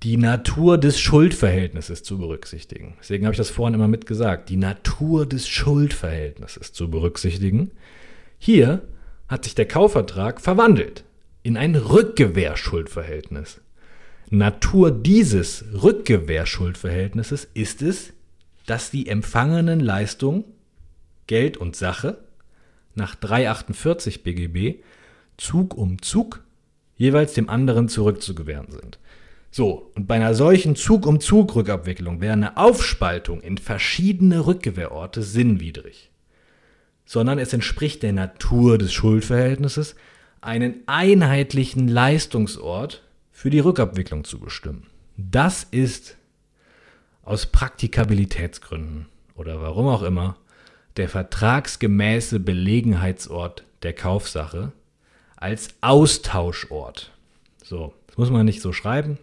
die 0.02 0.16
Natur 0.18 0.76
des 0.76 1.00
Schuldverhältnisses 1.00 2.02
zu 2.02 2.18
berücksichtigen. 2.18 2.96
Deswegen 3.00 3.24
habe 3.24 3.32
ich 3.32 3.38
das 3.38 3.50
vorhin 3.50 3.74
immer 3.74 3.88
mitgesagt. 3.88 4.50
Die 4.50 4.58
Natur 4.58 5.24
des 5.24 5.48
Schuldverhältnisses 5.48 6.72
zu 6.72 6.90
berücksichtigen. 6.90 7.70
Hier 8.38 8.82
hat 9.28 9.44
sich 9.44 9.54
der 9.54 9.66
Kaufvertrag 9.66 10.42
verwandelt 10.42 11.04
in 11.42 11.56
ein 11.56 11.74
Rückgewehrschuldverhältnis. 11.74 13.62
Natur 14.30 14.90
dieses 14.90 15.64
Rückgewehrschuldverhältnisses 15.82 17.48
ist 17.54 17.82
es, 17.82 18.12
dass 18.66 18.90
die 18.90 19.08
empfangenen 19.08 19.80
Leistungen 19.80 20.44
Geld 21.26 21.56
und 21.56 21.76
Sache 21.76 22.18
nach 22.94 23.14
348 23.14 24.22
BGB 24.22 24.82
Zug 25.36 25.74
um 25.74 26.00
Zug 26.00 26.42
jeweils 26.96 27.34
dem 27.34 27.48
anderen 27.48 27.88
zurückzugewähren 27.88 28.70
sind. 28.70 28.98
So, 29.50 29.92
und 29.94 30.08
bei 30.08 30.16
einer 30.16 30.34
solchen 30.34 30.74
Zug-um-Zug-Rückabwicklung 30.74 32.20
wäre 32.20 32.32
eine 32.32 32.56
Aufspaltung 32.56 33.40
in 33.40 33.56
verschiedene 33.56 34.46
Rückgewehrorte 34.46 35.22
sinnwidrig. 35.22 36.10
Sondern 37.04 37.38
es 37.38 37.52
entspricht 37.52 38.02
der 38.02 38.14
Natur 38.14 38.78
des 38.78 38.92
Schuldverhältnisses, 38.92 39.94
einen 40.40 40.82
einheitlichen 40.86 41.86
Leistungsort 41.86 43.03
für 43.44 43.50
die 43.50 43.60
Rückabwicklung 43.60 44.24
zu 44.24 44.38
bestimmen. 44.38 44.86
Das 45.18 45.64
ist 45.64 46.16
aus 47.24 47.44
Praktikabilitätsgründen 47.44 49.04
oder 49.34 49.60
warum 49.60 49.86
auch 49.86 50.02
immer 50.02 50.38
der 50.96 51.10
vertragsgemäße 51.10 52.40
Belegenheitsort 52.40 53.64
der 53.82 53.92
Kaufsache 53.92 54.72
als 55.36 55.74
Austauschort. 55.82 57.12
So, 57.62 57.92
das 58.06 58.16
muss 58.16 58.30
man 58.30 58.46
nicht 58.46 58.62
so 58.62 58.72
schreiben, 58.72 59.18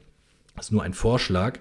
das 0.56 0.68
ist 0.68 0.72
nur 0.72 0.84
ein 0.84 0.94
Vorschlag. 0.94 1.58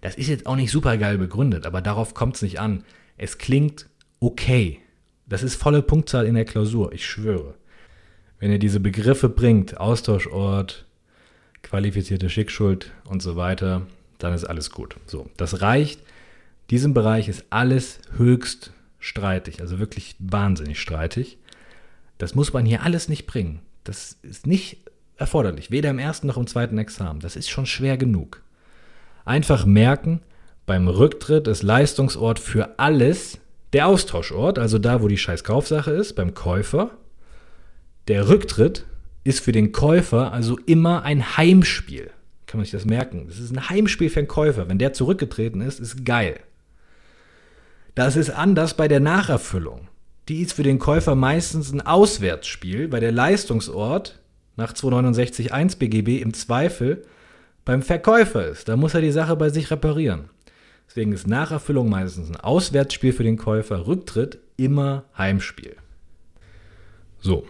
Das 0.00 0.14
ist 0.14 0.28
jetzt 0.28 0.46
auch 0.46 0.56
nicht 0.56 0.70
super 0.70 0.96
geil 0.96 1.18
begründet, 1.18 1.66
aber 1.66 1.82
darauf 1.82 2.14
kommt 2.14 2.36
es 2.36 2.40
nicht 2.40 2.60
an. 2.60 2.82
Es 3.18 3.36
klingt 3.36 3.90
okay. 4.20 4.80
Das 5.26 5.42
ist 5.42 5.56
volle 5.56 5.82
Punktzahl 5.82 6.24
in 6.24 6.34
der 6.34 6.46
Klausur, 6.46 6.94
ich 6.94 7.04
schwöre. 7.04 7.56
Wenn 8.38 8.50
ihr 8.50 8.58
diese 8.58 8.80
Begriffe 8.80 9.28
bringt, 9.28 9.76
Austauschort, 9.78 10.86
qualifizierte 11.62 12.30
Schickschuld 12.30 12.92
und 13.04 13.22
so 13.22 13.36
weiter, 13.36 13.86
dann 14.18 14.34
ist 14.34 14.44
alles 14.44 14.70
gut. 14.70 14.96
So, 15.06 15.30
das 15.36 15.60
reicht. 15.60 16.00
Diesem 16.70 16.94
Bereich 16.94 17.28
ist 17.28 17.44
alles 17.50 18.00
höchst 18.16 18.72
streitig, 18.98 19.60
also 19.60 19.78
wirklich 19.78 20.14
wahnsinnig 20.18 20.80
streitig. 20.80 21.38
Das 22.18 22.34
muss 22.34 22.52
man 22.52 22.66
hier 22.66 22.82
alles 22.82 23.08
nicht 23.08 23.26
bringen. 23.26 23.60
Das 23.82 24.18
ist 24.22 24.46
nicht 24.46 24.78
erforderlich, 25.16 25.70
weder 25.70 25.90
im 25.90 25.98
ersten 25.98 26.26
noch 26.26 26.36
im 26.36 26.46
zweiten 26.46 26.78
Examen. 26.78 27.20
Das 27.20 27.36
ist 27.36 27.50
schon 27.50 27.66
schwer 27.66 27.96
genug. 27.96 28.42
Einfach 29.24 29.66
merken, 29.66 30.20
beim 30.66 30.86
Rücktritt 30.86 31.48
ist 31.48 31.62
Leistungsort 31.62 32.38
für 32.38 32.78
alles 32.78 33.38
der 33.72 33.86
Austauschort, 33.86 34.58
also 34.58 34.78
da, 34.78 35.02
wo 35.02 35.08
die 35.08 35.18
scheiß 35.18 35.44
Kaufsache 35.44 35.90
ist, 35.90 36.14
beim 36.14 36.34
Käufer. 36.34 36.90
Der 38.08 38.28
Rücktritt 38.28 38.86
ist 39.24 39.40
für 39.40 39.52
den 39.52 39.72
Käufer 39.72 40.32
also 40.32 40.58
immer 40.66 41.02
ein 41.02 41.36
Heimspiel. 41.36 42.10
Kann 42.46 42.58
man 42.58 42.64
sich 42.64 42.72
das 42.72 42.84
merken? 42.84 43.26
Das 43.28 43.38
ist 43.38 43.52
ein 43.52 43.68
Heimspiel 43.68 44.10
für 44.10 44.20
den 44.20 44.28
Käufer. 44.28 44.68
Wenn 44.68 44.78
der 44.78 44.92
zurückgetreten 44.92 45.60
ist, 45.60 45.78
ist 45.78 46.04
geil. 46.04 46.40
Das 47.94 48.16
ist 48.16 48.30
anders 48.30 48.74
bei 48.74 48.88
der 48.88 49.00
Nacherfüllung. 49.00 49.88
Die 50.28 50.42
ist 50.42 50.52
für 50.52 50.62
den 50.62 50.78
Käufer 50.78 51.14
meistens 51.14 51.72
ein 51.72 51.80
Auswärtsspiel, 51.80 52.90
weil 52.92 53.00
der 53.00 53.12
Leistungsort 53.12 54.20
nach 54.56 54.72
269.1 54.72 55.78
BGB 55.78 56.22
im 56.22 56.34
Zweifel 56.34 57.04
beim 57.64 57.82
Verkäufer 57.82 58.46
ist. 58.46 58.68
Da 58.68 58.76
muss 58.76 58.94
er 58.94 59.00
die 59.00 59.10
Sache 59.10 59.36
bei 59.36 59.48
sich 59.48 59.70
reparieren. 59.70 60.30
Deswegen 60.88 61.12
ist 61.12 61.26
Nacherfüllung 61.26 61.88
meistens 61.88 62.30
ein 62.30 62.36
Auswärtsspiel 62.36 63.12
für 63.12 63.22
den 63.22 63.36
Käufer, 63.36 63.86
Rücktritt 63.86 64.38
immer 64.56 65.04
Heimspiel. 65.16 65.76
So, 67.20 67.46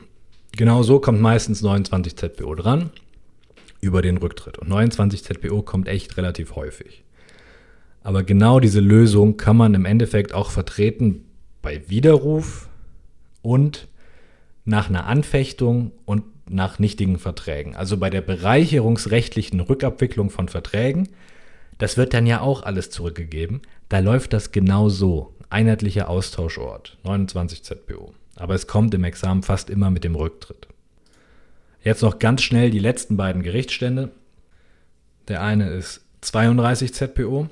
genau 0.53 0.83
so 0.83 1.01
kommt 1.01 1.21
meistens 1.21 1.63
29 1.63 2.17
ZPO 2.17 2.55
dran 2.55 2.91
über 3.81 4.03
den 4.03 4.17
Rücktritt. 4.17 4.59
Und 4.59 4.69
29 4.69 5.25
ZPO 5.25 5.63
kommt 5.63 5.89
echt 5.89 6.17
relativ 6.17 6.57
häufig. 6.57 7.05
Aber 8.03 8.23
genau 8.23 8.61
diese 8.61 8.81
Lösung 8.81 9.37
kann 9.37 9.57
man 9.57 9.75
im 9.75 9.85
Endeffekt 9.85 10.33
auch 10.33 10.51
vertreten 10.51 11.25
bei 11.63 11.89
Widerruf 11.89 12.69
und 13.43 13.89
nach 14.65 14.89
einer 14.89 15.07
Anfechtung 15.07 15.93
und 16.05 16.25
nach 16.49 16.79
nichtigen 16.79 17.19
Verträgen. 17.19 17.77
Also 17.77 17.97
bei 17.97 18.11
der 18.11 18.23
bereicherungsrechtlichen 18.23 19.61
Rückabwicklung 19.61 20.31
von 20.31 20.49
Verträgen, 20.49 21.09
das 21.79 21.97
wird 21.97 22.13
dann 22.13 22.27
ja 22.27 22.41
auch 22.41 22.63
alles 22.63 22.91
zurückgegeben. 22.91 23.63
Da 23.89 24.01
läuft 24.01 24.33
das 24.33 24.53
genau 24.53 24.89
so. 24.89 25.35
Einheitlicher 25.49 26.09
Austauschort, 26.09 26.99
29 27.05 27.63
ZPO. 27.63 28.15
Aber 28.41 28.55
es 28.55 28.66
kommt 28.66 28.95
im 28.95 29.05
Examen 29.05 29.43
fast 29.43 29.68
immer 29.68 29.91
mit 29.91 30.03
dem 30.03 30.14
Rücktritt. 30.14 30.66
Jetzt 31.84 32.03
noch 32.03 32.18
ganz 32.18 32.41
schnell 32.41 32.70
die 32.70 32.78
letzten 32.78 33.18
beiden 33.18 33.43
Gerichtsstände. 33.43 34.12
Der 35.28 35.43
eine 35.43 35.68
ist 35.68 36.01
32 36.22 36.95
ZPO. 36.95 37.51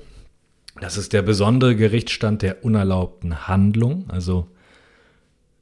Das 0.81 0.97
ist 0.97 1.13
der 1.13 1.21
besondere 1.21 1.75
Gerichtsstand 1.75 2.41
der 2.41 2.65
unerlaubten 2.65 3.47
Handlung, 3.47 4.05
also 4.09 4.47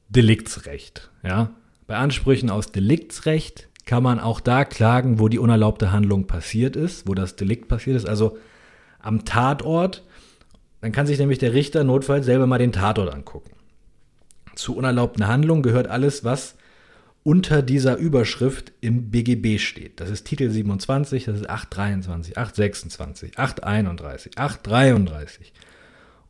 Deliktsrecht. 0.08 1.10
Ja? 1.22 1.50
Bei 1.86 1.96
Ansprüchen 1.96 2.48
aus 2.48 2.72
Deliktsrecht 2.72 3.68
kann 3.84 4.02
man 4.02 4.20
auch 4.20 4.40
da 4.40 4.64
klagen, 4.64 5.18
wo 5.18 5.28
die 5.28 5.38
unerlaubte 5.38 5.92
Handlung 5.92 6.26
passiert 6.26 6.74
ist, 6.74 7.06
wo 7.06 7.12
das 7.12 7.36
Delikt 7.36 7.68
passiert 7.68 7.96
ist, 7.96 8.08
also 8.08 8.38
am 8.98 9.26
Tatort. 9.26 10.04
Dann 10.80 10.92
kann 10.92 11.06
sich 11.06 11.18
nämlich 11.18 11.38
der 11.38 11.52
Richter 11.52 11.84
notfalls 11.84 12.24
selber 12.24 12.46
mal 12.46 12.58
den 12.58 12.72
Tatort 12.72 13.12
angucken. 13.12 13.57
Zu 14.58 14.74
unerlaubten 14.74 15.28
Handlungen 15.28 15.62
gehört 15.62 15.86
alles, 15.86 16.24
was 16.24 16.56
unter 17.22 17.62
dieser 17.62 17.96
Überschrift 17.96 18.72
im 18.80 19.08
BGB 19.08 19.60
steht. 19.60 20.00
Das 20.00 20.10
ist 20.10 20.24
Titel 20.24 20.50
27, 20.50 21.26
das 21.26 21.36
ist 21.36 21.48
823, 21.48 22.36
826, 22.36 23.38
831, 23.38 24.36
833 24.36 25.52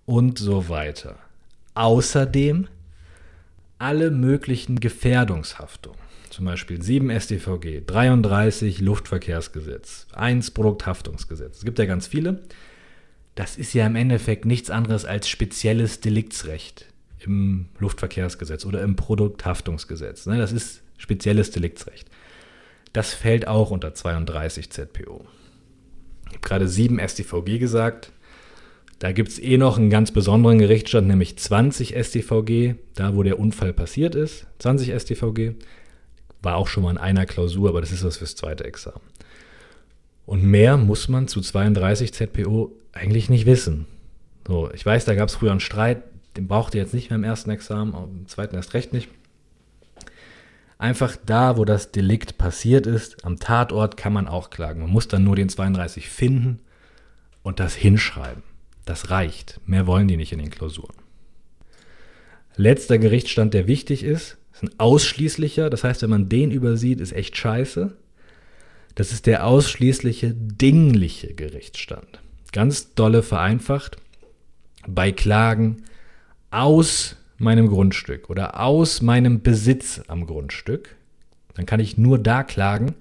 und 0.05 0.39
so 0.39 0.69
weiter. 0.69 1.17
Außerdem 1.73 2.69
alle 3.79 4.11
möglichen 4.11 4.79
Gefährdungshaftungen. 4.79 5.99
Zum 6.29 6.45
Beispiel 6.45 6.83
7 6.83 7.11
StVG, 7.19 7.81
33 7.87 8.83
Luftverkehrsgesetz, 8.83 10.07
1 10.13 10.51
Produkthaftungsgesetz. 10.51 11.57
Es 11.57 11.65
gibt 11.65 11.79
ja 11.79 11.87
ganz 11.87 12.07
viele. 12.07 12.43
Das 13.37 13.57
ist 13.57 13.73
ja 13.73 13.87
im 13.87 13.97
Endeffekt 13.97 14.45
nichts 14.45 14.69
anderes 14.69 15.07
als 15.07 15.31
spezielles 15.31 16.01
Deliktsrecht 16.01 16.89
im 17.25 17.67
Luftverkehrsgesetz 17.79 18.65
oder 18.65 18.83
im 18.83 18.97
Produkthaftungsgesetz. 18.97 20.27
Ne? 20.27 20.39
Das 20.39 20.53
ist 20.53 20.83
spezielles 20.97 21.51
Deliktsrecht. 21.51 22.09
Das 22.93 23.15
fällt 23.15 23.49
auch 23.49 23.71
unter 23.71 23.95
32 23.95 24.71
ZPO. 24.71 25.25
Ich 26.27 26.35
habe 26.35 26.41
gerade 26.41 26.69
7 26.69 26.99
StVG 27.07 27.59
gesagt. 27.59 28.13
Da 28.99 29.13
gibt 29.13 29.29
es 29.29 29.39
eh 29.39 29.59
noch 29.59 29.79
einen 29.79 29.91
ganz 29.91 30.11
besonderen 30.11 30.59
Gerichtsstand, 30.59 31.07
nämlich 31.07 31.39
20 31.39 31.95
StVG, 31.97 32.75
da 32.95 33.15
wo 33.15 33.23
der 33.23 33.39
Unfall 33.39 33.73
passiert 33.73 34.15
ist. 34.15 34.47
20 34.59 35.01
StVG. 35.01 35.53
War 36.43 36.57
auch 36.57 36.69
schon 36.69 36.83
mal 36.83 36.91
in 36.91 36.99
einer 36.99 37.27
Klausur, 37.27 37.69
aber 37.69 37.81
das 37.81 37.93
ist 37.93 38.05
was 38.05 38.17
fürs 38.17 38.37
zweite 38.37 38.65
Examen. 38.65 39.01
Und 40.27 40.43
mehr 40.45 40.77
muss 40.77 41.09
man 41.09 41.29
zu 41.29 41.41
32 41.41 42.13
ZPO 42.13 42.73
eigentlich 42.93 43.31
nicht 43.31 43.47
wissen. 43.47 43.87
So, 44.47 44.71
ich 44.73 44.85
weiß, 44.85 45.05
da 45.05 45.15
gab 45.15 45.29
es 45.29 45.37
früher 45.37 45.51
einen 45.53 45.61
Streit, 45.61 46.03
den 46.39 46.47
braucht 46.47 46.77
ihr 46.77 46.81
jetzt 46.81 46.95
nicht 46.95 47.11
mehr 47.11 47.17
im 47.17 47.25
ersten 47.25 47.51
Examen, 47.51 47.93
im 47.95 48.29
zweiten 48.29 48.55
erst 48.55 48.73
recht 48.73 48.93
nicht. 48.93 49.09
Einfach 50.79 51.17
da, 51.27 51.57
wo 51.57 51.65
das 51.65 51.91
Delikt 51.91 52.39
passiert 52.39 52.87
ist, 52.87 53.25
am 53.25 53.41
Tatort 53.41 53.97
kann 53.97 54.13
man 54.13 54.29
auch 54.29 54.49
klagen. 54.49 54.83
Man 54.83 54.91
muss 54.91 55.09
dann 55.09 55.25
nur 55.25 55.35
den 55.35 55.49
32 55.49 56.09
finden 56.09 56.61
und 57.43 57.59
das 57.59 57.75
hinschreiben. 57.75 58.45
Das 58.85 59.11
reicht. 59.11 59.61
Mehr 59.67 59.89
wollen 59.89 60.07
die 60.07 60.17
nicht 60.17 60.31
in 60.31 60.39
den 60.39 60.51
Klausuren. 60.51 60.95
Letzter 62.55 62.99
Gerichtsstand, 62.99 63.53
der 63.53 63.67
wichtig 63.67 64.05
ist, 64.05 64.37
ist 64.53 64.63
ein 64.63 64.71
ausschließlicher. 64.79 65.71
Das 65.71 65.83
heißt, 65.83 66.03
wenn 66.03 66.11
man 66.11 66.29
den 66.29 66.53
übersieht, 66.53 67.01
ist 67.01 67.11
echt 67.11 67.37
scheiße. 67.37 67.97
Das 68.95 69.11
ist 69.11 69.27
der 69.27 69.45
ausschließliche 69.45 70.35
dingliche 70.35 71.35
Gerichtsstand. 71.35 72.21
Ganz 72.53 72.95
dolle 72.95 73.25
vereinfacht. 73.25 73.97
Bei 74.87 75.11
Klagen 75.11 75.83
aus 76.51 77.17
meinem 77.39 77.69
Grundstück 77.69 78.31
oder 78.31 78.61
aus 78.61 79.03
meinem 79.03 79.43
Besitz 79.43 80.03
am 80.09 80.27
Grundstück, 80.27 80.97
dann 81.55 81.67
kann 81.67 81.81
ich 81.81 81.99
nur 81.99 82.19
da 82.19 82.43
klagen, 82.43 82.95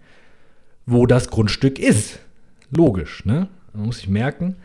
wo 0.85 1.05
das 1.05 1.29
Grundstück 1.29 1.79
ist. 1.79 2.19
Logisch, 2.71 3.25
ne? 3.25 3.47
Man 3.73 3.85
muss 3.85 3.97
sich 3.97 4.09
merken, 4.09 4.55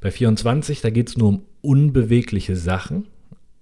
bei 0.00 0.10
24, 0.10 0.80
da 0.80 0.90
geht 0.90 1.08
es 1.08 1.16
nur 1.16 1.28
um 1.28 1.42
unbewegliche 1.60 2.56
Sachen, 2.56 3.06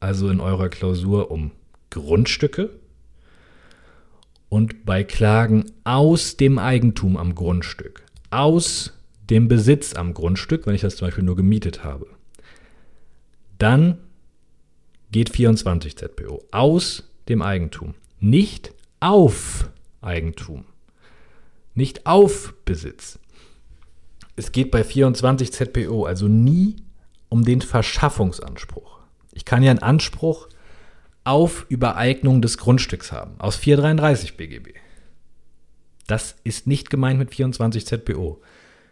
also 0.00 0.28
in 0.30 0.40
eurer 0.40 0.68
Klausur 0.68 1.30
um 1.30 1.52
Grundstücke. 1.90 2.70
Und 4.48 4.84
bei 4.84 5.04
Klagen 5.04 5.66
aus 5.84 6.36
dem 6.36 6.58
Eigentum 6.58 7.16
am 7.16 7.34
Grundstück, 7.34 8.02
aus 8.30 8.98
dem 9.28 9.46
Besitz 9.46 9.94
am 9.94 10.12
Grundstück, 10.12 10.66
wenn 10.66 10.74
ich 10.74 10.80
das 10.80 10.96
zum 10.96 11.06
Beispiel 11.06 11.24
nur 11.24 11.36
gemietet 11.36 11.84
habe, 11.84 12.06
dann 13.58 13.98
geht 15.10 15.30
24 15.30 15.96
ZPO 15.96 16.42
aus 16.50 17.10
dem 17.28 17.42
Eigentum, 17.42 17.94
nicht 18.18 18.72
auf 19.00 19.70
Eigentum, 20.00 20.64
nicht 21.74 22.06
auf 22.06 22.54
Besitz. 22.64 23.18
Es 24.36 24.52
geht 24.52 24.70
bei 24.70 24.84
24 24.84 25.52
ZPO 25.52 26.04
also 26.04 26.28
nie 26.28 26.76
um 27.28 27.44
den 27.44 27.60
Verschaffungsanspruch. 27.60 29.00
Ich 29.32 29.44
kann 29.44 29.62
ja 29.62 29.70
einen 29.70 29.80
Anspruch 29.80 30.48
auf 31.24 31.66
Übereignung 31.68 32.42
des 32.42 32.58
Grundstücks 32.58 33.12
haben 33.12 33.34
aus 33.38 33.56
433 33.56 34.36
BGB. 34.36 34.74
Das 36.06 36.36
ist 36.42 36.66
nicht 36.66 36.90
gemeint 36.90 37.18
mit 37.18 37.34
24 37.34 37.86
ZPO. 37.86 38.40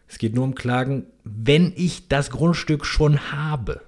Es 0.06 0.18
geht 0.18 0.34
nur 0.34 0.44
um 0.44 0.54
Klagen, 0.54 1.06
wenn 1.24 1.72
ich 1.74 2.08
das 2.08 2.30
Grundstück 2.30 2.84
schon 2.84 3.32
habe. 3.32 3.82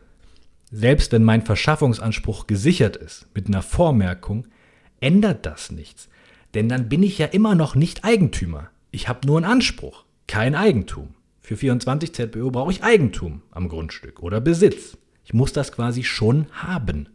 Selbst 0.71 1.13
wenn 1.13 1.25
mein 1.25 1.43
Verschaffungsanspruch 1.43 2.47
gesichert 2.47 2.97
ist 2.97 3.27
mit 3.35 3.49
einer 3.49 3.63
Vormerkung, 3.63 4.47
ändert 5.01 5.47
das 5.47 5.73
nichts. 5.73 6.09
Denn 6.55 6.69
dann 6.69 6.89
bin 6.89 7.03
ich 7.03 7.19
ja 7.19 7.27
immer 7.27 7.55
noch 7.55 7.75
nicht 7.75 8.05
Eigentümer. 8.05 8.71
Ich 8.91 9.09
habe 9.09 9.27
nur 9.27 9.39
einen 9.39 9.51
Anspruch, 9.51 10.05
kein 10.27 10.55
Eigentum. 10.55 11.15
Für 11.41 11.57
24 11.57 12.15
ZBO 12.15 12.51
brauche 12.51 12.71
ich 12.71 12.85
Eigentum 12.85 13.43
am 13.51 13.69
Grundstück 13.69 14.23
oder 14.23 14.41
Besitz. 14.41 14.97
Ich 15.25 15.33
muss 15.33 15.53
das 15.53 15.73
quasi 15.73 16.05
schon 16.05 16.47
haben. 16.53 17.09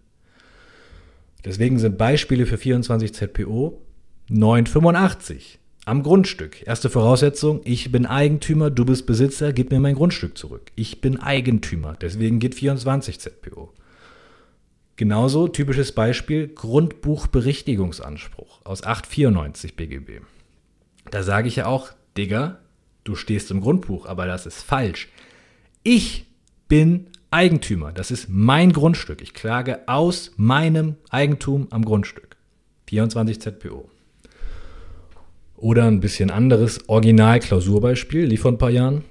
Deswegen 1.45 1.79
sind 1.79 1.97
Beispiele 1.97 2.45
für 2.45 2.57
24 2.57 3.13
ZPO 3.13 3.81
985 4.29 5.59
am 5.85 6.03
Grundstück. 6.03 6.67
Erste 6.67 6.89
Voraussetzung, 6.89 7.61
ich 7.63 7.89
bin 7.91 8.05
Eigentümer, 8.05 8.69
du 8.71 8.83
bist 8.85 9.05
Besitzer, 9.05 9.53
gib 9.53 9.71
mir 9.71 9.79
mein 9.79 9.95
Grundstück 9.95 10.37
zurück. 10.37 10.71
Ich 10.75 10.99
bin 10.99 11.17
Eigentümer, 11.19 11.95
deswegen 11.99 12.39
geht 12.39 12.55
24 12.55 13.19
ZPO. 13.19 13.71
Genauso 14.97 15.47
typisches 15.47 15.91
Beispiel 15.91 16.47
Grundbuchberichtigungsanspruch 16.47 18.65
aus 18.65 18.83
894 18.83 19.75
BGB. 19.75 20.21
Da 21.11 21.21
sage 21.21 21.47
ich 21.47 21.57
ja 21.57 21.67
auch, 21.67 21.91
Digga, 22.17 22.57
du 23.03 23.13
stehst 23.15 23.51
im 23.51 23.61
Grundbuch, 23.61 24.07
aber 24.07 24.25
das 24.25 24.47
ist 24.47 24.63
falsch. 24.63 25.09
Ich 25.83 26.25
bin 26.67 27.07
Eigentümer, 27.29 27.91
das 27.91 28.09
ist 28.09 28.27
mein 28.29 28.73
Grundstück. 28.73 29.21
Ich 29.21 29.33
klage 29.33 29.87
aus 29.87 30.31
meinem 30.37 30.95
Eigentum 31.09 31.67
am 31.69 31.85
Grundstück. 31.85 32.37
24 32.87 33.41
ZPO. 33.41 33.89
Oder 35.57 35.85
ein 35.85 36.01
bisschen 36.01 36.31
anderes 36.31 36.89
Original-Klausurbeispiel, 36.89 38.25
lief 38.25 38.41
vor 38.41 38.51
ein 38.51 38.57
paar 38.57 38.69
Jahren. 38.69 39.03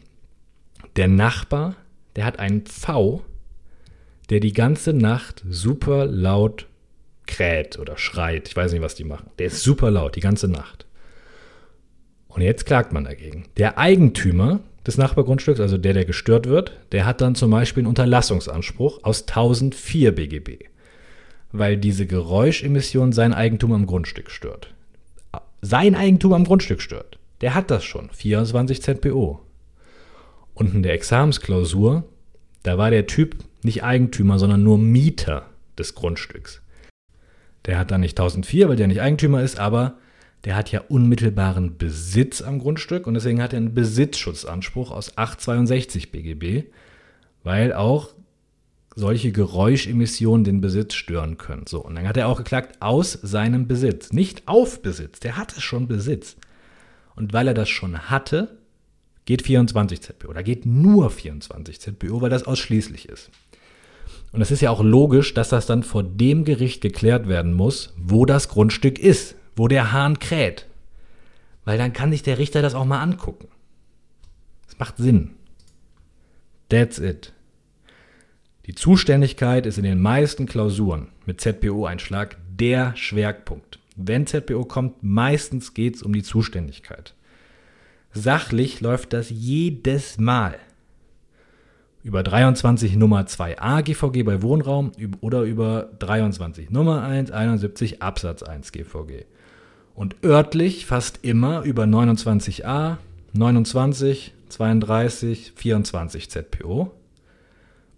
Der 0.96 1.08
Nachbar, 1.08 1.76
der 2.16 2.26
hat 2.26 2.38
einen 2.38 2.66
V, 2.66 3.22
der 4.30 4.40
die 4.40 4.52
ganze 4.52 4.92
Nacht 4.92 5.42
super 5.48 6.06
laut 6.06 6.66
kräht 7.26 7.78
oder 7.78 7.96
schreit. 7.96 8.48
Ich 8.48 8.56
weiß 8.56 8.72
nicht, 8.72 8.82
was 8.82 8.94
die 8.94 9.04
machen. 9.04 9.30
Der 9.38 9.46
ist 9.46 9.62
super 9.62 9.90
laut, 9.90 10.16
die 10.16 10.20
ganze 10.20 10.48
Nacht. 10.48 10.86
Und 12.28 12.42
jetzt 12.42 12.66
klagt 12.66 12.92
man 12.92 13.04
dagegen. 13.04 13.46
Der 13.56 13.78
Eigentümer 13.78 14.60
des 14.86 14.98
Nachbargrundstücks, 14.98 15.60
also 15.60 15.78
der, 15.78 15.94
der 15.94 16.04
gestört 16.04 16.46
wird, 16.46 16.78
der 16.92 17.06
hat 17.06 17.22
dann 17.22 17.34
zum 17.34 17.50
Beispiel 17.50 17.80
einen 17.80 17.88
Unterlassungsanspruch 17.88 19.02
aus 19.02 19.22
1004 19.22 20.14
BGB, 20.14 20.64
weil 21.52 21.78
diese 21.78 22.06
Geräuschemission 22.06 23.12
sein 23.12 23.32
Eigentum 23.32 23.72
am 23.72 23.86
Grundstück 23.86 24.30
stört 24.30 24.73
sein 25.64 25.94
Eigentum 25.94 26.34
am 26.34 26.44
Grundstück 26.44 26.82
stört. 26.82 27.18
Der 27.40 27.54
hat 27.54 27.70
das 27.70 27.84
schon, 27.84 28.10
24 28.10 28.82
ZPO. 28.82 29.40
Und 30.52 30.74
in 30.74 30.82
der 30.82 30.92
Examensklausur, 30.92 32.04
da 32.62 32.76
war 32.76 32.90
der 32.90 33.06
Typ 33.06 33.36
nicht 33.62 33.82
Eigentümer, 33.82 34.38
sondern 34.38 34.62
nur 34.62 34.76
Mieter 34.76 35.46
des 35.78 35.94
Grundstücks. 35.94 36.60
Der 37.64 37.78
hat 37.78 37.90
dann 37.90 38.02
nicht 38.02 38.18
1004, 38.20 38.68
weil 38.68 38.76
der 38.76 38.88
nicht 38.88 39.00
Eigentümer 39.00 39.42
ist, 39.42 39.58
aber 39.58 39.96
der 40.44 40.54
hat 40.54 40.70
ja 40.70 40.82
unmittelbaren 40.86 41.78
Besitz 41.78 42.42
am 42.42 42.58
Grundstück 42.58 43.06
und 43.06 43.14
deswegen 43.14 43.40
hat 43.42 43.54
er 43.54 43.56
einen 43.56 43.74
Besitzschutzanspruch 43.74 44.90
aus 44.90 45.16
862 45.16 46.12
BGB, 46.12 46.70
weil 47.42 47.72
auch 47.72 48.13
solche 48.94 49.32
Geräuschemissionen 49.32 50.44
den 50.44 50.60
Besitz 50.60 50.94
stören 50.94 51.36
können. 51.36 51.66
So, 51.66 51.84
und 51.84 51.96
dann 51.96 52.06
hat 52.06 52.16
er 52.16 52.28
auch 52.28 52.38
geklagt 52.38 52.80
aus 52.80 53.12
seinem 53.12 53.66
Besitz, 53.66 54.12
nicht 54.12 54.46
auf 54.46 54.82
Besitz. 54.82 55.20
Der 55.20 55.36
hatte 55.36 55.60
schon 55.60 55.88
Besitz. 55.88 56.36
Und 57.16 57.32
weil 57.32 57.48
er 57.48 57.54
das 57.54 57.68
schon 57.68 58.10
hatte, 58.10 58.58
geht 59.24 59.42
24 59.42 60.00
ZPO 60.00 60.28
oder 60.28 60.42
geht 60.42 60.66
nur 60.66 61.10
24 61.10 61.80
ZPO, 61.80 62.20
weil 62.20 62.30
das 62.30 62.44
ausschließlich 62.44 63.08
ist. 63.08 63.30
Und 64.32 64.40
es 64.40 64.50
ist 64.50 64.60
ja 64.60 64.70
auch 64.70 64.82
logisch, 64.82 65.32
dass 65.34 65.48
das 65.48 65.66
dann 65.66 65.82
vor 65.82 66.02
dem 66.02 66.44
Gericht 66.44 66.80
geklärt 66.80 67.28
werden 67.28 67.54
muss, 67.54 67.94
wo 67.96 68.26
das 68.26 68.48
Grundstück 68.48 68.98
ist, 68.98 69.36
wo 69.54 69.68
der 69.68 69.92
Hahn 69.92 70.18
kräht. 70.18 70.66
Weil 71.64 71.78
dann 71.78 71.92
kann 71.92 72.10
sich 72.10 72.22
der 72.22 72.38
Richter 72.38 72.60
das 72.60 72.74
auch 72.74 72.84
mal 72.84 73.00
angucken. 73.00 73.48
Das 74.66 74.78
macht 74.78 74.96
Sinn. 74.96 75.30
That's 76.68 76.98
it. 76.98 77.32
Die 78.66 78.74
Zuständigkeit 78.74 79.66
ist 79.66 79.76
in 79.76 79.84
den 79.84 80.00
meisten 80.00 80.46
Klausuren 80.46 81.08
mit 81.26 81.38
ZPO-Einschlag 81.38 82.38
der 82.48 82.96
Schwerpunkt. 82.96 83.78
Wenn 83.94 84.26
ZPO 84.26 84.64
kommt, 84.64 85.02
meistens 85.02 85.74
geht 85.74 85.96
es 85.96 86.02
um 86.02 86.14
die 86.14 86.22
Zuständigkeit. 86.22 87.14
Sachlich 88.14 88.80
läuft 88.80 89.12
das 89.12 89.28
jedes 89.28 90.18
Mal. 90.18 90.56
Über 92.02 92.22
23 92.22 92.96
Nummer 92.96 93.22
2a 93.24 93.82
GVG 93.82 94.22
bei 94.22 94.40
Wohnraum 94.40 94.92
oder 95.20 95.42
über 95.42 95.90
23 95.98 96.70
Nummer 96.70 97.02
1 97.02 97.32
71 97.32 98.00
Absatz 98.00 98.42
1 98.42 98.72
GVG. 98.72 99.26
Und 99.94 100.16
örtlich 100.24 100.86
fast 100.86 101.20
immer 101.22 101.62
über 101.62 101.84
29a, 101.84 102.96
29, 103.34 104.32
32, 104.48 105.52
24 105.54 106.30
ZPO 106.30 106.92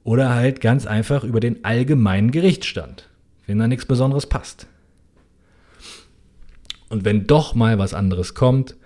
oder 0.06 0.32
halt 0.36 0.60
ganz 0.60 0.86
einfach 0.86 1.24
über 1.24 1.40
den 1.40 1.64
allgemeinen 1.64 2.30
Gerichtsstand, 2.30 3.08
wenn 3.46 3.58
da 3.58 3.66
nichts 3.66 3.86
Besonderes 3.86 4.26
passt. 4.26 4.68
Und 6.88 7.04
wenn 7.04 7.26
doch 7.26 7.56
mal 7.56 7.80
was 7.80 7.92
anderes 7.92 8.34
kommt, 8.34 8.76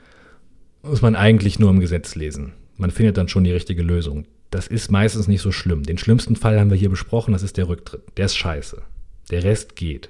muss 0.83 1.03
man 1.03 1.15
eigentlich 1.15 1.59
nur 1.59 1.69
im 1.69 1.81
Gesetz 1.81 2.15
lesen. 2.15 2.55
Man 2.79 2.91
findet 2.91 3.19
dann 3.19 3.29
schon 3.29 3.45
die 3.45 3.53
richtige 3.53 3.83
Lösung. 3.83 4.25
Das 4.51 4.67
ist 4.67 4.91
meistens 4.91 5.29
nicht 5.29 5.43
so 5.43 5.53
schlimm. 5.53 5.83
Den 5.83 5.99
schlimmsten 5.99 6.37
Fall 6.37 6.59
haben 6.59 6.71
wir 6.71 6.79
hier 6.79 6.89
besprochen, 6.89 7.33
das 7.33 7.43
ist 7.43 7.59
der 7.59 7.69
Rücktritt. 7.69 8.01
Der 8.17 8.25
ist 8.25 8.39
scheiße. 8.39 8.81
Der 9.31 9.45
Rest 9.45 9.77
geht. 9.77 10.09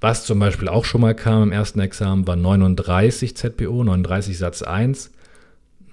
Was 0.00 0.24
zum 0.24 0.38
Beispiel 0.38 0.68
auch 0.68 0.84
schon 0.84 1.00
mal 1.00 1.16
kam 1.16 1.42
im 1.42 1.52
ersten 1.52 1.80
Examen, 1.80 2.28
war 2.28 2.36
39 2.36 3.36
ZPO, 3.36 3.82
39 3.82 4.38
Satz 4.38 4.62
1. 4.62 5.10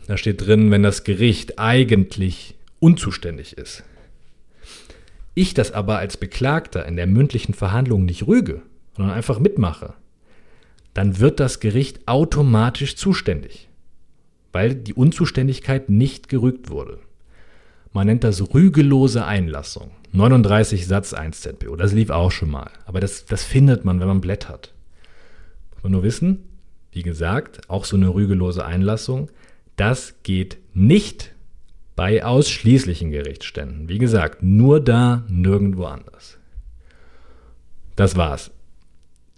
Da 0.06 0.18
steht 0.18 0.46
drin, 0.46 0.70
wenn 0.70 0.84
das 0.84 1.04
Gericht 1.04 1.58
eigentlich 1.58 2.57
unzuständig 2.80 3.58
ist. 3.58 3.84
Ich 5.34 5.54
das 5.54 5.72
aber 5.72 6.00
als 6.00 6.18
Beklagter 6.18 6.86
in 6.86 6.96
der 6.96 7.08
mündlichen 7.08 7.54
Verhandlung 7.54 8.06
nicht 8.06 8.26
rüge, 8.28 8.62
sondern 8.96 9.16
einfach 9.16 9.40
mitmache, 9.40 9.94
dann 10.94 11.20
wird 11.20 11.40
das 11.40 11.60
Gericht 11.60 12.08
automatisch 12.08 12.96
zuständig, 12.96 13.70
weil 14.52 14.74
die 14.74 14.96
Unzuständigkeit 14.96 15.90
nicht 15.90 16.28
gerügt 16.28 16.72
wurde. 16.72 17.00
Man 17.94 18.08
nennt 18.08 18.24
das 18.24 18.54
rügelose 18.54 19.26
Einlassung. 19.26 19.92
39 20.14 20.88
Satz 20.88 21.14
1 21.14 21.42
ZPO, 21.42 21.76
das 21.76 21.94
lief 21.94 22.10
auch 22.10 22.32
schon 22.32 22.50
mal. 22.50 22.72
Aber 22.86 23.00
das, 23.00 23.26
das 23.26 23.44
findet 23.44 23.86
man, 23.86 24.00
wenn 24.00 24.08
man 24.08 24.22
blättert. 24.22 24.74
Muss 25.74 25.84
man 25.84 25.92
nur 25.92 26.04
wissen, 26.04 26.44
wie 26.92 27.04
gesagt, 27.04 27.70
auch 27.70 27.86
so 27.86 27.96
eine 27.96 28.14
rügelose 28.14 28.66
Einlassung, 28.66 29.30
das 29.76 30.16
geht 30.24 30.58
nicht 30.74 31.36
bei 31.98 32.24
ausschließlichen 32.24 33.12
Gerichtsständen. 33.12 33.90
Wie 33.90 33.98
gesagt, 33.98 34.44
nur 34.44 34.80
da, 34.80 35.26
nirgendwo 35.28 35.86
anders. 35.86 36.38
Das 37.96 38.16
war's. 38.16 38.52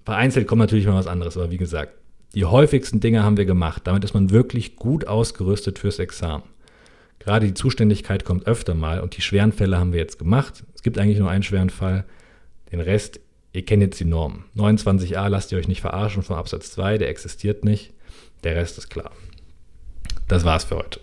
Vereinzelt 0.04 0.46
kommt 0.46 0.60
natürlich 0.60 0.86
mal 0.86 0.96
was 0.96 1.08
anderes, 1.08 1.38
aber 1.38 1.52
wie 1.52 1.58
gesagt, 1.58 1.94
die 2.36 2.44
häufigsten 2.44 3.00
Dinge 3.00 3.24
haben 3.24 3.38
wir 3.38 3.46
gemacht. 3.46 3.84
Damit 3.86 4.04
ist 4.04 4.14
man 4.14 4.30
wirklich 4.30 4.76
gut 4.76 5.08
ausgerüstet 5.08 5.80
fürs 5.80 6.00
Examen. 6.00 6.44
Gerade 7.20 7.48
die 7.48 7.54
Zuständigkeit 7.54 8.26
kommt 8.26 8.46
öfter 8.46 8.76
mal 8.76 9.00
und 9.00 9.16
die 9.16 9.22
schweren 9.22 9.54
Fälle 9.54 9.80
haben 9.80 9.94
wir 9.94 10.00
jetzt 10.00 10.20
gemacht. 10.20 10.66
Es 10.76 10.84
gibt 10.84 11.00
eigentlich 11.00 11.20
nur 11.20 11.30
einen 11.30 11.44
schweren 11.44 11.70
Fall. 11.70 12.04
Den 12.74 12.82
Rest, 12.82 13.22
ihr 13.54 13.64
kennt 13.64 13.84
jetzt 13.84 14.02
die 14.02 14.06
Normen. 14.06 14.44
29a 14.58 15.30
lasst 15.30 15.54
ihr 15.54 15.58
euch 15.58 15.70
nicht 15.70 15.82
verarschen 15.82 16.24
vom 16.24 16.36
Absatz 16.36 16.72
2, 16.74 16.98
der 16.98 17.08
existiert 17.08 17.64
nicht. 17.64 17.94
Der 18.44 18.58
Rest 18.58 18.78
ist 18.78 18.90
klar. 18.90 19.12
Das 20.28 20.44
war's 20.44 20.66
für 20.66 20.76
heute. 20.76 21.00